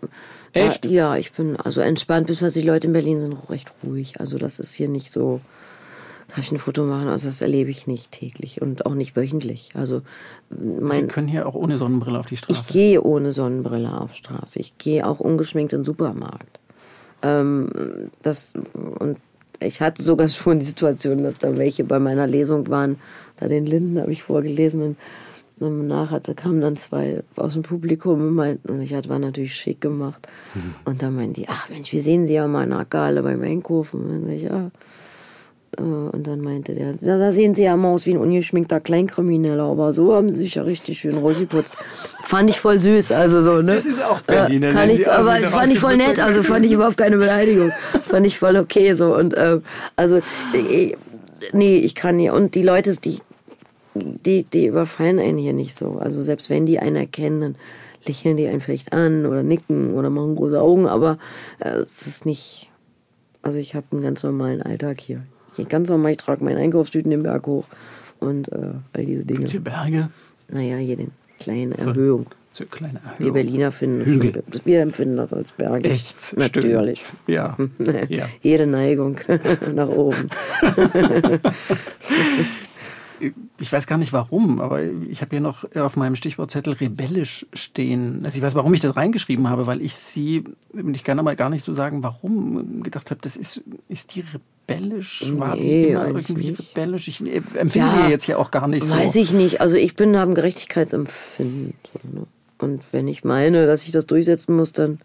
[0.52, 0.84] Echt?
[0.84, 4.18] Äh, ja, ich bin also entspannt, bis die Leute in Berlin sind recht ruhig.
[4.20, 5.40] Also das ist hier nicht so
[6.34, 7.08] Darf ich ein Foto machen?
[7.08, 9.72] Also das erlebe ich nicht täglich und auch nicht wöchentlich.
[9.74, 10.00] Also
[10.48, 12.58] Sie können hier auch ohne Sonnenbrille auf die Straße.
[12.58, 14.58] Ich gehe ohne Sonnenbrille auf Straße.
[14.58, 16.58] Ich gehe auch ungeschminkt in den Supermarkt.
[17.20, 18.54] Ähm, das,
[18.98, 19.18] und
[19.64, 22.96] ich hatte sogar schon die Situation, dass da welche bei meiner Lesung waren.
[23.36, 28.20] Da den Linden habe ich vorgelesen und danach hatte, kamen dann zwei aus dem Publikum
[28.20, 30.26] und meinten, und ich hatte, war natürlich schick gemacht.
[30.54, 30.74] Mhm.
[30.84, 34.24] Und dann meinten die, ach Mensch, wir sehen Sie ja mal in Akale beim Einkaufen.
[34.24, 34.70] Und ich, ja.
[35.78, 39.64] Äh, und dann meinte der, da sehen Sie ja mal aus wie ein ungeschminkter Kleinkrimineller,
[39.64, 41.76] aber so haben Sie sich ja richtig schön rausgeputzt.
[42.24, 43.74] Fand ich voll süß, also so, ne?
[43.74, 44.68] Das ist auch Berliner.
[44.68, 47.72] Äh, kann ich, aber fand ich voll nett, also fand ich überhaupt keine Beleidigung.
[48.08, 49.14] fand ich voll okay, so.
[49.14, 49.60] Und, äh,
[49.96, 50.20] also,
[50.54, 50.94] äh,
[51.52, 52.30] nee, ich kann nicht.
[52.30, 53.18] Und die Leute, die,
[53.94, 55.98] die, die überfallen einen hier nicht so.
[55.98, 57.56] Also, selbst wenn die einen erkennen, dann
[58.06, 61.18] lächeln die einen vielleicht an oder nicken oder machen große Augen, aber
[61.60, 62.70] äh, es ist nicht,
[63.42, 65.22] also ich habe einen ganz normalen Alltag hier.
[65.52, 67.66] Ich gehe ganz normal, ich trage meinen Einkaufstüten den Berg hoch
[68.20, 69.40] und äh, all diese Dinge.
[69.40, 70.08] Gibt's hier Berge?
[70.48, 72.26] Naja, hier den kleine so, Erhöhung.
[72.52, 73.18] So kleine Erhöhung.
[73.18, 74.32] Wir Berliner finden Hügel.
[74.32, 75.90] Schon, wir empfinden das als Berge.
[75.90, 76.34] Echt?
[76.38, 77.04] Natürlich.
[77.04, 77.28] Stimmt.
[77.28, 77.56] Ja.
[78.08, 78.28] ja.
[78.42, 79.16] Jede Neigung
[79.74, 80.28] nach oben.
[83.62, 88.20] ich weiß gar nicht warum, aber ich habe hier noch auf meinem Stichwortzettel rebellisch stehen.
[88.24, 90.42] Also ich weiß, warum ich das reingeschrieben habe, weil ich sie,
[90.92, 94.24] ich kann aber gar nicht so sagen, warum, gedacht habe, das ist, ist die
[94.68, 95.24] rebellisch?
[95.36, 96.58] War nee, die immer irgendwie nicht.
[96.58, 97.06] rebellisch?
[97.06, 98.94] Ich äh, empfinde ja, sie jetzt hier auch gar nicht so.
[98.94, 99.60] Weiß ich nicht.
[99.60, 101.74] Also ich bin, habe ein Gerechtigkeitsempfinden.
[102.12, 102.26] Ne?
[102.58, 104.98] Und wenn ich meine, dass ich das durchsetzen muss, dann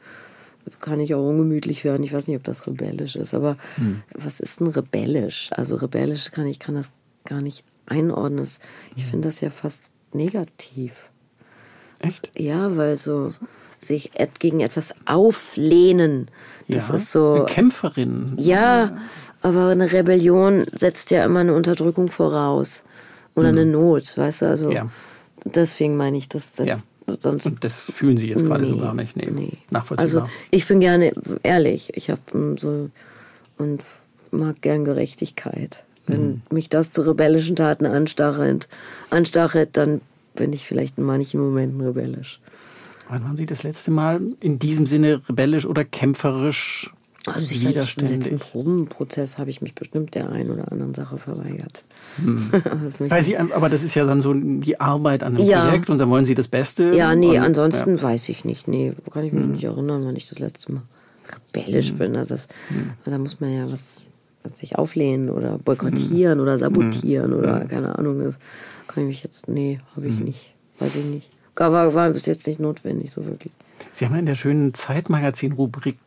[0.80, 2.02] kann ich auch ungemütlich werden.
[2.02, 4.02] Ich weiß nicht, ob das rebellisch ist, aber hm.
[4.16, 5.52] was ist denn rebellisch?
[5.54, 6.92] Also rebellisch kann ich kann das
[7.24, 8.48] gar nicht einordnen.
[8.96, 9.84] Ich finde das ja fast
[10.14, 10.92] negativ.
[12.00, 12.30] Echt?
[12.38, 13.34] Ja, weil so
[13.78, 16.30] sich gegen etwas auflehnen.
[16.68, 17.34] Das ja, ist so.
[17.34, 18.34] Eine Kämpferin.
[18.38, 18.98] Ja,
[19.42, 22.84] aber eine Rebellion setzt ja immer eine Unterdrückung voraus.
[23.36, 23.58] Oder mhm.
[23.58, 24.46] eine Not, weißt du?
[24.48, 24.90] Also ja.
[25.46, 26.68] deswegen meine ich, dass das.
[26.68, 26.78] Ja.
[27.20, 29.16] Sonst, und das fühlen Sie jetzt gerade nee, so gar nicht.
[29.16, 29.54] Nee, nee.
[29.70, 30.24] Nachvollziehbar.
[30.24, 31.96] Also ich bin gerne ehrlich.
[31.96, 32.90] Ich habe so
[33.58, 33.86] und
[34.32, 35.86] mag gern Gerechtigkeit.
[36.08, 36.42] Wenn mhm.
[36.52, 38.68] mich das zu rebellischen Taten anstachelt,
[39.10, 40.02] anstachelt, dann
[40.36, 42.40] bin ich vielleicht in manchen Momenten rebellisch.
[43.10, 46.92] Wann waren Sie das letzte Mal in diesem Sinne rebellisch oder kämpferisch
[47.28, 51.84] also sicherlich im letzten Probenprozess habe ich mich bestimmt der einen oder anderen Sache verweigert.
[52.18, 52.52] Hm.
[53.10, 55.68] Weil Sie, aber das ist ja dann so die Arbeit an einem ja.
[55.68, 56.94] Projekt und dann wollen Sie das Beste.
[56.96, 58.02] Ja, nee, und, ansonsten ja.
[58.02, 58.68] weiß ich nicht.
[58.68, 59.52] Nee, kann ich mich hm.
[59.52, 60.84] nicht erinnern, wann ich das letzte Mal
[61.54, 61.98] rebellisch hm.
[61.98, 62.16] bin.
[62.16, 62.92] Also das, hm.
[63.04, 64.06] Da muss man ja was
[64.54, 66.42] sich auflehnen oder boykottieren hm.
[66.42, 67.68] oder sabotieren oder hm.
[67.68, 68.24] keine Ahnung.
[68.24, 68.38] Das
[68.88, 70.54] kann ich mich jetzt, nee, habe ich nicht.
[70.80, 71.30] Weiß ich nicht.
[71.56, 73.52] Aber war bis jetzt nicht notwendig, so wirklich.
[73.92, 75.98] Sie haben ja in der schönen Zeitmagazin-Rubrik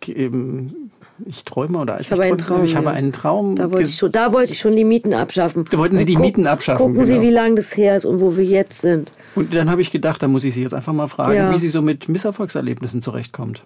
[1.26, 2.64] ich träume oder ich, habe einen Traum.
[2.64, 3.56] Ich habe einen Traum.
[3.56, 5.64] Da wollte, ich schon, da wollte ich schon die Mieten abschaffen.
[5.70, 6.78] Da wollten Sie die Guck, Mieten abschaffen.
[6.78, 7.06] Gucken genau.
[7.06, 9.12] Sie, wie lange das her ist und wo wir jetzt sind.
[9.34, 11.52] Und dann habe ich gedacht, da muss ich Sie jetzt einfach mal fragen, ja.
[11.52, 13.62] wie Sie so mit Misserfolgserlebnissen zurechtkommt.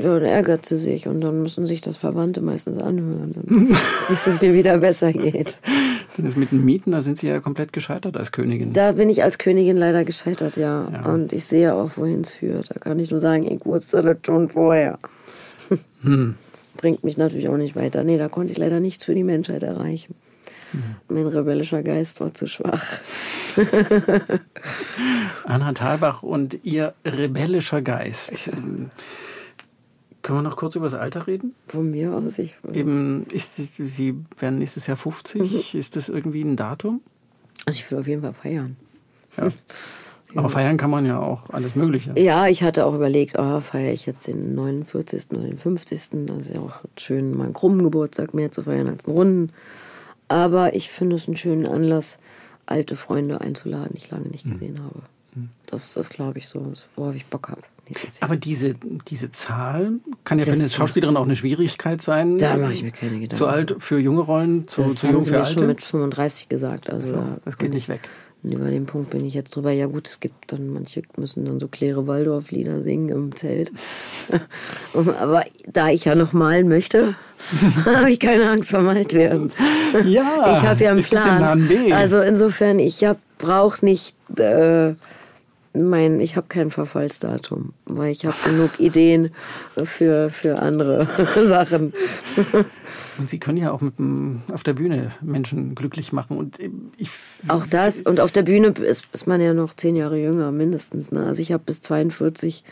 [0.00, 3.76] Ja, dann ärgert sie sich und dann müssen sich das Verwandte meistens anhören,
[4.08, 5.60] bis es mir wieder besser geht.
[6.16, 8.72] Das mit den Mieten, da sind Sie ja komplett gescheitert als Königin.
[8.72, 10.88] Da bin ich als Königin leider gescheitert, ja.
[10.92, 11.12] ja.
[11.12, 12.70] Und ich sehe auch, wohin es führt.
[12.70, 14.98] Da kann ich nur sagen, ich wusste das schon vorher.
[16.02, 16.34] Hm
[16.80, 18.04] bringt mich natürlich auch nicht weiter.
[18.04, 20.14] Nee, da konnte ich leider nichts für die Menschheit erreichen.
[20.72, 20.96] Mhm.
[21.08, 22.86] Mein rebellischer Geist war zu schwach.
[25.44, 28.50] Anna Thalbach und ihr rebellischer Geist.
[30.22, 31.54] Können wir noch kurz über das Alter reden?
[31.66, 32.38] Von mir aus.
[32.38, 35.40] Ich, Eben, ist, Sie werden nächstes Jahr 50.
[35.74, 35.78] Mhm.
[35.78, 37.00] Ist das irgendwie ein Datum?
[37.66, 38.76] Also ich will auf jeden Fall feiern.
[39.36, 39.48] Ja.
[40.34, 42.14] Aber feiern kann man ja auch alles Mögliche.
[42.16, 45.32] Ja, ich hatte auch überlegt, oh, feiere ich jetzt den 49.
[45.32, 46.26] oder den 50.
[46.26, 49.52] Das ist ja auch schön, mal einen krummen Geburtstag mehr zu feiern als einen runden.
[50.28, 52.20] Aber ich finde es einen schönen Anlass,
[52.66, 54.52] alte Freunde einzuladen, die ich lange nicht hm.
[54.52, 55.02] gesehen habe.
[55.66, 57.62] Das ist, glaube ich, so, worauf ich Bock habe.
[58.20, 58.74] Aber diese,
[59.08, 59.92] diese Zahl
[60.24, 62.38] kann ja für eine Schauspielerin auch eine Schwierigkeit sein.
[62.38, 63.34] Da mache ich mir keine Gedanken.
[63.34, 65.58] Zu alt für junge Rollen, zu, das zu haben jung sie für mir alte?
[65.58, 66.92] schon mit 35 gesagt.
[66.92, 68.00] Also so, da das geht nicht weg.
[68.42, 69.70] Und über den Punkt bin ich jetzt drüber.
[69.70, 73.70] Ja gut, es gibt dann, manche müssen dann so Claire Waldorf-Lieder singen im Zelt.
[74.94, 77.16] Aber da ich ja noch malen möchte,
[77.84, 79.52] habe ich keine Angst vor alt werden.
[80.06, 81.24] Ja, ich habe ja einen Plan.
[81.24, 81.92] den Plan B.
[81.92, 83.04] Also insofern, ich
[83.38, 84.14] brauche nicht...
[84.38, 84.94] Äh,
[85.72, 89.30] mein, ich habe kein Verfallsdatum, weil ich habe genug Ideen
[89.84, 91.06] für, für andere
[91.46, 91.92] Sachen.
[93.18, 96.36] Und Sie können ja auch mit, dem- auf der Bühne Menschen glücklich machen.
[96.38, 96.58] Und
[96.96, 97.10] ich,
[97.46, 98.02] Auch das.
[98.02, 101.12] Und auf der Bühne ist, ist man ja noch zehn Jahre jünger, mindestens.
[101.12, 101.24] Ne?
[101.24, 102.64] Also ich habe bis 42,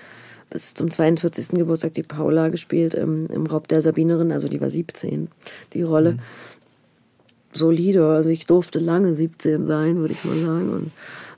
[0.50, 1.50] bis zum 42.
[1.50, 4.32] Geburtstag die Paula gespielt im, im Raub der Sabinerin.
[4.32, 5.28] Also die war 17,
[5.72, 6.18] die Rolle.
[7.52, 8.06] Solide.
[8.08, 10.68] Also ich durfte lange 17 sein, würde ich mal sagen.
[10.70, 10.90] Und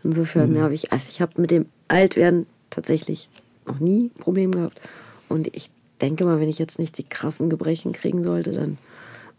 [0.05, 3.29] insofern habe ich, also ich habe mit dem Altwerden tatsächlich
[3.67, 4.81] noch nie ein Problem gehabt.
[5.29, 5.71] Und ich
[6.01, 8.79] denke mal, wenn ich jetzt nicht die krassen Gebrechen kriegen sollte, dann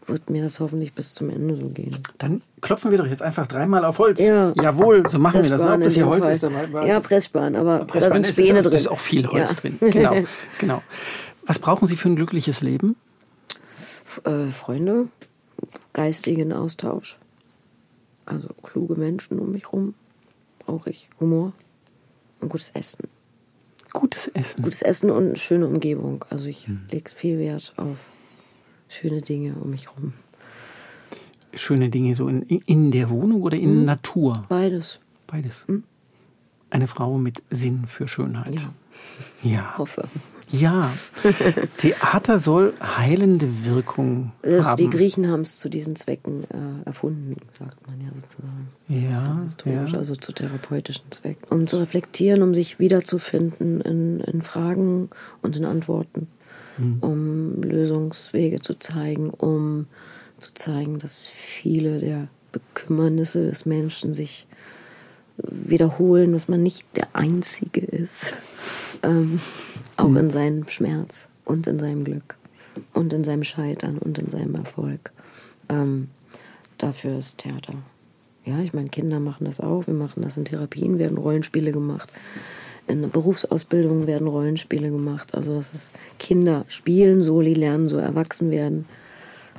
[0.06, 1.96] wird mir das hoffentlich bis zum Ende so gehen.
[2.18, 4.20] dann klopfen wir doch jetzt einfach dreimal auf Holz.
[4.20, 4.52] Ja.
[4.60, 5.62] Jawohl, so machen wir das.
[5.62, 5.74] Ne?
[5.74, 6.32] Ob das hier Holz Fall.
[6.32, 8.74] ist, da war- Ja, Pressspan, aber Pressspan da sind Späne ist, drin.
[8.78, 9.56] ist auch viel Holz Ja.
[9.56, 9.78] drin.
[9.80, 10.16] Genau,
[10.58, 10.82] genau.
[11.46, 12.96] Was brauchen Sie für ein glückliches Leben?
[14.24, 15.06] Äh, Freunde,
[15.92, 17.16] geistigen Austausch,
[18.26, 19.94] also kluge Menschen um mich rum,
[20.64, 21.52] brauche ich Humor
[22.40, 23.08] und gutes Essen.
[23.92, 24.62] Gutes Essen.
[24.62, 26.24] Gutes Essen und eine schöne Umgebung.
[26.30, 26.82] Also ich Hm.
[26.90, 27.98] lege viel Wert auf
[28.88, 30.14] schöne Dinge um mich rum.
[31.54, 33.64] Schöne Dinge so in, in der Wohnung oder Hm.
[33.64, 34.44] in Natur?
[34.48, 35.64] Beides, Beides.
[36.72, 38.54] Eine Frau mit Sinn für Schönheit.
[38.54, 38.72] Ja.
[39.42, 39.78] Ja.
[39.78, 40.08] hoffe.
[40.50, 40.90] Ja.
[41.78, 44.76] Theater soll heilende Wirkung Also haben.
[44.78, 48.68] die Griechen haben es zu diesen Zwecken äh, erfunden, sagt man ja sozusagen.
[48.88, 49.98] Das ist Ja, historisch, ja.
[49.98, 51.44] also zu therapeutischen Zwecken.
[51.48, 55.10] Um zu reflektieren, um sich wiederzufinden in, in Fragen
[55.42, 56.28] und in Antworten,
[56.76, 56.98] Hm.
[57.00, 59.86] um Lösungswege zu zeigen, um
[60.38, 64.46] zu zeigen, dass viele der Bekümmernisse des Menschen sich
[65.36, 68.34] wiederholen, dass man nicht der Einzige ist.
[69.02, 69.40] Ähm,
[69.96, 72.36] auch in seinem Schmerz und in seinem Glück
[72.92, 75.12] und in seinem Scheitern und in seinem Erfolg.
[75.68, 76.08] Ähm,
[76.78, 77.74] dafür ist Theater.
[78.44, 79.86] Ja, ich meine, Kinder machen das auch.
[79.86, 82.10] Wir machen das in Therapien, werden Rollenspiele gemacht.
[82.88, 85.34] In der Berufsausbildung werden Rollenspiele gemacht.
[85.34, 88.86] Also, das ist Kinder spielen, Soli lernen, so erwachsen werden,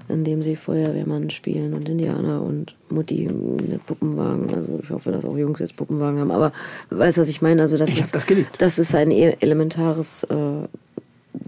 [0.09, 3.27] indem sie Feuerwehrmann spielen und Indianer und Mutti
[3.69, 4.53] mit Puppenwagen.
[4.53, 6.31] Also, ich hoffe, dass auch Jungs jetzt Puppenwagen haben.
[6.31, 6.51] Aber
[6.89, 7.61] weißt du, was ich meine?
[7.61, 8.25] Also, das Ich ist, das
[8.57, 10.67] das ist ein e- elementares äh,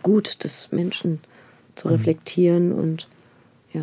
[0.01, 1.19] Gut des Menschen
[1.75, 3.07] zu reflektieren und
[3.73, 3.81] ja.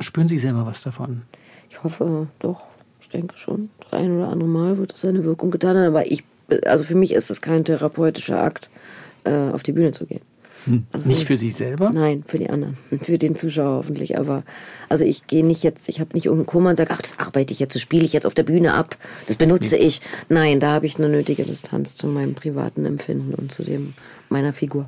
[0.00, 1.22] Spüren Sie selber was davon?
[1.70, 2.62] Ich hoffe doch,
[3.00, 3.68] ich denke schon.
[3.80, 6.24] Das ein oder andere Mal wird es seine Wirkung getan haben, aber ich,
[6.66, 8.70] also für mich ist es kein therapeutischer Akt,
[9.24, 10.22] äh, auf die Bühne zu gehen.
[10.92, 11.90] Also- Nicht für sich selber?
[11.90, 14.18] Nein, für die anderen, für den Zuschauer hoffentlich.
[14.18, 14.42] Aber
[14.88, 17.52] also ich gehe nicht jetzt, ich habe nicht irgendeinen Kummer und sage, ach, das arbeite
[17.52, 20.00] ich jetzt, das spiele ich jetzt auf der Bühne ab, das benutze ich.
[20.28, 23.94] Nein, da habe ich eine nötige Distanz zu meinem privaten Empfinden und zu dem
[24.28, 24.86] meiner Figur.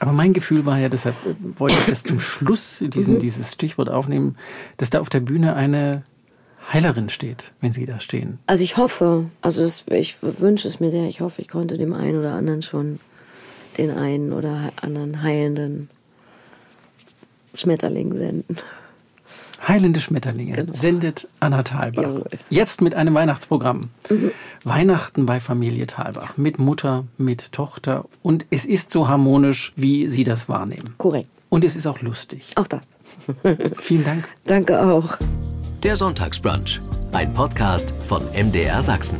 [0.00, 1.14] Aber mein Gefühl war ja, deshalb
[1.56, 3.18] wollte ich das zum Schluss, diesen, Mhm.
[3.20, 4.36] dieses Stichwort aufnehmen,
[4.78, 6.02] dass da auf der Bühne eine
[6.72, 8.38] Heilerin steht, wenn Sie da stehen.
[8.46, 11.92] Also ich hoffe, also das, ich wünsche es mir sehr, ich hoffe, ich konnte dem
[11.92, 13.00] einen oder anderen schon
[13.78, 15.88] den einen oder anderen heilenden
[17.54, 18.56] Schmetterling senden.
[19.66, 20.72] Heilende Schmetterlinge Genau.
[20.72, 22.02] sendet Anna Thalbach.
[22.02, 22.24] Jawohl.
[22.48, 23.90] Jetzt mit einem Weihnachtsprogramm.
[24.64, 26.38] Weihnachten bei Familie Thalbach.
[26.38, 28.06] Mit Mutter, mit Tochter.
[28.22, 30.94] Und es ist so harmonisch, wie Sie das wahrnehmen.
[30.96, 31.28] Korrekt.
[31.50, 32.52] Und es ist auch lustig.
[32.56, 32.82] Auch das.
[33.76, 34.28] Vielen Dank.
[34.46, 35.18] Danke auch.
[35.82, 36.80] Der Sonntagsbrunch,
[37.12, 39.18] ein Podcast von MDR Sachsen.